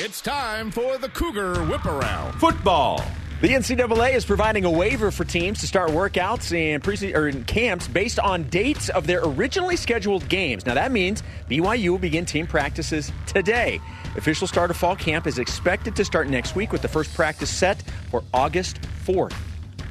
It's 0.00 0.20
time 0.20 0.70
for 0.70 0.96
the 0.96 1.08
Cougar 1.08 1.64
Whip 1.64 1.84
Around. 1.84 2.34
Football. 2.34 3.04
The 3.40 3.48
NCAA 3.48 4.14
is 4.14 4.24
providing 4.24 4.64
a 4.64 4.70
waiver 4.70 5.10
for 5.10 5.24
teams 5.24 5.58
to 5.58 5.66
start 5.66 5.90
workouts 5.90 6.56
and 6.56 6.80
pre- 6.80 7.12
or 7.14 7.26
in 7.26 7.42
camps 7.42 7.88
based 7.88 8.20
on 8.20 8.44
dates 8.44 8.90
of 8.90 9.08
their 9.08 9.24
originally 9.24 9.74
scheduled 9.74 10.28
games. 10.28 10.64
Now 10.64 10.74
that 10.74 10.92
means 10.92 11.24
BYU 11.50 11.90
will 11.90 11.98
begin 11.98 12.24
team 12.24 12.46
practices 12.46 13.10
today. 13.26 13.80
Official 14.16 14.46
start 14.46 14.70
of 14.70 14.76
fall 14.76 14.94
camp 14.94 15.26
is 15.26 15.40
expected 15.40 15.96
to 15.96 16.04
start 16.04 16.28
next 16.28 16.54
week 16.54 16.70
with 16.70 16.82
the 16.82 16.88
first 16.88 17.12
practice 17.12 17.50
set 17.50 17.82
for 18.08 18.22
August 18.32 18.80
4th. 19.04 19.47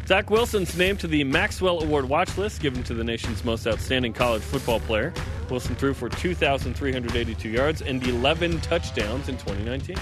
Zach 0.08 0.30
Wilson's 0.30 0.78
named 0.78 1.02
to 1.02 1.08
the 1.08 1.26
Maxwell 1.26 1.84
Award 1.84 2.08
watch 2.08 2.38
list 2.38 2.62
given 2.62 2.82
to 2.84 2.94
the 2.94 3.04
nation's 3.04 3.44
most 3.44 3.68
outstanding 3.68 4.14
college 4.14 4.42
football 4.42 4.80
player. 4.80 5.14
Wilson 5.50 5.76
threw 5.76 5.94
for 5.94 6.08
2,382 6.08 7.50
yards 7.50 7.82
and 7.82 8.02
11 8.02 8.62
touchdowns 8.62 9.28
in 9.28 9.36
2019. 9.36 9.98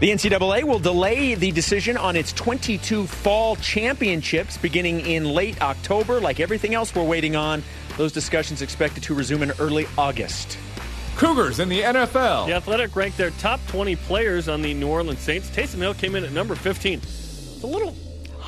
The 0.00 0.10
NCAA 0.10 0.64
will 0.64 0.80
delay 0.80 1.36
the 1.36 1.52
decision 1.52 1.96
on 1.96 2.16
its 2.16 2.32
22 2.32 3.06
fall 3.06 3.54
championships 3.54 4.56
beginning 4.56 5.06
in 5.06 5.24
late 5.24 5.62
October. 5.62 6.20
Like 6.20 6.40
everything 6.40 6.74
else 6.74 6.92
we're 6.92 7.04
waiting 7.04 7.36
on, 7.36 7.62
those 7.96 8.10
discussions 8.10 8.60
expected 8.60 9.04
to 9.04 9.14
resume 9.14 9.44
in 9.44 9.52
early 9.60 9.86
August. 9.96 10.58
Cougars 11.14 11.60
in 11.60 11.68
the 11.68 11.82
NFL. 11.82 12.46
The 12.48 12.54
Athletic 12.54 12.96
ranked 12.96 13.16
their 13.18 13.30
top 13.30 13.60
20 13.68 13.94
players 13.94 14.48
on 14.48 14.62
the 14.62 14.74
New 14.74 14.88
Orleans 14.88 15.20
Saints. 15.20 15.48
Taysom 15.50 15.76
Hill 15.76 15.94
came 15.94 16.16
in 16.16 16.24
at 16.24 16.32
number 16.32 16.56
15. 16.56 16.98
It's 16.98 17.62
a 17.62 17.66
little 17.66 17.94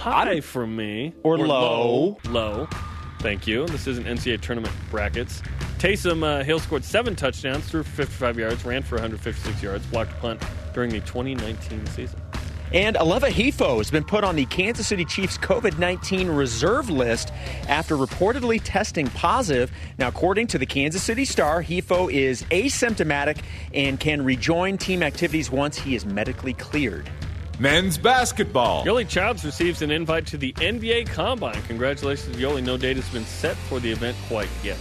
high 0.00 0.40
for 0.40 0.66
me. 0.66 1.14
Or 1.22 1.36
low. 1.36 1.46
low. 1.46 2.18
Low. 2.30 2.68
Thank 3.20 3.46
you. 3.46 3.66
This 3.66 3.86
isn't 3.86 4.06
NCAA 4.06 4.40
tournament 4.40 4.74
brackets. 4.90 5.42
Taysom 5.78 6.24
uh, 6.24 6.42
Hill 6.42 6.58
scored 6.58 6.84
seven 6.84 7.14
touchdowns, 7.14 7.66
threw 7.66 7.82
for 7.82 7.90
55 7.90 8.38
yards, 8.38 8.64
ran 8.64 8.82
for 8.82 8.96
156 8.96 9.62
yards, 9.62 9.86
blocked 9.86 10.12
a 10.12 10.16
punt 10.16 10.42
during 10.72 10.90
the 10.90 11.00
2019 11.00 11.86
season. 11.88 12.20
And 12.72 12.96
Aleva 12.96 13.30
Hifo 13.30 13.78
has 13.78 13.90
been 13.90 14.04
put 14.04 14.22
on 14.22 14.36
the 14.36 14.46
Kansas 14.46 14.86
City 14.86 15.04
Chiefs 15.04 15.36
COVID 15.36 15.78
19 15.78 16.28
reserve 16.28 16.88
list 16.88 17.32
after 17.68 17.96
reportedly 17.96 18.60
testing 18.62 19.08
positive. 19.08 19.70
Now, 19.98 20.08
according 20.08 20.46
to 20.48 20.58
the 20.58 20.66
Kansas 20.66 21.02
City 21.02 21.24
Star, 21.24 21.62
Hifo 21.62 22.10
is 22.10 22.42
asymptomatic 22.44 23.42
and 23.74 23.98
can 23.98 24.24
rejoin 24.24 24.78
team 24.78 25.02
activities 25.02 25.50
once 25.50 25.78
he 25.78 25.94
is 25.94 26.06
medically 26.06 26.54
cleared. 26.54 27.10
Men's 27.60 27.98
basketball. 27.98 28.86
Yoeli 28.86 29.06
Childs 29.06 29.44
receives 29.44 29.82
an 29.82 29.90
invite 29.90 30.26
to 30.28 30.38
the 30.38 30.54
NBA 30.54 31.08
Combine. 31.08 31.60
Congratulations, 31.64 32.34
Yoeli. 32.36 32.64
No 32.64 32.78
date 32.78 32.96
has 32.96 33.06
been 33.10 33.26
set 33.26 33.54
for 33.54 33.78
the 33.78 33.92
event 33.92 34.16
quite 34.28 34.48
yet. 34.64 34.78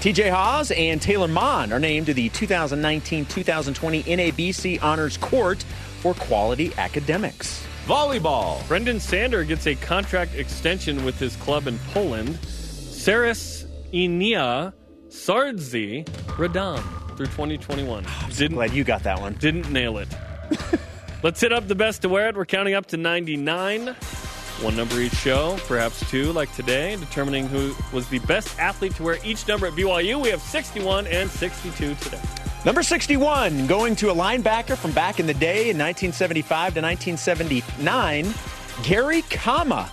TJ 0.00 0.30
Haws 0.30 0.72
and 0.72 1.00
Taylor 1.00 1.28
Maughan 1.28 1.70
are 1.70 1.78
named 1.78 2.06
to 2.06 2.14
the 2.14 2.28
2019 2.30 3.24
2020 3.24 4.02
NABC 4.02 4.82
Honors 4.82 5.16
Court 5.18 5.62
for 6.00 6.12
Quality 6.14 6.72
Academics. 6.76 7.64
Volleyball. 7.86 8.58
Brenden 8.62 9.00
Sander 9.00 9.44
gets 9.44 9.68
a 9.68 9.76
contract 9.76 10.34
extension 10.34 11.04
with 11.04 11.20
his 11.20 11.36
club 11.36 11.68
in 11.68 11.78
Poland. 11.92 12.34
Saris 12.46 13.64
Inia 13.92 14.72
Sardzi 15.06 16.04
Radam 16.36 16.82
through 17.16 17.26
2021. 17.26 18.04
Didn't 18.30 18.56
Glad 18.56 18.72
you 18.72 18.82
got 18.82 19.04
that 19.04 19.20
one. 19.20 19.34
didn't 19.34 19.70
nail 19.70 19.98
it. 19.98 20.08
Let's 21.22 21.38
hit 21.38 21.52
up 21.52 21.68
the 21.68 21.74
best 21.74 22.00
to 22.02 22.08
wear 22.08 22.28
it. 22.30 22.36
We're 22.36 22.46
counting 22.46 22.72
up 22.72 22.86
to 22.86 22.96
99. 22.96 23.88
One 23.88 24.76
number 24.76 24.98
each 25.00 25.12
show, 25.12 25.58
perhaps 25.66 26.08
two 26.10 26.32
like 26.32 26.50
today, 26.54 26.96
determining 26.96 27.46
who 27.46 27.74
was 27.92 28.08
the 28.08 28.20
best 28.20 28.58
athlete 28.58 28.94
to 28.94 29.02
wear 29.02 29.18
each 29.22 29.46
number 29.46 29.66
at 29.66 29.74
BYU. 29.74 30.22
We 30.22 30.30
have 30.30 30.40
61 30.40 31.06
and 31.08 31.28
62 31.30 31.94
today. 31.96 32.20
Number 32.64 32.82
61, 32.82 33.66
going 33.66 33.96
to 33.96 34.10
a 34.10 34.14
linebacker 34.14 34.78
from 34.78 34.92
back 34.92 35.20
in 35.20 35.26
the 35.26 35.34
day 35.34 35.68
in 35.70 35.76
1975 35.78 36.74
to 36.74 36.80
1979, 36.80 38.34
Gary 38.82 39.22
Kama. 39.28 39.90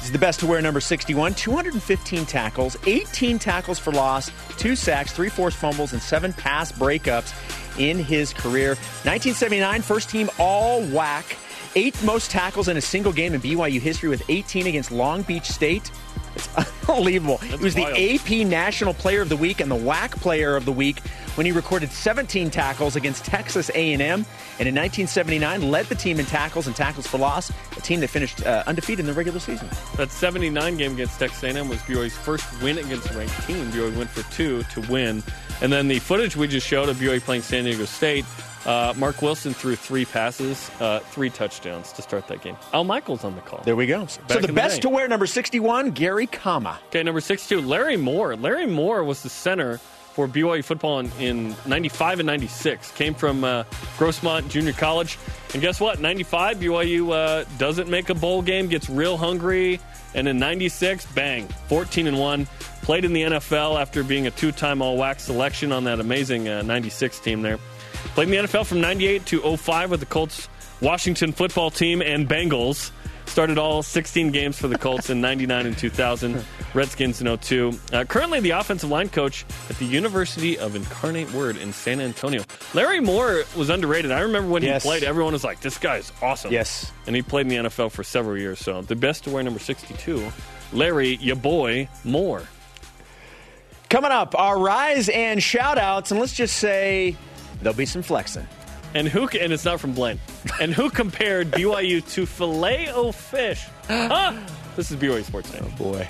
He's 0.00 0.12
the 0.12 0.18
best 0.18 0.40
to 0.40 0.46
wear 0.46 0.60
number 0.60 0.80
61, 0.80 1.34
215 1.34 2.26
tackles, 2.26 2.76
18 2.86 3.38
tackles 3.38 3.78
for 3.78 3.92
loss, 3.92 4.30
two 4.58 4.76
sacks, 4.76 5.12
three 5.12 5.30
forced 5.30 5.56
fumbles, 5.56 5.94
and 5.94 6.00
seven 6.00 6.32
pass 6.34 6.72
breakups 6.72 7.32
in 7.78 7.98
his 7.98 8.32
career. 8.32 8.70
1979, 9.04 9.82
first 9.82 10.10
team 10.10 10.28
all 10.38 10.82
WAC, 10.82 11.36
eighth 11.76 12.04
most 12.04 12.30
tackles 12.30 12.68
in 12.68 12.76
a 12.76 12.80
single 12.80 13.12
game 13.12 13.34
in 13.34 13.40
BYU 13.40 13.80
history 13.80 14.08
with 14.08 14.22
18 14.28 14.66
against 14.66 14.90
Long 14.90 15.22
Beach 15.22 15.46
State. 15.46 15.90
It's 16.38 16.48
unbelievable. 16.88 17.38
That's 17.38 17.56
he 17.56 17.64
was 17.64 17.76
wild. 17.76 17.96
the 17.96 18.14
AP 18.14 18.46
National 18.46 18.94
Player 18.94 19.22
of 19.22 19.28
the 19.28 19.36
Week 19.36 19.60
and 19.60 19.70
the 19.70 19.76
WAC 19.76 20.12
Player 20.12 20.56
of 20.56 20.64
the 20.64 20.72
Week 20.72 21.00
when 21.34 21.46
he 21.46 21.52
recorded 21.52 21.92
17 21.92 22.50
tackles 22.50 22.96
against 22.96 23.24
Texas 23.24 23.70
A&M, 23.70 24.00
and 24.00 24.10
in 24.10 24.74
1979 24.74 25.70
led 25.70 25.86
the 25.86 25.94
team 25.94 26.18
in 26.18 26.26
tackles 26.26 26.66
and 26.66 26.74
tackles 26.74 27.06
for 27.06 27.18
loss, 27.18 27.52
a 27.76 27.80
team 27.80 28.00
that 28.00 28.08
finished 28.08 28.44
uh, 28.44 28.64
undefeated 28.66 29.00
in 29.00 29.06
the 29.06 29.12
regular 29.12 29.38
season. 29.38 29.68
That 29.96 30.10
79 30.10 30.76
game 30.76 30.92
against 30.94 31.18
Texas 31.18 31.44
A&M 31.44 31.68
was 31.68 31.78
BYU's 31.82 32.16
first 32.16 32.44
win 32.60 32.78
against 32.78 33.08
a 33.10 33.16
ranked 33.16 33.46
team. 33.46 33.70
BYU 33.70 33.96
went 33.96 34.10
for 34.10 34.28
two 34.34 34.64
to 34.64 34.80
win. 34.90 35.22
And 35.60 35.72
then 35.72 35.86
the 35.86 36.00
footage 36.00 36.36
we 36.36 36.48
just 36.48 36.66
showed 36.66 36.88
of 36.88 36.96
BYU 36.96 37.20
playing 37.20 37.42
San 37.42 37.64
Diego 37.64 37.84
State, 37.84 38.24
uh, 38.68 38.92
Marc 38.96 39.22
Wilson 39.22 39.54
threw 39.54 39.74
three 39.74 40.04
passes, 40.04 40.70
uh, 40.78 41.00
three 41.00 41.30
touchdowns 41.30 41.90
to 41.92 42.02
start 42.02 42.28
that 42.28 42.42
game. 42.42 42.56
Al 42.74 42.84
Michaels 42.84 43.24
on 43.24 43.34
the 43.34 43.40
call. 43.40 43.62
There 43.64 43.74
we 43.76 43.86
go. 43.86 44.04
So 44.06 44.20
Back 44.28 44.42
the 44.42 44.46
the 44.48 44.52
best 44.52 44.76
day. 44.76 44.80
to 44.82 44.88
wear 44.90 45.08
number 45.08 45.26
61, 45.26 45.92
Gary 45.92 46.26
Kama. 46.26 46.78
Okay, 46.88 47.02
number 47.02 47.20
62, 47.22 47.62
Larry 47.62 47.96
Moore. 47.96 48.36
Larry 48.36 48.66
Moore 48.66 49.02
was 49.04 49.22
the 49.22 49.30
center 49.30 49.78
for 50.12 50.28
BYU 50.28 50.62
football 50.64 50.98
in, 50.98 51.10
in 51.18 51.56
95 51.64 52.20
and 52.20 52.26
96. 52.26 52.90
Came 52.92 53.14
from 53.14 53.42
uh, 53.42 53.62
Grossmont 53.96 54.48
Junior 54.50 54.72
College. 54.72 55.18
And 55.54 55.62
guess 55.62 55.80
what? 55.80 56.00
95, 56.00 56.58
BYU 56.58 57.12
uh, 57.12 57.44
doesn't 57.56 57.88
make 57.88 58.10
a 58.10 58.14
bowl 58.14 58.42
game, 58.42 58.68
gets 58.68 58.90
real 58.90 59.16
hungry. 59.16 59.80
And 60.14 60.28
in 60.28 60.38
96, 60.38 61.06
bang, 61.14 61.46
14 61.68 62.06
and 62.06 62.18
1. 62.18 62.46
Played 62.82 63.04
in 63.04 63.12
the 63.12 63.22
NFL 63.22 63.80
after 63.80 64.02
being 64.02 64.26
a 64.26 64.30
two 64.30 64.52
time 64.52 64.82
All 64.82 64.98
WAC 64.98 65.20
selection 65.20 65.72
on 65.72 65.84
that 65.84 66.00
amazing 66.00 66.48
uh, 66.48 66.62
96 66.62 67.20
team 67.20 67.40
there. 67.42 67.58
Played 68.14 68.28
in 68.30 68.42
the 68.42 68.48
NFL 68.48 68.66
from 68.66 68.80
98 68.80 69.26
to 69.26 69.56
05 69.56 69.90
with 69.90 70.00
the 70.00 70.06
Colts, 70.06 70.48
Washington 70.80 71.32
football 71.32 71.70
team, 71.70 72.02
and 72.02 72.28
Bengals. 72.28 72.90
Started 73.26 73.58
all 73.58 73.82
16 73.82 74.30
games 74.30 74.58
for 74.58 74.68
the 74.68 74.78
Colts 74.78 75.10
in 75.10 75.20
99 75.20 75.66
and 75.66 75.76
2000, 75.76 76.42
Redskins 76.72 77.20
in 77.20 77.36
02. 77.36 77.72
Uh, 77.92 78.04
currently 78.04 78.40
the 78.40 78.50
offensive 78.50 78.88
line 78.88 79.10
coach 79.10 79.44
at 79.68 79.76
the 79.76 79.84
University 79.84 80.58
of 80.58 80.74
Incarnate 80.74 81.30
Word 81.34 81.58
in 81.58 81.72
San 81.74 82.00
Antonio. 82.00 82.42
Larry 82.72 83.00
Moore 83.00 83.42
was 83.54 83.68
underrated. 83.68 84.12
I 84.12 84.20
remember 84.20 84.48
when 84.50 84.62
Yes. 84.62 84.82
he 84.82 84.88
played, 84.88 85.04
everyone 85.04 85.34
was 85.34 85.44
like, 85.44 85.60
this 85.60 85.76
guy's 85.76 86.10
awesome. 86.22 86.50
Yes. 86.52 86.90
And 87.06 87.14
he 87.14 87.20
played 87.20 87.42
in 87.42 87.48
the 87.64 87.68
NFL 87.68 87.90
for 87.92 88.02
several 88.02 88.38
years. 88.38 88.60
So 88.60 88.80
the 88.80 88.96
best 88.96 89.24
to 89.24 89.30
wear 89.30 89.42
number 89.42 89.60
62, 89.60 90.32
Larry, 90.72 91.16
your 91.16 91.36
boy, 91.36 91.86
Moore. 92.04 92.44
Coming 93.90 94.10
up, 94.10 94.34
our 94.38 94.58
rise 94.58 95.08
and 95.10 95.42
shout 95.42 95.76
outs, 95.78 96.10
and 96.10 96.20
let's 96.20 96.34
just 96.34 96.56
say 96.56 97.16
there'll 97.60 97.76
be 97.76 97.86
some 97.86 98.02
flexing. 98.02 98.46
And 98.94 99.06
who? 99.06 99.28
And 99.28 99.52
it's 99.52 99.64
not 99.64 99.80
from 99.80 99.92
Blaine. 99.92 100.18
And 100.60 100.72
who 100.72 100.88
compared 100.90 101.50
BYU 101.50 102.08
to 102.14 102.26
filet 102.26 102.90
o 102.90 103.12
fish? 103.12 103.66
Huh? 103.86 104.08
Ah! 104.10 104.46
This 104.76 104.90
is 104.90 104.96
BYU 104.96 105.24
Sports 105.24 105.52
Nation. 105.52 105.72
Oh, 105.74 105.76
boy. 105.76 106.06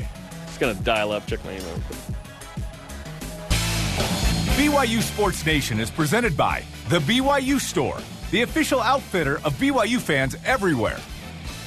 it's 0.46 0.58
gonna 0.58 0.74
dial 0.74 1.10
up, 1.10 1.26
check 1.26 1.42
my 1.44 1.52
email. 1.52 1.66
real 1.66 1.82
quick. 1.86 1.98
BYU 4.58 5.00
Sports 5.00 5.46
Nation 5.46 5.80
is 5.80 5.90
presented 5.90 6.36
by 6.36 6.62
The 6.88 6.98
BYU 7.00 7.58
Store, 7.60 7.96
the 8.30 8.42
official 8.42 8.80
outfitter 8.80 9.36
of 9.44 9.54
BYU 9.54 9.98
fans 9.98 10.36
everywhere. 10.44 10.98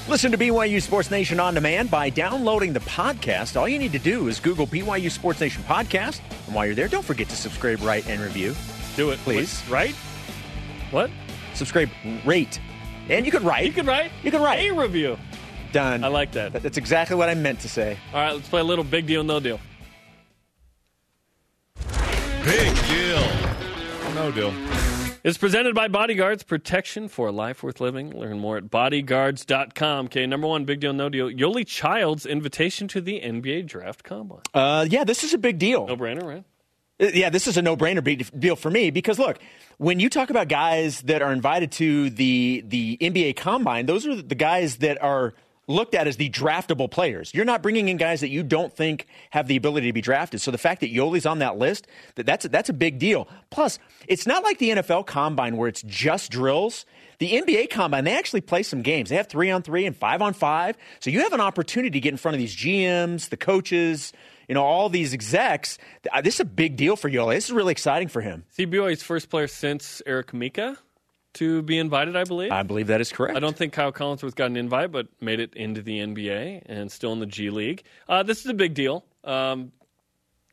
Listen 0.08 0.32
to 0.32 0.38
BYU 0.38 0.82
Sports 0.82 1.10
Nation 1.10 1.40
on 1.40 1.54
demand 1.54 1.90
by 1.90 2.10
downloading 2.10 2.74
the 2.74 2.82
podcast. 2.82 3.60
All 3.60 3.68
you 3.68 3.80
need 3.80 3.94
to 3.94 4.00
do 4.00 4.28
is 4.28 4.40
Google 4.40 4.68
BYU 4.68 5.10
Sports 5.10 5.40
Nation 5.40 5.64
podcast. 5.64 6.20
And 6.48 6.56
while 6.56 6.66
you're 6.66 6.76
there, 6.76 6.88
don't 6.88 7.06
forget 7.06 7.30
to 7.30 7.36
subscribe, 7.36 7.82
write, 7.82 8.08
and 8.08 8.20
review. 8.22 8.54
Do 8.96 9.12
it, 9.12 9.20
Please. 9.20 9.62
Wait, 9.66 9.72
Right? 9.72 9.96
What? 10.92 11.10
Subscribe, 11.54 11.89
rate. 12.26 12.60
And 13.10 13.26
you 13.26 13.32
could 13.32 13.44
write. 13.44 13.66
You 13.66 13.72
can 13.72 13.86
write. 13.86 14.12
You 14.24 14.32
can 14.32 14.42
write. 14.42 14.60
a 14.60 14.72
review. 14.72 15.18
Done. 15.72 16.04
I 16.04 16.08
like 16.08 16.34
that. 16.34 16.54
That's 16.54 16.78
exactly 16.78 17.16
what 17.16 17.30
I 17.30 17.34
meant 17.34 17.62
to 17.62 17.70
say. 17.70 17.98
All 18.14 18.20
right, 18.20 18.34
let's 18.34 18.50
play 18.50 18.62
a 18.62 18.64
little 18.64 18.84
big 18.84 19.08
deal, 19.08 19.24
no 19.24 19.39
deal. 19.39 19.60
Big 22.44 22.76
deal. 22.88 23.28
No 24.16 24.32
deal. 24.34 24.54
It's 25.24 25.38
presented 25.38 25.76
by 25.76 25.88
BodyGuardz, 25.88 26.48
protection 26.48 27.08
for 27.08 27.28
a 27.28 27.32
life 27.32 27.62
worth 27.62 27.80
living. 27.80 28.10
Learn 28.10 28.39
more 28.39 28.58
at 28.58 28.66
bodyguardz.com. 28.66 30.06
Okay, 30.08 30.26
number 30.26 30.48
one, 30.48 30.66
big 30.66 30.80
deal, 30.80 30.94
no 30.94 31.10
deal. 31.10 31.30
Yoeli 31.30 31.66
Child's 31.66 32.26
invitation 32.26 32.88
to 32.89 33.02
the 33.02 33.22
NBA 33.22 33.68
Draft 33.68 34.04
Combine. 34.04 34.42
Uh, 34.54 34.86
yeah, 34.89 35.04
this 35.04 35.24
is 35.24 35.34
a 35.36 35.38
big 35.38 35.60
deal. 35.60 35.86
No 35.86 35.96
brainer, 35.96 36.24
right? 36.24 36.44
Yeah, 37.02 37.32
this 37.32 37.47
is 37.47 37.58
a 37.58 37.64
no-brainer 37.64 38.39
deal 38.39 38.56
for 38.56 38.70
me 38.70 38.91
because 38.91 39.18
look, 39.18 39.39
when 39.78 39.99
you 39.99 40.08
talk 40.08 40.30
about 40.30 40.47
guys 40.47 41.02
that 41.02 41.24
are 41.24 41.34
invited 41.34 41.72
to 41.74 42.12
the 42.12 42.64
the 42.68 42.97
NBA 43.02 43.36
Combine, 43.38 43.88
those 43.88 44.06
are 44.06 44.22
the 44.22 44.36
guys 44.36 44.78
that 44.78 45.02
are 45.02 45.34
looked 45.68 45.95
at 45.95 46.08
as 46.08 46.18
the 46.18 46.30
draftable 46.30 46.89
players. 46.89 47.34
You're 47.34 47.45
not 47.45 47.64
bringing 47.64 47.89
in 47.89 47.97
guys 47.97 48.22
that 48.22 48.30
you 48.30 48.43
don't 48.43 48.72
think 48.72 49.08
have 49.32 49.47
the 49.47 49.56
ability 49.56 49.88
to 49.88 49.93
be 49.93 50.02
drafted. 50.02 50.41
So 50.41 50.52
the 50.52 50.58
fact 50.60 50.82
that 50.82 50.93
Yoeli's 50.93 51.26
on 51.26 51.39
that 51.39 51.58
list, 51.58 51.88
that 52.16 52.28
that's 52.28 52.45
that's 52.47 52.70
a 52.70 52.74
big 52.74 52.99
deal. 52.99 53.28
Plus, 53.49 53.80
it's 54.08 54.28
not 54.28 54.43
like 54.43 54.60
the 54.60 54.70
NFL 54.70 55.08
Combine 55.08 55.58
where 55.58 55.68
it's 55.68 55.82
just 55.82 56.30
drills. 56.32 56.86
The 57.18 57.34
NBA 57.34 57.70
Combine, 57.70 58.04
they 58.04 58.18
actually 58.18 58.41
play 58.41 58.64
some 58.64 58.82
games. 58.82 59.10
They 59.10 59.16
have 59.16 59.28
three 59.28 59.49
on 59.52 59.62
three 59.64 59.86
and 59.86 59.95
five 59.95 60.22
on 60.22 60.34
five. 60.34 60.78
So 60.99 61.10
you 61.10 61.22
have 61.22 61.34
an 61.34 61.41
opportunity 61.41 61.91
to 61.91 61.99
get 61.99 62.12
in 62.12 62.18
front 62.18 62.36
of 62.36 62.39
these 62.39 62.56
GMs, 62.56 63.30
the 63.30 63.38
coaches, 63.38 64.12
you 64.52 64.56
know, 64.56 64.66
all 64.66 64.89
these 64.89 65.14
execs. 65.14 65.78
Uh, 66.12 66.20
This 66.20 66.34
is 66.34 66.39
a 66.41 66.45
big 66.45 66.76
deal 66.76 66.97
for 66.97 67.10
Yoeli. 67.10 67.36
This 67.36 67.45
is 67.45 67.54
really 67.54 67.72
exciting 67.72 68.10
for 68.10 68.20
him. 68.20 68.43
BYU's 68.60 69.02
first 69.02 69.30
player 69.30 69.47
since 69.47 70.02
Eric 70.06 70.34
Mika 70.34 70.78
to 71.36 71.62
be 71.62 71.78
invited, 71.78 72.18
I 72.18 72.26
believe. 72.26 72.52
I 72.52 72.62
believe 72.64 72.88
that 72.88 72.99
is 72.99 73.14
correct. 73.14 73.38
I 73.38 73.39
don't 73.39 73.56
think 73.56 73.72
Kyle 73.72 73.93
Collinsworth 73.93 74.36
got 74.36 74.47
an 74.47 74.58
invite, 74.58 74.91
but 74.91 75.08
made 75.22 75.39
it 75.39 75.54
into 75.54 75.82
the 75.82 75.99
NBA 75.99 76.64
and 76.66 76.91
still 76.91 77.14
in 77.14 77.20
the 77.20 77.26
G 77.28 77.49
League. 77.49 77.84
Uh, 78.10 78.24
this 78.24 78.41
is 78.41 78.47
a 78.47 78.54
big 78.54 78.74
deal. 78.74 79.06
Um, 79.24 79.72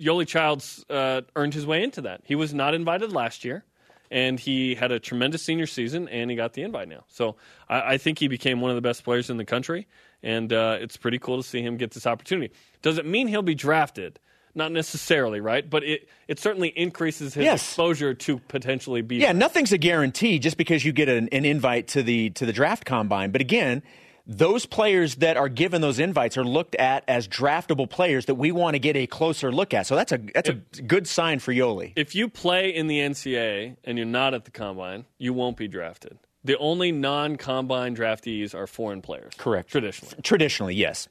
Yoeli 0.01 0.29
Childs 0.29 0.85
uh, 0.89 1.23
earned 1.35 1.55
his 1.55 1.67
way 1.67 1.83
into 1.83 2.03
that. 2.03 2.21
He 2.23 2.37
was 2.37 2.55
not 2.55 2.75
invited 2.75 3.13
last 3.13 3.45
year, 3.45 3.65
and 4.11 4.39
he 4.41 4.75
had 4.75 4.93
a 4.93 4.99
tremendous 5.01 5.43
senior 5.43 5.67
season, 5.67 6.09
and 6.09 6.31
he 6.31 6.37
got 6.37 6.53
the 6.55 6.63
invite 6.63 6.89
now. 6.89 7.05
So 7.09 7.37
I, 7.69 7.95
I 7.95 7.99
think 7.99 8.19
he 8.19 8.29
became 8.29 8.61
one 8.61 8.71
of 8.71 8.75
the 8.77 8.83
best 8.83 9.05
players 9.05 9.31
in 9.31 9.37
the 9.37 9.45
country, 9.45 9.87
and 10.23 10.53
uh, 10.53 10.79
it's 10.81 10.97
pretty 10.97 11.19
cool 11.19 11.37
to 11.37 11.43
see 11.43 11.63
him 11.63 11.77
get 11.77 11.93
this 11.93 12.07
opportunity. 12.07 12.53
Does 12.83 12.99
it 12.99 13.07
mean 13.07 13.29
he'll 13.29 13.43
be 13.43 13.55
drafted? 13.55 14.19
Not 14.55 14.73
necessarily, 14.73 15.41
right? 15.41 15.69
But 15.69 15.85
it, 15.85 16.09
it 16.27 16.41
certainly 16.41 16.69
increases 16.69 17.35
his 17.35 17.45
Yes. 17.45 17.63
exposure 17.63 18.15
to 18.15 18.39
potentially 18.49 19.03
be. 19.03 19.17
Yeah, 19.17 19.33
nothing's 19.33 19.73
a 19.73 19.79
guarantee 19.79 20.39
just 20.41 20.57
because 20.57 20.85
you 20.85 20.91
get 20.93 21.09
an, 21.09 21.29
an 21.29 21.45
invite 21.45 21.87
to 21.89 22.03
the 22.03 22.31
to 22.31 22.47
the 22.47 22.53
draft 22.53 22.85
combine. 22.85 23.31
But 23.31 23.41
again, 23.41 23.83
those 24.29 24.67
players 24.67 25.17
that 25.17 25.39
are 25.39 25.49
given 25.49 25.81
those 25.81 25.99
invites 25.99 26.37
are 26.37 26.45
looked 26.45 26.75
at 26.75 27.03
as 27.09 27.27
draftable 27.27 27.89
players 27.89 28.27
that 28.27 28.35
we 28.35 28.53
want 28.53 28.75
to 28.75 28.79
get 28.79 28.95
a 28.95 29.07
closer 29.07 29.51
look 29.51 29.73
at. 29.73 29.87
So 29.87 29.97
that's 29.97 30.13
a 30.13 30.19
that's 30.19 30.51
a 30.51 30.55
good 30.83 31.09
sign 31.09 31.39
for 31.39 31.53
Yoeli. 31.53 31.95
if 31.97 32.15
you 32.15 32.29
play 32.29 32.69
in 32.75 32.87
the 32.87 32.99
NCAA 33.01 33.77
and 33.85 33.97
you're 33.97 34.07
not 34.07 34.35
at 34.35 34.45
the 34.45 34.51
combine, 34.51 35.07
you 35.17 35.33
won't 35.33 35.57
be 35.57 35.67
drafted. 35.67 36.19
The 36.45 36.57
only 36.59 36.93
non-combine 36.93 37.97
draftees 37.97 38.55
are 38.55 38.67
foreign 38.67 39.03
players. 39.03 39.33
Correct. 39.37 39.71
Traditionally. 39.71 40.15
Traditionally, 40.23 40.75
yes. 40.75 41.09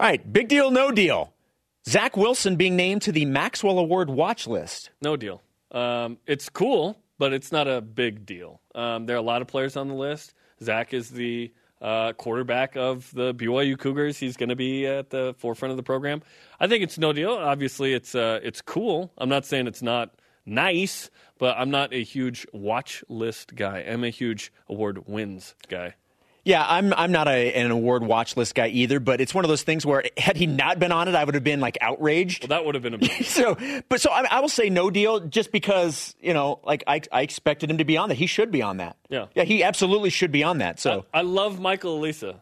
All 0.00 0.06
right, 0.06 0.32
big 0.32 0.48
deal, 0.48 0.70
no 0.70 0.90
deal. 0.90 1.32
Zach 1.88 2.16
Wilson 2.16 2.56
being 2.56 2.76
named 2.76 3.02
to 3.02 3.12
the 3.12 3.24
Maxwell 3.26 3.78
Award 3.78 4.10
watch 4.10 4.46
list. 4.46 4.90
No 5.00 5.16
deal. 5.16 5.42
Um, 5.70 6.18
it's 6.26 6.48
cool, 6.48 6.98
but 7.18 7.32
it's 7.32 7.52
not 7.52 7.68
a 7.68 7.80
big 7.80 8.26
deal. 8.26 8.60
Um, 8.74 9.06
there 9.06 9.16
are 9.16 9.18
a 9.18 9.22
lot 9.22 9.42
of 9.42 9.48
players 9.48 9.76
on 9.76 9.88
the 9.88 9.94
list. 9.94 10.34
Zach 10.62 10.92
is 10.92 11.10
the 11.10 11.52
uh, 11.80 12.12
quarterback 12.14 12.76
of 12.76 13.10
the 13.14 13.34
BYU 13.34 13.78
Cougars. 13.78 14.18
He's 14.18 14.36
going 14.36 14.48
to 14.48 14.56
be 14.56 14.86
at 14.86 15.10
the 15.10 15.34
forefront 15.38 15.70
of 15.70 15.76
the 15.76 15.82
program. 15.82 16.22
I 16.60 16.66
think 16.66 16.82
it's 16.82 16.98
no 16.98 17.12
deal. 17.12 17.32
Obviously, 17.32 17.92
it's 17.92 18.14
uh, 18.14 18.40
it's 18.42 18.60
cool. 18.60 19.12
I'm 19.18 19.28
not 19.28 19.44
saying 19.44 19.66
it's 19.66 19.82
not 19.82 20.14
nice, 20.46 21.10
but 21.38 21.56
I'm 21.58 21.70
not 21.70 21.92
a 21.92 22.02
huge 22.02 22.46
watch 22.52 23.04
list 23.08 23.54
guy. 23.54 23.78
I'm 23.80 24.04
a 24.04 24.10
huge 24.10 24.52
award 24.68 25.06
wins 25.06 25.54
guy. 25.68 25.94
Yeah, 26.44 26.64
I'm 26.66 26.92
I'm 26.92 27.10
not 27.10 27.26
a, 27.26 27.54
an 27.54 27.70
award 27.70 28.02
watch 28.02 28.36
list 28.36 28.54
guy 28.54 28.68
either, 28.68 29.00
but 29.00 29.20
it's 29.20 29.34
one 29.34 29.44
of 29.44 29.48
those 29.48 29.62
things 29.62 29.86
where 29.86 30.04
had 30.18 30.36
he 30.36 30.46
not 30.46 30.78
been 30.78 30.92
on 30.92 31.08
it, 31.08 31.14
I 31.14 31.24
would 31.24 31.34
have 31.34 31.44
been 31.44 31.60
like 31.60 31.78
outraged. 31.80 32.42
Well, 32.42 32.48
that 32.48 32.66
would 32.66 32.74
have 32.74 32.82
been 32.82 32.94
a 33.02 33.04
so, 33.24 33.56
but 33.88 34.00
so 34.00 34.10
I, 34.10 34.26
I 34.30 34.40
will 34.40 34.50
say 34.50 34.68
no 34.68 34.90
deal, 34.90 35.20
just 35.20 35.52
because 35.52 36.14
you 36.20 36.34
know, 36.34 36.60
like 36.64 36.84
I, 36.86 37.00
I 37.10 37.22
expected 37.22 37.70
him 37.70 37.78
to 37.78 37.84
be 37.84 37.96
on 37.96 38.10
that. 38.10 38.16
He 38.16 38.26
should 38.26 38.50
be 38.50 38.60
on 38.60 38.76
that. 38.76 38.96
Yeah. 39.08 39.26
yeah, 39.34 39.44
he 39.44 39.62
absolutely 39.64 40.10
should 40.10 40.32
be 40.32 40.44
on 40.44 40.58
that. 40.58 40.78
So 40.80 41.06
I 41.14 41.22
love 41.22 41.60
Michael 41.60 41.98
Alisa. 42.00 42.36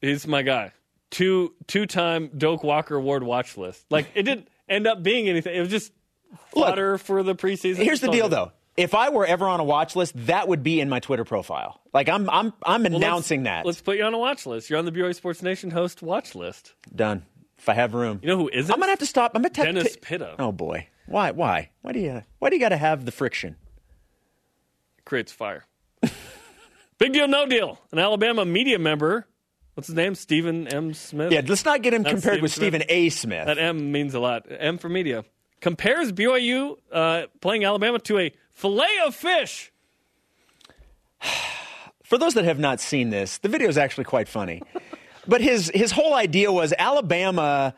He's 0.00 0.26
my 0.26 0.42
guy. 0.42 0.72
Two 1.10 1.52
two 1.66 1.86
time 1.86 2.30
Doak 2.36 2.62
Walker 2.62 2.94
Award 2.94 3.24
watch 3.24 3.56
list. 3.56 3.84
Like 3.90 4.06
it 4.14 4.22
didn't 4.22 4.46
end 4.68 4.86
up 4.86 5.02
being 5.02 5.28
anything. 5.28 5.56
It 5.56 5.60
was 5.60 5.70
just 5.70 5.92
fodder 6.52 6.98
for 6.98 7.22
the 7.24 7.34
preseason. 7.34 7.76
here's 7.76 8.00
the 8.00 8.10
deal, 8.10 8.28
though. 8.28 8.52
If 8.76 8.94
I 8.94 9.10
were 9.10 9.26
ever 9.26 9.46
on 9.48 9.60
a 9.60 9.64
watch 9.64 9.94
list, 9.96 10.14
that 10.26 10.48
would 10.48 10.62
be 10.62 10.80
in 10.80 10.88
my 10.88 11.00
Twitter 11.00 11.24
profile. 11.24 11.80
Like 11.92 12.08
I'm 12.08 12.30
I'm 12.30 12.52
I'm 12.64 12.82
Well, 12.84 12.92
let's- 12.92 12.96
announcing 13.04 13.42
that. 13.44 13.66
Let's 13.66 13.80
put 13.82 13.96
you 13.98 14.04
on 14.04 14.14
a 14.14 14.18
watch 14.18 14.46
list. 14.46 14.70
You're 14.70 14.78
on 14.78 14.84
the 14.84 14.92
BYU 14.92 15.14
Sports 15.14 15.42
Nation 15.42 15.70
host 15.70 16.02
watch 16.02 16.34
list. 16.34 16.74
Done. 16.94 17.24
If 17.58 17.68
I 17.68 17.74
have 17.74 17.92
room, 17.92 18.20
You 18.22 18.28
know 18.28 18.36
who 18.38 18.48
isn't? 18.50 18.72
I'm 18.72 18.80
gonna 18.80 18.90
have 18.92 19.00
to 19.00 19.06
stop. 19.06 19.32
I'm 19.34 19.42
gonna 19.42 19.50
ta- 19.52 19.64
Dennis 19.64 19.94
ta- 19.96 20.00
Pitta. 20.02 20.36
Oh 20.38 20.50
boy, 20.52 20.88
why 21.06 21.32
why 21.32 21.70
why 21.82 21.92
do 21.92 21.98
you 22.00 22.22
why 22.38 22.48
do 22.48 22.56
you 22.56 22.60
got 22.60 22.70
to 22.70 22.76
have 22.78 23.04
the 23.04 23.12
friction? 23.12 23.56
creates 25.04 25.32
fire. 25.32 25.64
Big 26.98 27.12
deal, 27.12 27.26
no 27.28 27.46
deal. 27.46 27.78
An 27.92 27.98
Alabama 27.98 28.44
media 28.44 28.78
member. 28.78 29.26
What's 29.74 29.86
his 29.88 29.96
name? 29.96 30.14
Stephen 30.14 30.68
M. 30.68 30.92
Smith. 30.94 31.32
Yeah, 31.32 31.42
let's 31.46 31.64
not 31.64 31.82
get 31.82 31.94
him 31.94 32.02
That's 32.02 32.14
compared 32.14 32.42
with 32.42 32.52
Stephen 32.52 32.80
Stephen 32.82 32.96
A. 32.96 33.08
Smith. 33.08 33.46
That 33.46 33.58
M 33.58 33.92
means 33.92 34.14
a 34.14 34.20
lot. 34.20 34.46
M 34.50 34.78
for 34.78 34.88
media. 34.88 35.24
Compares 35.60 36.12
BYU 36.12 36.76
uh, 36.92 37.22
playing 37.40 37.64
Alabama 37.64 37.98
to 38.00 38.18
a 38.18 38.32
fillet 38.60 38.98
of 39.06 39.14
fish. 39.14 39.72
For 42.04 42.18
those 42.18 42.34
that 42.34 42.44
have 42.44 42.58
not 42.58 42.80
seen 42.80 43.10
this, 43.10 43.38
the 43.38 43.48
video 43.48 43.68
is 43.68 43.78
actually 43.78 44.04
quite 44.04 44.28
funny. 44.28 44.62
but 45.28 45.40
his 45.40 45.70
his 45.74 45.92
whole 45.92 46.14
idea 46.14 46.50
was 46.50 46.74
Alabama 46.78 47.74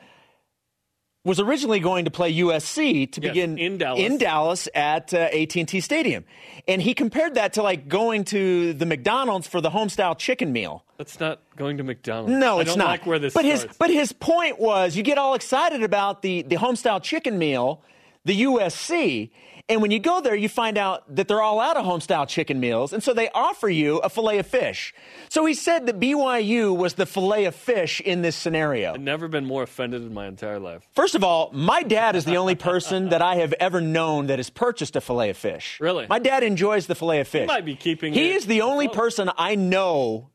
was 1.25 1.39
originally 1.39 1.79
going 1.79 2.05
to 2.07 2.11
play 2.11 2.35
USC 2.35 3.13
to 3.13 3.21
Yes, 3.21 3.31
begin 3.33 3.59
in 3.59 3.79
Dallas. 3.79 4.01
in 4.01 4.19
Dallas 4.19 4.69
at 4.75 5.15
uh, 5.15 5.29
AT&T 5.33 5.81
Stadium, 5.81 6.25
and 6.67 6.83
he 6.83 6.95
compared 6.95 7.35
that 7.35 7.53
to 7.53 7.63
like 7.63 7.89
going 7.89 8.25
to 8.25 8.73
the 8.73 8.87
McDonald's 8.87 9.47
for 9.47 9.61
the 9.61 9.71
homestyle 9.71 10.19
chicken 10.19 10.53
meal. 10.53 10.85
That's 10.99 11.21
not 11.21 11.41
going 11.57 11.77
to 11.77 11.85
McDonald's. 11.85 12.33
No, 12.33 12.59
it's 12.59 12.75
not. 12.75 12.87
like 12.89 13.07
where 13.07 13.19
this 13.21 13.35
but 13.35 13.45
starts. 13.45 13.63
his 13.65 13.77
but 13.79 13.91
his 13.91 14.13
point 14.13 14.59
was 14.59 14.97
you 14.97 15.03
get 15.05 15.19
all 15.19 15.35
excited 15.35 15.83
about 15.85 16.23
the 16.23 16.43
the 16.43 16.57
homestyle 16.57 17.01
chicken 17.03 17.39
meal, 17.39 17.83
the 18.25 18.43
USC, 18.43 19.31
and 19.69 19.81
when 19.81 19.91
you 19.91 19.99
go 20.01 20.21
there, 20.21 20.35
you 20.35 20.49
find 20.49 20.77
out 20.77 21.15
that 21.15 21.29
they're 21.29 21.41
all 21.43 21.61
out 21.61 21.77
of 21.77 21.85
homestyle 21.85 22.29
chicken 22.29 22.61
meals, 22.61 22.93
and 22.93 23.03
so 23.03 23.15
they 23.15 23.29
offer 23.31 23.69
you 23.69 23.99
a 23.99 24.09
fillet 24.09 24.39
of 24.39 24.47
fish. 24.47 24.93
So 25.29 25.45
he 25.47 25.55
said 25.55 25.87
that 25.87 25.99
BYU 25.99 26.77
was 26.77 26.95
the 26.95 27.07
fillet 27.07 27.45
of 27.47 27.55
fish 27.55 28.01
in 28.01 28.23
this 28.23 28.37
scenario. 28.37 28.95
I've 28.95 29.01
never 29.01 29.29
been 29.29 29.45
more 29.47 29.63
offended 29.63 30.03
in 30.03 30.13
my 30.13 30.27
entire 30.27 30.59
life. 30.59 30.87
First 30.95 31.15
of 31.15 31.25
all, 31.25 31.51
my 31.53 31.83
dad 31.83 32.17
is 32.17 32.25
the 32.25 32.37
only 32.37 32.55
person 32.55 33.11
that 33.11 33.23
I 33.23 33.37
have 33.37 33.53
ever 33.55 33.81
known 33.81 34.27
that 34.27 34.39
has 34.39 34.51
purchased 34.51 34.97
a 34.97 35.01
fillet 35.01 35.31
of 35.31 35.37
fish. 35.37 35.79
Really? 35.81 36.07
My 36.09 36.19
dad 36.19 36.43
enjoys 36.43 36.87
the 36.87 36.95
fillet 36.95 37.21
of 37.21 37.29
fish. 37.29 37.47
might 37.49 37.65
be 37.65 37.77
keeping 37.77 38.13
He 38.13 38.31
it 38.31 38.37
is 38.37 38.47
the 38.47 38.63
only 38.63 38.87
afloat. 38.87 38.99
person 38.99 39.31
I 39.39 39.55
know 39.55 40.31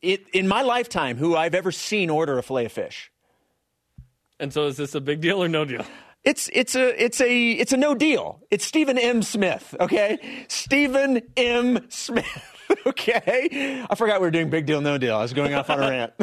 it, 0.00 0.26
in 0.32 0.48
my 0.48 0.62
lifetime 0.62 1.16
who 1.18 1.36
I've 1.36 1.54
ever 1.54 1.72
seen 1.72 2.10
order 2.10 2.38
a 2.38 2.42
fillet 2.42 2.64
of 2.66 2.72
fish. 2.72 3.12
And 4.40 4.52
so 4.52 4.66
is 4.66 4.76
this 4.76 4.94
a 4.94 5.00
big 5.00 5.20
deal 5.20 5.42
or 5.42 5.48
no 5.48 5.64
deal? 5.64 5.84
It's 6.24 6.48
it's 6.52 6.76
a 6.76 7.02
it's 7.04 7.20
a 7.20 7.50
it's 7.52 7.72
a 7.72 7.76
no 7.76 7.94
deal. 7.94 8.40
It's 8.50 8.64
Stephen 8.64 8.96
M. 8.96 9.22
Smith, 9.22 9.74
okay? 9.80 10.44
Stephen 10.48 11.20
M. 11.36 11.86
Smith, 11.88 12.44
okay? 12.86 13.84
I 13.90 13.94
forgot 13.96 14.20
we 14.20 14.28
were 14.28 14.30
doing 14.30 14.48
big 14.48 14.66
deal, 14.66 14.80
no 14.80 14.98
deal. 14.98 15.16
I 15.16 15.22
was 15.22 15.32
going 15.32 15.54
off 15.54 15.68
on 15.70 15.82
a 15.82 15.88
rant. 15.88 16.12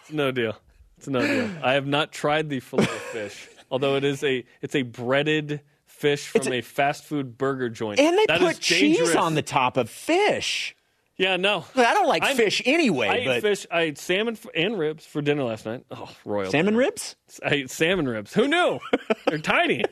It's 0.00 0.12
no 0.12 0.30
deal. 0.30 0.54
It's 0.98 1.08
no 1.08 1.20
deal. 1.20 1.50
I 1.64 1.72
have 1.72 1.84
not 1.84 2.12
tried 2.12 2.48
the 2.48 2.60
fillet 2.60 2.86
fish, 3.10 3.48
although 3.72 3.96
it 3.96 4.04
is 4.04 4.22
a 4.22 4.44
it's 4.62 4.76
a 4.76 4.82
breaded 4.82 5.62
fish 5.84 6.28
from 6.28 6.52
a, 6.52 6.60
fast 6.60 7.04
food 7.04 7.36
burger 7.36 7.68
joint. 7.68 7.98
And 7.98 8.16
they 8.16 8.26
That 8.26 8.38
put 8.40 8.60
cheese 8.60 9.16
on 9.16 9.34
the 9.34 9.42
top 9.42 9.76
of 9.76 9.90
fish. 9.90 10.76
Yeah, 11.18 11.36
no. 11.36 11.64
I 11.74 11.94
don't 11.94 12.06
like 12.08 12.22
I'm- 12.22 12.36
fish 12.36 12.60
anyway, 12.66 13.08
I 13.08 13.16
ate 13.36 13.40
fish. 13.42 13.66
I 13.70 13.80
ate 13.82 13.98
salmon 13.98 14.34
f- 14.34 14.46
and 14.54 14.78
ribs 14.78 15.06
for 15.06 15.22
dinner 15.22 15.44
last 15.44 15.64
night. 15.64 15.84
Oh, 15.90 16.10
royal 16.24 16.50
salmon 16.50 16.76
ribs? 16.76 17.16
I 17.42 17.54
ate 17.54 17.70
salmon 17.70 18.06
ribs. 18.08 18.34
Who 18.34 18.46
knew? 18.46 18.80
They're 19.26 19.38
tiny. 19.38 19.82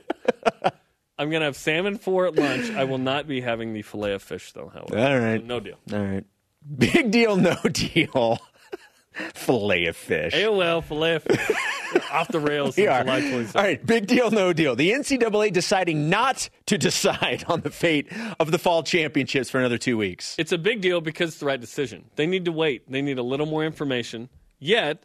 I'm 1.18 1.30
gonna 1.30 1.44
have 1.46 1.56
salmon 1.56 1.96
for 1.98 2.30
lunch. 2.30 2.70
I 2.72 2.84
will 2.84 2.98
not 2.98 3.26
be 3.26 3.40
having 3.40 3.72
the 3.72 3.82
fillet 3.82 4.12
of 4.14 4.22
fish 4.22 4.52
though. 4.52 4.68
However, 4.68 4.98
All 4.98 5.18
right. 5.18 5.42
no 5.44 5.60
deal. 5.60 5.76
All 5.92 5.98
right. 6.00 6.24
Big 6.76 7.10
deal, 7.10 7.36
no 7.36 7.54
deal. 7.72 8.38
Fillet 9.34 9.86
of 9.86 9.96
fish. 9.96 10.34
AOL 10.34 10.82
fillet 10.82 11.14
of 11.14 11.22
fish 11.22 11.38
off 12.12 12.28
the 12.28 12.40
rails 12.40 12.76
We 12.78 12.86
are. 12.86 13.02
July 13.02 13.20
27th. 13.20 13.56
All 13.56 13.62
right, 13.62 13.84
big 13.86 14.06
deal, 14.06 14.30
no 14.30 14.52
deal. 14.52 14.76
The 14.76 14.90
NCAA 14.92 15.52
deciding 15.52 16.08
not 16.10 16.48
to 16.66 16.78
decide 16.88 17.44
on 17.48 17.60
the 17.60 17.70
fate 17.70 18.08
of 18.40 18.50
the 18.50 18.58
fall 18.58 18.82
championships 18.82 19.50
for 19.50 19.58
another 19.58 19.78
two 19.78 19.96
weeks. 19.96 20.34
It's 20.38 20.52
a 20.52 20.58
big 20.58 20.80
deal 20.80 21.00
because 21.00 21.30
it's 21.30 21.38
the 21.40 21.46
right 21.46 21.60
decision. 21.60 22.04
They 22.16 22.26
need 22.26 22.44
to 22.46 22.52
wait. 22.52 22.90
They 22.90 23.02
need 23.02 23.18
a 23.18 23.22
little 23.22 23.46
more 23.46 23.64
information. 23.64 24.28
Yet, 24.58 25.04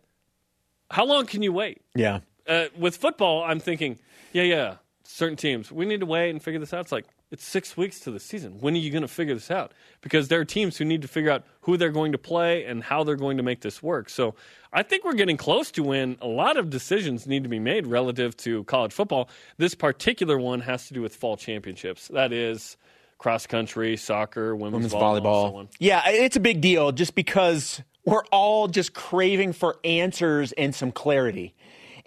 how 0.91 1.05
long 1.05 1.25
can 1.25 1.41
you 1.41 1.51
wait? 1.53 1.82
Yeah. 1.95 2.19
uh, 2.47 2.65
with 2.77 2.97
football, 2.97 3.43
I'm 3.43 3.59
thinking, 3.59 3.99
yeah, 4.34 4.43
yeah, 4.43 4.75
certain 5.03 5.38
teams, 5.38 5.71
we 5.71 5.86
need 5.86 5.99
to 5.99 6.05
wait 6.05 6.30
and 6.32 6.41
figure 6.41 6.59
this 6.59 6.73
out. 6.73 6.82
It's 6.82 6.91
like, 6.91 7.05
it's 7.32 7.45
six 7.45 7.77
weeks 7.77 7.99
to 8.01 8.11
the 8.11 8.19
season. 8.19 8.59
When 8.59 8.73
are 8.73 8.80
you 8.80 8.89
going 8.89 9.03
to 9.03 9.07
figure 9.07 9.34
this 9.36 9.51
out? 9.51 9.73
Because 10.01 10.27
there 10.30 10.39
are 10.39 10.45
teams 10.45 10.77
who 10.77 10.86
need 10.86 11.01
to 11.03 11.07
figure 11.07 11.30
out 11.30 11.43
who 11.61 11.77
they're 11.77 11.91
going 11.91 12.11
to 12.13 12.17
play 12.17 12.65
and 12.65 12.84
how 12.84 13.03
they're 13.03 13.15
going 13.15 13.38
to 13.38 13.43
make 13.43 13.61
this 13.61 13.84
work. 13.84 14.09
So 14.09 14.36
I 14.73 14.82
think 14.84 15.03
we're 15.03 15.13
getting 15.13 15.38
close 15.38 15.69
to 15.71 15.84
when 15.84 16.17
a 16.21 16.27
lot 16.27 16.57
of 16.57 16.69
decisions 16.69 17.27
need 17.27 17.43
to 17.43 17.49
be 17.49 17.59
made 17.59 17.86
relative 17.86 18.36
to 18.38 18.63
college 18.63 18.93
football. 18.93 19.30
This 19.57 19.75
particular 19.75 20.39
one 20.39 20.61
has 20.61 20.88
to 20.88 20.93
do 20.93 21.01
with 21.01 21.15
fall 21.15 21.38
championships. 21.38 22.07
That 22.07 22.34
is 22.34 22.77
cross 23.19 23.45
country, 23.45 23.95
soccer, 23.97 24.55
women's, 24.55 24.91
Women's 24.91 24.93
volleyball, 24.93 25.53
volleyball. 25.53 25.67
Yeah, 25.80 26.09
it's 26.09 26.36
a 26.36 26.39
big 26.39 26.61
deal 26.61 26.91
just 26.91 27.13
because 27.13 27.82
we're 28.05 28.25
all 28.32 28.67
just 28.67 28.93
craving 28.93 29.53
for 29.53 29.77
answers 29.84 30.51
and 30.53 30.73
some 30.73 30.91
clarity. 30.91 31.53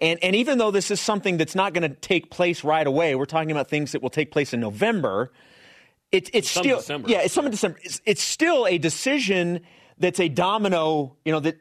And, 0.03 0.21
and 0.23 0.35
even 0.35 0.57
though 0.57 0.69
this 0.71 0.91
is 0.91 0.99
something 0.99 1.37
that's 1.37 1.55
not 1.55 1.73
going 1.73 1.89
to 1.89 1.95
take 1.97 2.29
place 2.29 2.63
right 2.63 2.85
away, 2.85 3.15
we're 3.15 3.25
talking 3.25 3.51
about 3.51 3.69
things 3.69 3.93
that 3.93 4.01
will 4.01 4.09
take 4.09 4.31
place 4.31 4.53
in 4.53 4.59
November. 4.59 5.31
It, 6.11 6.29
it's 6.33 6.49
Some 6.51 6.63
still 6.63 6.77
December. 6.77 7.09
yeah, 7.09 7.21
it's 7.21 7.33
some 7.33 7.45
in 7.45 7.51
December. 7.51 7.79
It's, 7.83 8.01
it's 8.05 8.21
still 8.21 8.67
a 8.67 8.77
decision 8.77 9.61
that's 9.97 10.19
a 10.19 10.27
domino, 10.29 11.15
you 11.25 11.31
know 11.31 11.39
that 11.39 11.57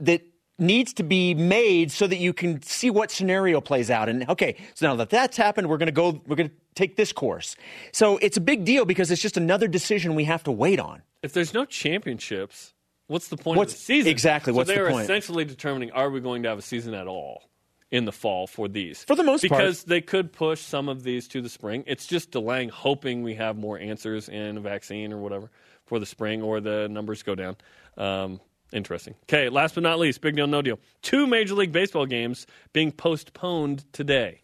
that 0.00 0.22
needs 0.58 0.92
to 0.94 1.02
be 1.04 1.34
made 1.34 1.92
so 1.92 2.06
that 2.06 2.16
you 2.18 2.32
can 2.32 2.60
see 2.62 2.90
what 2.90 3.10
scenario 3.12 3.60
plays 3.60 3.90
out. 3.90 4.08
And 4.08 4.28
okay, 4.30 4.56
so 4.74 4.86
now 4.88 4.96
that 4.96 5.10
that's 5.10 5.36
happened, 5.36 5.68
we're 5.68 5.76
going 5.78 5.86
to 5.86 5.92
go. 5.92 6.20
We're 6.26 6.36
going 6.36 6.48
to 6.48 6.54
take 6.74 6.96
this 6.96 7.12
course. 7.12 7.54
So 7.92 8.16
it's 8.18 8.36
a 8.36 8.40
big 8.40 8.64
deal 8.64 8.84
because 8.84 9.10
it's 9.10 9.22
just 9.22 9.36
another 9.36 9.68
decision 9.68 10.14
we 10.14 10.24
have 10.24 10.42
to 10.44 10.52
wait 10.52 10.80
on. 10.80 11.02
if 11.22 11.32
there's 11.32 11.52
no 11.54 11.64
championships, 11.64 12.72
what's 13.08 13.28
the 13.28 13.36
point 13.36 13.58
What's- 13.58 13.74
of 13.74 13.78
the 13.78 13.84
season? 13.84 14.10
exactly, 14.10 14.52
So 14.52 14.56
what's 14.56 14.68
the 14.68 14.74
they're 14.74 14.90
point? 14.90 15.04
essentially 15.04 15.44
determining 15.44 15.90
are 15.92 16.08
we 16.10 16.20
going 16.20 16.42
to 16.44 16.48
have 16.48 16.58
a 16.58 16.62
season 16.62 16.94
at 16.94 17.06
all 17.06 17.42
in 17.90 18.04
the 18.04 18.12
fall 18.12 18.46
for 18.46 18.68
these? 18.68 19.04
For 19.04 19.16
the 19.16 19.24
most 19.24 19.46
part. 19.48 19.58
because 19.58 19.84
they 19.84 20.00
could 20.00 20.32
push 20.32 20.60
some 20.60 20.88
of 20.88 21.02
these 21.02 21.28
to 21.28 21.40
the 21.40 21.48
spring. 21.48 21.84
It's 21.86 22.06
just 22.06 22.30
delaying, 22.30 22.68
hoping 22.68 23.22
we 23.22 23.34
have 23.34 23.56
more 23.56 23.78
answers 23.78 24.28
in 24.28 24.56
a 24.56 24.60
vaccine 24.60 25.12
or 25.12 25.18
whatever 25.18 25.50
for 25.86 25.98
the 25.98 26.06
spring, 26.06 26.42
or 26.42 26.60
the 26.60 26.88
numbers 26.88 27.22
go 27.22 27.34
down. 27.34 27.56
Um, 27.96 28.40
interesting. 28.72 29.14
Okay, 29.24 29.48
last 29.48 29.74
but 29.74 29.82
not 29.82 29.98
least, 29.98 30.20
big 30.20 30.36
deal, 30.36 30.46
no 30.46 30.60
deal. 30.60 30.78
Two 31.02 31.26
Major 31.26 31.54
League 31.54 31.72
Baseball 31.72 32.04
games 32.06 32.46
being 32.72 32.92
postponed 32.92 33.84
today 33.92 34.42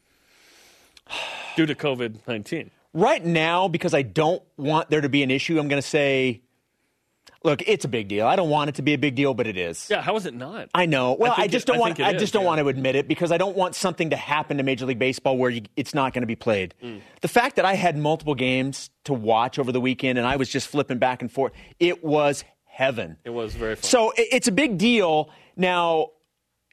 due 1.56 1.66
to 1.66 1.74
COVID 1.74 2.26
nineteen. 2.26 2.70
Right 2.94 3.24
now, 3.24 3.66
because 3.66 3.92
I 3.92 4.02
don't 4.02 4.40
want 4.56 4.88
there 4.88 5.00
to 5.00 5.08
be 5.08 5.24
an 5.24 5.30
issue, 5.32 5.58
I'm 5.58 5.66
going 5.66 5.82
to 5.82 5.86
say, 5.86 6.42
look, 7.44 7.62
it's 7.66 7.84
a 7.84 7.88
big 7.88 8.08
deal. 8.08 8.26
I 8.26 8.34
don't 8.36 8.48
want 8.50 8.70
it 8.70 8.74
to 8.76 8.82
be 8.82 8.94
a 8.94 8.98
big 8.98 9.14
deal, 9.14 9.34
but 9.34 9.46
it 9.46 9.56
is. 9.56 9.86
Yeah, 9.90 10.00
how 10.02 10.16
is 10.16 10.26
it 10.26 10.34
not? 10.34 10.70
I 10.74 10.86
know. 10.86 11.12
Well, 11.12 11.32
I, 11.32 11.42
think 11.42 11.52
just 11.52 11.68
it- 11.68 11.72
don't 11.72 11.76
I 11.76 11.80
want. 11.80 12.00
it 12.00 12.04
I 12.06 12.12
just 12.12 12.24
is, 12.24 12.30
don't 12.32 12.42
yeah. 12.42 12.48
want 12.48 12.60
to 12.60 12.68
admit 12.68 12.96
it 12.96 13.06
because 13.06 13.30
I 13.30 13.38
don't 13.38 13.56
want 13.56 13.74
something 13.74 14.10
to 14.10 14.16
happen 14.16 14.56
to 14.56 14.62
Major 14.62 14.86
League 14.86 14.98
Baseball 14.98 15.36
where 15.38 15.50
you, 15.50 15.62
it's 15.76 15.94
not 15.94 16.12
going 16.14 16.22
to 16.22 16.26
be 16.26 16.34
played. 16.36 16.74
Mm. 16.82 17.00
The 17.20 17.28
fact 17.28 17.56
that 17.56 17.64
I 17.64 17.74
had 17.74 17.96
multiple 17.96 18.34
games 18.34 18.90
to 19.04 19.12
watch 19.12 19.58
over 19.58 19.70
the 19.70 19.80
weekend 19.80 20.18
and 20.18 20.26
I 20.26 20.36
was 20.36 20.48
just 20.48 20.66
flipping 20.68 20.98
back 20.98 21.22
and 21.22 21.30
forth, 21.30 21.52
it 21.78 22.02
was 22.02 22.42
heaven. 22.64 23.18
It 23.24 23.30
was 23.30 23.54
very 23.54 23.76
fun. 23.76 23.82
So 23.84 24.08
i- 24.18 24.28
it's 24.32 24.48
a 24.48 24.52
big 24.52 24.78
deal. 24.78 25.30
Now, 25.56 26.08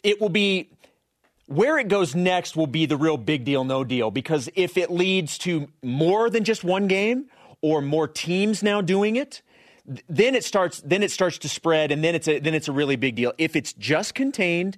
it 0.03 0.19
will 0.19 0.29
be 0.29 0.69
where 1.47 1.77
it 1.77 1.89
goes 1.89 2.15
next 2.15 2.55
will 2.55 2.65
be 2.67 2.85
the 2.85 2.95
real 2.95 3.17
big 3.17 3.43
deal, 3.43 3.63
no 3.65 3.83
deal. 3.83 4.09
Because 4.09 4.49
if 4.55 4.77
it 4.77 4.89
leads 4.89 5.37
to 5.39 5.67
more 5.83 6.29
than 6.29 6.43
just 6.45 6.63
one 6.63 6.87
game 6.87 7.25
or 7.61 7.81
more 7.81 8.07
teams 8.07 8.63
now 8.63 8.79
doing 8.81 9.17
it, 9.17 9.41
then 10.07 10.35
it 10.35 10.43
starts. 10.43 10.81
Then 10.85 11.03
it 11.03 11.11
starts 11.11 11.37
to 11.39 11.49
spread, 11.49 11.91
and 11.91 12.03
then 12.03 12.15
it's 12.15 12.27
a 12.27 12.39
then 12.39 12.53
it's 12.53 12.67
a 12.67 12.71
really 12.71 12.95
big 12.95 13.15
deal. 13.15 13.33
If 13.37 13.55
it's 13.55 13.73
just 13.73 14.15
contained 14.15 14.77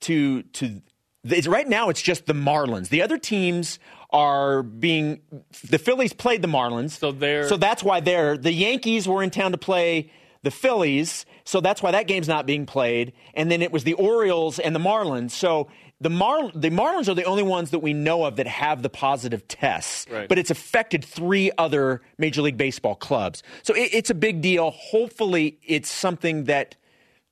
to 0.00 0.42
to 0.42 0.82
it's, 1.24 1.46
right 1.46 1.68
now, 1.68 1.90
it's 1.90 2.00
just 2.02 2.26
the 2.26 2.32
Marlins. 2.32 2.88
The 2.88 3.02
other 3.02 3.18
teams 3.18 3.78
are 4.10 4.62
being 4.62 5.20
the 5.68 5.78
Phillies 5.78 6.12
played 6.12 6.42
the 6.42 6.48
Marlins, 6.48 6.92
So 6.98 7.12
they're- 7.12 7.46
so 7.46 7.56
that's 7.56 7.82
why 7.84 8.00
they're 8.00 8.36
the 8.36 8.52
Yankees 8.52 9.06
were 9.06 9.22
in 9.22 9.30
town 9.30 9.52
to 9.52 9.58
play 9.58 10.10
the 10.42 10.50
Phillies. 10.50 11.26
So 11.44 11.60
that's 11.60 11.82
why 11.82 11.90
that 11.90 12.06
game's 12.06 12.26
not 12.26 12.46
being 12.46 12.64
played. 12.64 13.12
And 13.34 13.50
then 13.50 13.60
it 13.60 13.70
was 13.70 13.84
the 13.84 13.92
Orioles 13.94 14.58
and 14.58 14.74
the 14.74 14.80
Marlins. 14.80 15.32
So 15.32 15.68
the, 16.00 16.10
Mar- 16.10 16.50
the 16.54 16.70
Marlins 16.70 17.08
are 17.08 17.14
the 17.14 17.24
only 17.24 17.42
ones 17.42 17.70
that 17.70 17.80
we 17.80 17.92
know 17.92 18.24
of 18.24 18.36
that 18.36 18.46
have 18.46 18.82
the 18.82 18.88
positive 18.88 19.46
tests, 19.48 20.06
Right. 20.10 20.28
but 20.28 20.38
it's 20.38 20.50
affected 20.50 21.04
three 21.04 21.50
other 21.58 22.00
Major 22.18 22.42
League 22.42 22.56
Baseball 22.56 22.94
clubs. 22.94 23.42
So 23.62 23.74
it, 23.74 23.90
it's 23.92 24.10
a 24.10 24.14
big 24.14 24.40
deal. 24.40 24.70
Hopefully, 24.70 25.58
it's 25.66 25.90
something 25.90 26.44
that 26.44 26.76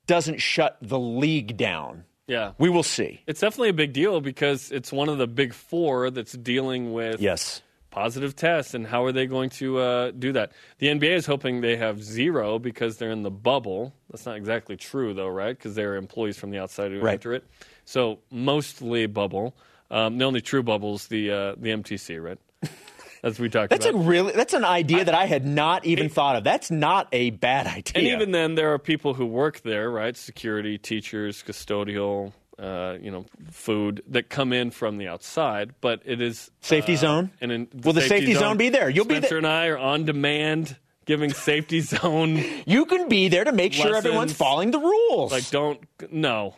doesn't 0.07 0.39
shut 0.41 0.77
the 0.81 0.99
league 0.99 1.57
down. 1.57 2.03
Yeah. 2.27 2.51
We 2.59 2.69
will 2.69 2.83
see. 2.83 3.21
It's 3.25 3.39
definitely 3.41 3.69
a 3.69 3.73
big 3.73 3.91
deal 3.93 4.21
because 4.21 4.71
it's 4.71 4.91
one 4.91 5.09
of 5.09 5.17
the 5.17 5.25
big 5.27 5.53
four 5.53 6.11
that's 6.11 6.33
dealing 6.33 6.93
with 6.93 7.19
Yes. 7.19 7.63
positive 7.89 8.35
tests, 8.35 8.75
and 8.75 8.85
how 8.85 9.03
are 9.05 9.11
they 9.11 9.25
going 9.25 9.49
to 9.51 9.79
uh, 9.79 10.11
do 10.11 10.31
that? 10.33 10.51
The 10.77 10.87
NBA 10.87 11.15
is 11.15 11.25
hoping 11.25 11.61
they 11.61 11.75
have 11.77 12.03
zero 12.03 12.59
because 12.59 12.97
they're 12.97 13.09
in 13.09 13.23
the 13.23 13.31
bubble. 13.31 13.95
That's 14.11 14.27
not 14.27 14.37
exactly 14.37 14.77
true, 14.77 15.15
though, 15.15 15.27
right? 15.27 15.57
Because 15.57 15.73
they're 15.73 15.95
employees 15.95 16.37
from 16.37 16.51
the 16.51 16.59
outside 16.59 16.91
who 16.91 16.99
Right. 16.99 17.13
enter 17.13 17.33
it. 17.33 17.45
So 17.89 18.19
mostly 18.29 19.07
bubble. 19.07 19.55
Um, 19.89 20.19
the 20.19 20.25
only 20.25 20.41
true 20.41 20.61
bubble 20.61 20.93
is 20.93 21.07
the 21.07 21.31
uh, 21.31 21.55
the 21.57 21.69
MTC, 21.69 22.23
right? 22.23 22.37
As 23.23 23.39
we 23.39 23.49
talked 23.49 23.71
That's 23.71 23.87
a 23.87 23.89
about. 23.89 24.05
really 24.05 24.31
that's 24.31 24.53
an 24.53 24.63
idea 24.63 25.03
that 25.03 25.15
I 25.15 25.25
had 25.25 25.43
not 25.43 25.85
even 25.85 26.07
thought 26.07 26.35
of. 26.35 26.43
That's 26.43 26.69
not 26.69 27.07
a 27.11 27.31
bad 27.31 27.65
idea. 27.67 27.93
and 27.95 28.05
even 28.07 28.31
then, 28.31 28.53
there 28.53 28.73
are 28.73 28.79
people 28.79 29.15
who 29.15 29.25
work 29.25 29.61
there, 29.61 29.89
right? 29.89 30.15
Security, 30.15 30.77
teachers, 30.77 31.43
custodial, 31.43 32.31
uh, 32.59 32.97
you 33.01 33.09
know, 33.09 33.25
food 33.49 34.03
that 34.07 34.29
come 34.29 34.53
in 34.53 34.69
from 34.69 34.97
the 34.97 35.07
outside. 35.07 35.73
But 35.81 36.01
it 36.05 36.21
is 36.21 36.51
Safety 36.61 36.93
uh, 36.93 36.97
zone? 36.97 37.31
And 37.41 37.51
in 37.51 37.67
the 37.73 37.87
Will 37.87 37.93
the 37.93 38.01
safety 38.01 38.35
zone 38.35 38.55
be 38.57 38.69
there? 38.69 38.89
You'll 38.89 39.05
be 39.05 39.15
Spencer 39.15 39.29
there. 39.29 39.37
and 39.39 39.47
I 39.47 39.67
are 39.67 39.79
on 39.79 40.05
demand 40.05 40.77
giving 41.05 41.33
safety 41.33 41.81
zone. 41.95 42.41
you 42.67 42.85
can 42.85 43.09
be 43.09 43.29
there 43.29 43.45
to 43.45 43.51
make 43.51 43.73
sure 43.73 43.95
everyone's 43.95 44.33
following 44.33 44.69
the 44.69 44.79
rules. 44.79 45.31
Like, 45.31 45.49
don't 45.49 45.81
no. 46.11 46.53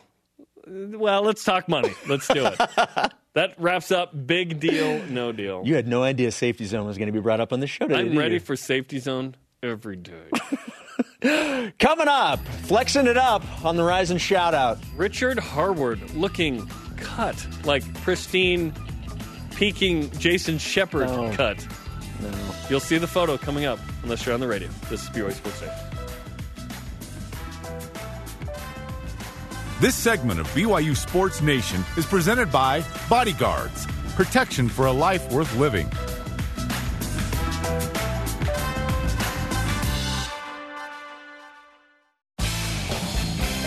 Well, 0.98 1.22
let's 1.22 1.44
talk 1.44 1.68
money. 1.68 1.92
Let's 2.08 2.26
do 2.28 2.46
it. 2.46 2.58
that 3.34 3.54
wraps 3.58 3.90
up 3.90 4.10
big 4.26 4.58
deal, 4.60 5.02
no 5.06 5.32
deal. 5.32 5.62
you 5.64 5.74
had 5.74 5.86
no 5.86 6.02
idea 6.02 6.30
safety 6.32 6.64
zone 6.64 6.86
was 6.86 6.96
going 6.98 7.06
to 7.08 7.12
be 7.12 7.20
brought 7.20 7.40
up 7.40 7.52
on 7.52 7.60
the 7.60 7.66
show 7.66 7.86
today. 7.86 8.00
I'm 8.00 8.16
ready 8.16 8.34
you? 8.34 8.40
for 8.40 8.56
safety 8.56 8.98
zone 8.98 9.34
every 9.62 9.96
day. 9.96 10.30
Coming 11.78 12.08
up, 12.08 12.40
flexing 12.64 13.06
it 13.06 13.16
up 13.16 13.44
on 13.64 13.76
the 13.76 13.84
Rise 13.84 14.10
and 14.10 14.20
Shout 14.20 14.54
Out. 14.54 14.78
Richard 14.96 15.38
Harward 15.38 16.14
looking 16.14 16.66
cut 16.96 17.46
like 17.64 17.82
pristine, 18.02 18.72
peaking 19.56 20.10
Jason 20.18 20.58
Shepard 20.58 21.08
No. 21.08 21.32
cut. 21.32 21.64
You'll 22.68 22.80
see 22.80 22.98
the 22.98 23.06
photo 23.06 23.36
coming 23.36 23.64
up 23.64 23.78
unless 24.02 24.24
you're 24.24 24.34
on 24.34 24.40
the 24.40 24.46
radio. 24.48 24.68
This 24.88 25.02
is 25.02 25.10
BYU 25.10 25.32
Sports 25.32 25.60
Nation. 25.60 25.91
This 29.82 29.96
segment 29.96 30.38
of 30.38 30.46
BYU 30.50 30.96
Sports 30.96 31.42
Nation 31.42 31.84
is 31.96 32.06
presented 32.06 32.52
by 32.52 32.82
BodyGuardz, 33.10 33.88
protection 34.14 34.68
for 34.68 34.86
a 34.86 34.92
life 34.92 35.32
worth 35.32 35.52
living. 35.56 35.90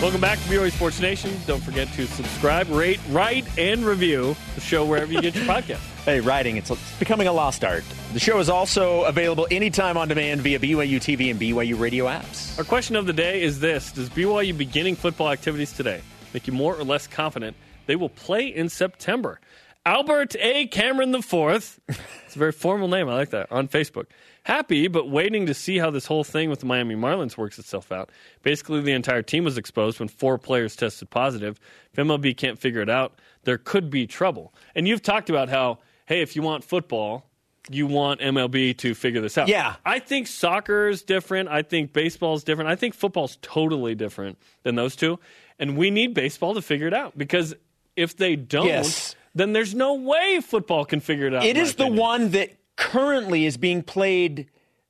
Welcome 0.00 0.22
back 0.22 0.38
to 0.38 0.44
BYU 0.44 0.72
Sports 0.72 1.00
Nation. 1.02 1.38
Don't 1.46 1.62
forget 1.62 1.86
to 1.88 2.06
subscribe, 2.06 2.70
rate, 2.70 3.00
write, 3.10 3.46
and 3.58 3.84
review 3.84 4.34
the 4.54 4.62
show 4.62 4.86
wherever 4.86 5.12
you 5.12 5.20
get 5.20 5.34
your 5.34 5.44
podcast. 5.54 5.95
Hey, 6.06 6.20
writing, 6.20 6.56
it's, 6.56 6.70
it's 6.70 6.98
becoming 7.00 7.26
a 7.26 7.32
lost 7.32 7.64
art. 7.64 7.82
The 8.12 8.20
show 8.20 8.38
is 8.38 8.48
also 8.48 9.02
available 9.02 9.48
anytime 9.50 9.96
on 9.96 10.06
demand 10.06 10.40
via 10.40 10.60
BYU 10.60 11.00
TV 11.00 11.32
and 11.32 11.40
BYU 11.40 11.76
radio 11.76 12.04
apps. 12.04 12.56
Our 12.58 12.64
question 12.64 12.94
of 12.94 13.06
the 13.06 13.12
day 13.12 13.42
is 13.42 13.58
this 13.58 13.90
Does 13.90 14.08
BYU 14.10 14.56
beginning 14.56 14.94
football 14.94 15.32
activities 15.32 15.72
today 15.72 16.00
make 16.32 16.46
you 16.46 16.52
more 16.52 16.76
or 16.76 16.84
less 16.84 17.08
confident 17.08 17.56
they 17.86 17.96
will 17.96 18.08
play 18.08 18.46
in 18.46 18.68
September? 18.68 19.40
Albert 19.84 20.36
A. 20.38 20.68
Cameron 20.68 21.12
IV, 21.12 21.80
it's 21.88 22.36
a 22.36 22.38
very 22.38 22.52
formal 22.52 22.86
name, 22.86 23.08
I 23.08 23.14
like 23.14 23.30
that, 23.30 23.50
on 23.50 23.66
Facebook. 23.66 24.06
Happy, 24.44 24.86
but 24.86 25.10
waiting 25.10 25.46
to 25.46 25.54
see 25.54 25.78
how 25.78 25.90
this 25.90 26.06
whole 26.06 26.22
thing 26.22 26.50
with 26.50 26.60
the 26.60 26.66
Miami 26.66 26.94
Marlins 26.94 27.36
works 27.36 27.58
itself 27.58 27.90
out. 27.90 28.10
Basically, 28.44 28.80
the 28.80 28.92
entire 28.92 29.22
team 29.22 29.42
was 29.42 29.58
exposed 29.58 29.98
when 29.98 30.08
four 30.08 30.38
players 30.38 30.76
tested 30.76 31.10
positive. 31.10 31.58
If 31.92 31.98
MLB 31.98 32.36
can't 32.36 32.60
figure 32.60 32.80
it 32.80 32.88
out, 32.88 33.18
there 33.42 33.58
could 33.58 33.90
be 33.90 34.06
trouble. 34.06 34.54
And 34.76 34.86
you've 34.86 35.02
talked 35.02 35.30
about 35.30 35.48
how, 35.48 35.78
hey, 36.06 36.22
if 36.22 36.34
you 36.36 36.42
want 36.42 36.64
football, 36.64 37.24
you 37.70 37.86
want 37.86 38.20
MLB 38.20 38.76
to 38.78 38.94
figure 38.94 39.20
this 39.20 39.36
out. 39.36 39.48
Yeah. 39.48 39.74
I 39.84 39.98
think 39.98 40.28
soccer 40.28 40.88
is 40.88 41.02
different. 41.02 41.48
I 41.48 41.62
think 41.62 41.92
baseball 41.92 42.34
is 42.34 42.44
different. 42.44 42.70
I 42.70 42.76
think 42.76 42.94
football's 42.94 43.38
totally 43.42 43.94
different 43.94 44.38
than 44.62 44.76
those 44.76 44.94
two. 44.96 45.18
And 45.58 45.76
we 45.76 45.90
need 45.90 46.14
baseball 46.14 46.54
to 46.54 46.62
figure 46.62 46.86
it 46.86 46.94
out 46.94 47.18
because 47.18 47.54
if 47.96 48.16
they 48.16 48.36
don't, 48.36 48.66
Yes. 48.66 49.16
then 49.34 49.52
there's 49.52 49.74
no 49.74 49.94
way 49.94 50.40
football 50.40 50.84
can 50.84 51.00
figure 51.00 51.26
it 51.26 51.34
out. 51.34 51.44
It 51.44 51.56
is 51.56 51.74
the 51.74 51.88
one 51.88 52.30
that 52.30 52.50
currently 52.76 53.46
is 53.46 53.56
being 53.56 53.82
played 53.82 54.48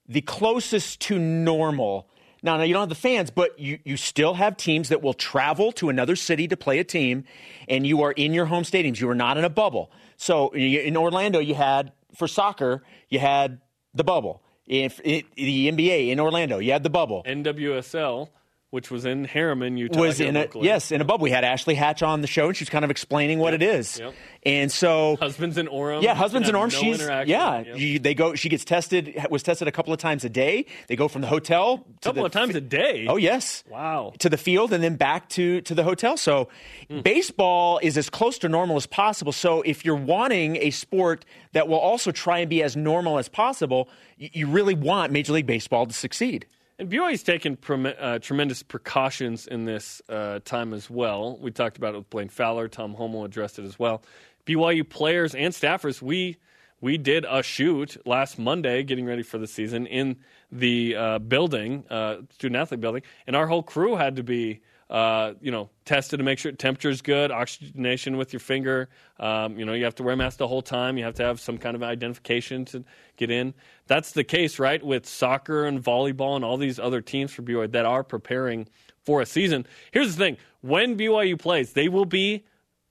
the 0.09 0.21
closest 0.21 1.01
to 1.03 1.19
normal. 1.19 2.09
Now, 2.43 2.59
now 2.59 2.65
you 2.65 2.75
don't 2.75 2.83
have 2.83 2.89
the 2.89 2.95
fans, 2.95 3.31
but 3.31 3.59
you, 3.59 3.79
you 3.85 3.97
still 3.97 4.35
have 4.35 4.57
teams 4.57 4.89
that 4.91 5.03
will 5.03 5.15
travel 5.15 5.73
to 5.73 5.89
another 5.89 6.15
city 6.15 6.47
to 6.49 6.57
play 6.57 6.79
a 6.79 6.85
team, 6.85 7.25
and 7.69 7.87
you 7.87 8.03
are 8.03 8.13
in 8.13 8.33
your 8.35 8.47
home 8.47 8.63
stadiums. 8.63 9.01
You 9.01 9.09
are 9.09 9.15
not 9.17 9.37
in 9.39 9.45
a 9.45 9.49
bubble. 9.49 9.91
So 10.17 10.51
in 10.55 10.97
Orlando, 10.97 11.39
you 11.39 11.55
had 11.55 11.93
for 12.15 12.27
soccer, 12.27 12.83
you 13.09 13.19
had 13.19 13.61
the 13.95 14.05
bubble. 14.05 14.43
If 14.67 15.01
it, 15.05 15.27
the 15.37 15.71
NBA 15.71 16.11
in 16.11 16.19
Orlando, 16.19 16.59
you 16.59 16.73
had 16.73 16.83
the 16.83 16.91
bubble. 16.91 17.23
NWSL, 17.27 18.29
which 18.77 18.91
was 18.91 19.07
in 19.07 19.27
Herriman, 19.27 19.79
Utah. 19.79 19.99
was 19.99 20.21
in 20.21 20.37
a 20.37 20.47
yes 20.61 20.93
in 20.93 21.01
a 21.01 21.05
bubble. 21.05 21.25
We 21.25 21.31
had 21.31 21.45
Ashley 21.45 21.75
Hatch 21.75 22.03
on 22.03 22.21
the 22.21 22.27
show, 22.27 22.49
and 22.49 22.57
she 22.57 22.63
was 22.63 22.69
kind 22.69 22.85
of 22.85 22.91
explaining 22.91 23.39
what 23.39 23.55
it 23.55 23.63
is. 23.63 23.99
Yep. 23.99 24.15
And 24.45 24.71
so 24.71 25.17
Husbands 25.19 25.57
in 25.59 25.67
Orem. 25.67 26.03
Yeah, 26.03 26.15
husbands 26.15 26.49
in 26.49 26.55
Orem. 26.55 26.71
no 26.73 26.79
she's 26.79 27.01
yeah. 27.01 27.63
Yep. 27.63 27.79
you- 27.79 27.99
they 27.99 28.15
go. 28.15 28.35
She 28.35 28.49
gets 28.51 28.65
tested. 28.65 29.17
Was 29.31 29.43
tested 29.43 29.67
a 29.67 29.73
couple 29.73 29.93
of 29.95 29.99
times 29.99 30.25
a 30.25 30.29
day. 30.29 30.67
They 30.89 30.95
go 30.97 31.09
from 31.09 31.23
the 31.23 31.27
hotel 31.29 31.79
to 31.79 31.85
couple 32.03 32.23
the 32.23 32.27
of 32.27 32.33
times 32.33 32.55
a 32.55 32.61
day. 32.61 33.07
Oh 33.09 33.17
yes. 33.17 33.65
Wow. 33.69 34.13
To 34.21 34.29
the 34.29 34.37
field 34.37 34.73
and 34.73 34.85
then 34.85 34.97
back 34.97 35.29
to 35.31 35.63
to 35.63 35.75
the 35.75 35.83
hotel. 35.83 36.17
So 36.19 36.49
Hmm. 36.91 37.01
baseball 37.01 37.81
is 37.83 37.97
as 37.97 38.11
close 38.11 38.39
to 38.41 38.49
normal 38.49 38.77
as 38.77 38.87
possible. 38.87 39.33
So 39.33 39.63
if 39.63 39.85
you're 39.85 39.97
wanting 39.97 40.57
a 40.59 40.71
sport 40.71 41.25
that 41.53 41.67
will 41.67 41.79
also 41.79 42.13
try 42.13 42.39
and 42.41 42.51
be 42.51 42.63
as 42.63 42.77
normal 42.77 43.19
as 43.19 43.29
possible, 43.29 43.89
you, 44.19 44.29
you 44.33 44.47
really 44.47 44.75
want 44.75 45.13
Major 45.13 45.33
League 45.33 45.47
Baseball 45.47 45.87
to 45.87 45.93
succeed. 45.95 46.47
And 46.79 46.91
BYU's 46.91 47.23
taken 47.23 47.57
prem- 47.57 47.87
uh, 47.87 48.19
tremendous 48.19 48.63
precautions 48.63 49.47
in 49.47 49.65
this 49.65 50.03
uh, 50.11 50.41
time 50.45 50.75
as 50.75 50.91
well. 50.91 51.39
We 51.41 51.51
talked 51.51 51.79
about 51.79 51.95
it 51.95 51.99
with 51.99 52.11
Blaine 52.11 52.29
Fowler. 52.29 52.69
Tom 52.69 52.95
Holmoe 52.95 53.25
addressed 53.25 53.59
it 53.59 53.65
as 53.65 53.79
well. 53.79 54.03
BYU 54.45 54.89
players 54.89 55.35
and 55.35 55.55
staffers, 55.55 56.03
we 56.03 56.37
we 56.83 56.99
did 56.99 57.25
a 57.27 57.43
shoot 57.43 57.97
last 58.07 58.39
Monday, 58.39 58.83
getting 58.83 59.07
ready 59.07 59.23
for 59.23 59.39
the 59.39 59.47
season 59.47 59.87
in 59.87 60.17
the 60.53 60.95
uh, 60.95 61.19
building, 61.19 61.85
uh, 61.89 62.17
student 62.33 62.61
athlete 62.61 62.81
building, 62.81 63.03
and 63.27 63.35
our 63.35 63.47
whole 63.47 63.63
crew 63.63 63.97
had 63.97 64.17
to 64.17 64.23
be. 64.23 64.61
Uh, 64.89 65.33
you 65.41 65.51
know, 65.51 65.69
tested 65.85 66.19
to 66.19 66.25
make 66.25 66.39
sure 66.39 66.53
temperature's 66.53 67.03
good, 67.03 67.33
oxygenation 67.33 68.17
with 68.17 68.33
your 68.33 68.39
finger. 68.39 68.89
Um, 69.19 69.59
you 69.59 69.65
know, 69.65 69.73
you 69.73 69.85
have 69.85 69.97
to 69.97 70.05
wear 70.05 70.15
a 70.15 70.17
mask 70.17 70.39
the 70.39 70.47
whole 70.47 70.63
time. 70.63 70.97
You 70.97 71.05
have 71.05 71.15
to 71.15 71.25
have 71.25 71.41
some 71.41 71.59
kind 71.59 71.75
of 71.75 71.83
identification 71.83 72.65
to 72.67 72.85
get 73.17 73.29
in. 73.29 73.53
That's 73.89 74.13
the 74.13 74.23
case, 74.23 74.61
right, 74.61 74.81
with 74.81 75.05
soccer 75.05 75.65
and 75.65 75.83
volleyball 75.83 76.37
and 76.37 76.45
all 76.45 76.57
these 76.57 76.79
other 76.79 77.01
teams 77.01 77.33
for 77.33 77.43
BYU 77.43 77.73
that 77.73 77.85
are 77.85 78.05
preparing 78.05 78.69
for 79.03 79.21
a 79.21 79.27
season. 79.27 79.67
Here's 79.91 80.15
the 80.15 80.25
thing: 80.25 80.37
when 80.61 80.97
BYU 80.97 81.37
plays, 81.37 81.73
they 81.73 81.89
will 81.89 82.07
be 82.07 82.45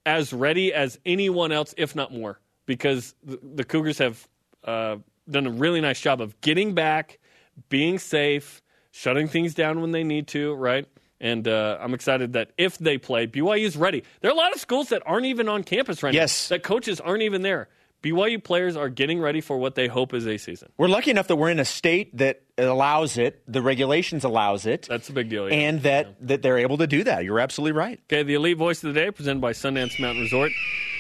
as 0.05 0.33
ready 0.33 0.73
as 0.73 0.99
anyone 1.05 1.53
else, 1.53 1.73
if 1.77 1.95
not 1.95 2.11
more, 2.11 2.39
because 2.65 3.15
the, 3.23 3.39
the 3.41 3.63
Cougars 3.63 3.99
have 3.99 4.27
uh, 4.65 4.97
done 5.29 5.47
a 5.47 5.51
really 5.51 5.81
nice 5.81 5.99
job 6.01 6.19
of 6.19 6.39
getting 6.41 6.73
back, 6.73 7.19
being 7.69 7.99
safe, 7.99 8.61
shutting 8.91 9.27
things 9.27 9.53
down 9.53 9.81
when 9.81 9.91
they 9.91 10.03
need 10.03 10.27
to, 10.27 10.53
right? 10.55 10.87
And 11.25 11.47
uh, 11.47 11.79
I'm 11.81 11.95
excited 11.95 12.33
that 12.33 12.51
if 12.55 12.77
they 12.77 12.99
play, 12.99 13.25
BYU 13.25 13.65
is 13.65 13.75
ready. 13.75 14.03
There 14.21 14.29
are 14.29 14.33
a 14.33 14.37
lot 14.37 14.53
of 14.53 14.59
schools 14.59 14.89
that 14.89 15.01
aren't 15.07 15.25
even 15.25 15.49
on 15.49 15.63
campus 15.63 16.03
right 16.03 16.13
Yes. 16.13 16.51
now. 16.51 16.55
That 16.57 16.63
coaches 16.63 17.01
aren't 17.01 17.23
even 17.23 17.41
there. 17.41 17.67
BYU 18.03 18.43
players 18.43 18.75
are 18.75 18.89
getting 18.89 19.19
ready 19.19 19.41
for 19.41 19.57
what 19.57 19.73
they 19.73 19.87
hope 19.87 20.13
is 20.13 20.27
a 20.27 20.37
season. 20.37 20.69
We're 20.77 20.87
lucky 20.89 21.09
enough 21.09 21.27
that 21.29 21.37
we're 21.37 21.49
in 21.49 21.59
a 21.59 21.65
state 21.65 22.15
that 22.17 22.43
allows 22.59 23.17
it. 23.17 23.41
The 23.47 23.63
regulations 23.63 24.23
allows 24.23 24.67
it. 24.67 24.85
That's 24.87 25.09
a 25.09 25.13
big 25.13 25.29
deal. 25.29 25.49
yeah. 25.49 25.55
and 25.55 25.81
that, 25.81 26.15
that 26.27 26.43
they're 26.43 26.59
able 26.59 26.77
to 26.77 26.85
do 26.85 27.03
that. 27.05 27.23
You're 27.23 27.39
absolutely 27.39 27.71
right. 27.71 27.99
Okay, 28.07 28.21
the 28.21 28.35
elite 28.35 28.57
voice 28.57 28.83
of 28.83 28.93
the 28.93 28.99
day 28.99 29.09
presented 29.09 29.41
by 29.41 29.53
Sundance 29.53 29.99
Mountain 29.99 30.21
Resort. 30.21 30.51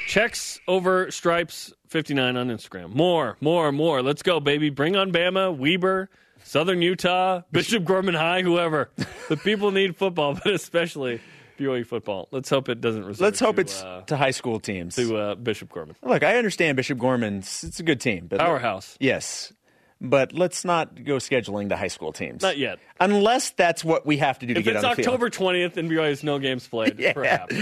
Checks 0.07 0.59
over 0.67 1.11
stripes 1.11 1.71
59 1.87 2.35
on 2.35 2.47
Instagram. 2.49 2.95
More, 2.95 3.37
more, 3.41 3.71
more. 3.71 4.01
Let's 4.01 4.23
go, 4.23 4.39
baby. 4.39 4.71
Bring 4.71 4.95
on 4.95 5.11
Bama, 5.11 5.55
Weber, 5.55 6.09
Southern 6.45 6.81
Utah, 6.81 7.41
Bishop 7.51 7.83
Gorman 7.83 8.13
High, 8.13 8.43
whoever. 8.43 8.91
The 9.29 9.35
people 9.35 9.71
need 9.71 9.97
football, 9.97 10.35
but 10.43 10.53
especially 10.53 11.19
BYU 11.57 11.85
football. 11.85 12.27
Let's 12.31 12.49
hope 12.49 12.69
it 12.69 12.81
doesn't 12.81 13.03
result. 13.03 13.25
Let's 13.25 13.39
hope 13.39 13.55
to, 13.55 13.61
it's 13.61 13.81
uh, 13.83 14.03
to 14.05 14.15
high 14.15 14.31
school 14.31 14.59
teams. 14.59 14.95
to 14.95 15.17
uh, 15.17 15.35
Bishop 15.35 15.71
Gorman. 15.71 15.95
Look, 16.03 16.21
I 16.21 16.37
understand 16.37 16.77
Bishop 16.77 16.99
Gorman's 16.99 17.63
it's 17.63 17.79
a 17.79 17.83
good 17.83 17.99
team, 17.99 18.27
but 18.27 18.39
Powerhouse. 18.39 18.95
Yes, 18.99 19.53
but 20.01 20.33
let's 20.33 20.65
not 20.65 21.03
go 21.03 21.15
scheduling 21.17 21.69
the 21.69 21.77
high 21.77 21.87
school 21.87 22.11
teams. 22.11 22.41
Not 22.41 22.57
yet. 22.57 22.79
Unless 22.99 23.51
that's 23.51 23.83
what 23.83 24.05
we 24.05 24.17
have 24.17 24.39
to 24.39 24.45
do 24.45 24.53
to 24.53 24.59
If 24.59 24.65
get 24.65 24.75
it's 24.75 24.83
on 24.83 24.91
the 24.91 24.95
field. 24.97 25.07
October 25.07 25.29
20th 25.29 25.77
and 25.77 25.89
BYU 25.89 26.03
has 26.09 26.23
no 26.23 26.37
games 26.39 26.67
played, 26.67 26.99
Yeah. 26.99 27.13
perhaps. 27.13 27.55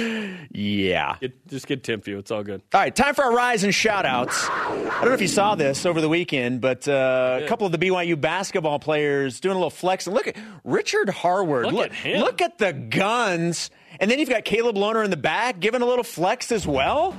Yeah. 0.51 1.15
Get, 1.21 1.47
just 1.47 1.67
get 1.67 1.84
Tim 1.84 2.01
Few. 2.01 2.17
It's 2.17 2.31
all 2.31 2.43
good. 2.43 2.61
All 2.73 2.79
right, 2.81 2.95
time 2.95 3.13
for 3.15 3.23
our 3.23 3.34
rise 3.36 3.63
and 3.63 3.73
shout 3.73 4.05
outs. 4.05 4.47
I 4.49 4.89
don't 4.99 5.05
know 5.09 5.13
if 5.13 5.21
you 5.21 5.27
saw 5.27 5.55
this 5.55 5.86
over 5.86 6.01
the 6.01 6.09
weekend, 6.09 6.61
but 6.61 6.88
uh, 6.88 7.39
a 7.43 7.47
couple 7.47 7.65
of 7.65 7.71
the 7.71 7.77
BYU 7.77 8.19
basketball 8.19 8.79
players 8.79 9.39
doing 9.39 9.55
a 9.55 9.57
little 9.59 9.69
flex. 9.69 10.07
And 10.07 10.15
look 10.15 10.27
at 10.27 10.36
Richard 10.63 11.09
Harward. 11.09 11.67
Look 11.71 11.86
at 11.91 11.93
him. 11.93 12.19
Look 12.21 12.41
at 12.41 12.57
the 12.57 12.73
guns. 12.73 13.69
And 13.99 14.09
then 14.09 14.19
you've 14.19 14.29
got 14.29 14.43
Caleb 14.43 14.75
Lohner 14.75 15.03
in 15.03 15.11
the 15.11 15.17
back 15.17 15.59
giving 15.59 15.81
a 15.81 15.86
little 15.86 16.03
flex 16.03 16.51
as 16.51 16.65
well. 16.67 17.15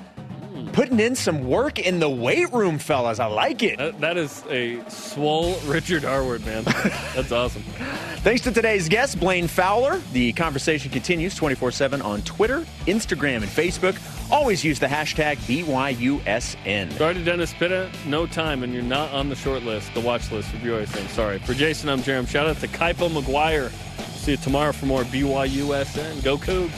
Putting 0.73 1.01
in 1.01 1.15
some 1.15 1.47
work 1.47 1.79
in 1.79 2.01
the 2.01 2.09
weight 2.09 2.53
room, 2.53 2.79
fellas. 2.79 3.19
I 3.19 3.27
like 3.27 3.63
it. 3.63 3.79
That, 3.79 4.01
that 4.01 4.17
is 4.17 4.45
a 4.49 4.83
swole 4.89 5.57
Richard 5.65 6.05
Harward, 6.05 6.45
man. 6.47 6.65
That's 7.15 7.33
awesome. 7.33 7.63
Thanks 8.23 8.43
to 8.43 8.53
today's 8.53 8.89
guest, 8.89 9.21
Blaine 9.21 9.49
Fowler. 9.49 10.01
The 10.13 10.33
conversation 10.33 10.91
continues 10.91 11.35
24 11.35 11.71
7 11.73 12.03
on 12.03 12.23
Twitter, 12.23 12.61
Instagram, 12.87 13.37
and 13.37 13.45
Facebook. 13.45 14.01
Always 14.33 14.65
use 14.65 14.79
the 14.79 14.87
hashtag 14.87 15.37
BYUSN. 15.47 16.93
Sorry 16.93 17.15
to 17.15 17.25
Dennis 17.25 17.53
Pitta. 17.53 17.91
No 18.07 18.27
time, 18.27 18.63
and 18.63 18.73
you're 18.73 18.83
not 18.83 19.11
on 19.13 19.29
the 19.29 19.37
short 19.37 19.63
list, 19.63 19.93
the 19.95 20.01
watch 20.01 20.31
list 20.33 20.49
for 20.49 20.57
BYU. 20.59 20.89
Thing. 20.89 21.07
Sorry. 21.09 21.39
For 21.41 21.55
Jason, 21.55 21.89
I'm 21.89 22.01
Jerem. 22.01 22.27
Shout 22.27 22.47
out 22.47 22.57
to 22.59 22.69
Kaipo 22.69 23.09
McGuire. 23.11 23.71
See 24.17 24.33
you 24.33 24.37
tomorrow 24.39 24.73
for 24.73 24.87
more 24.87 25.03
BYUSN. 25.05 26.25
Go 26.25 26.39
Cougs. 26.39 26.71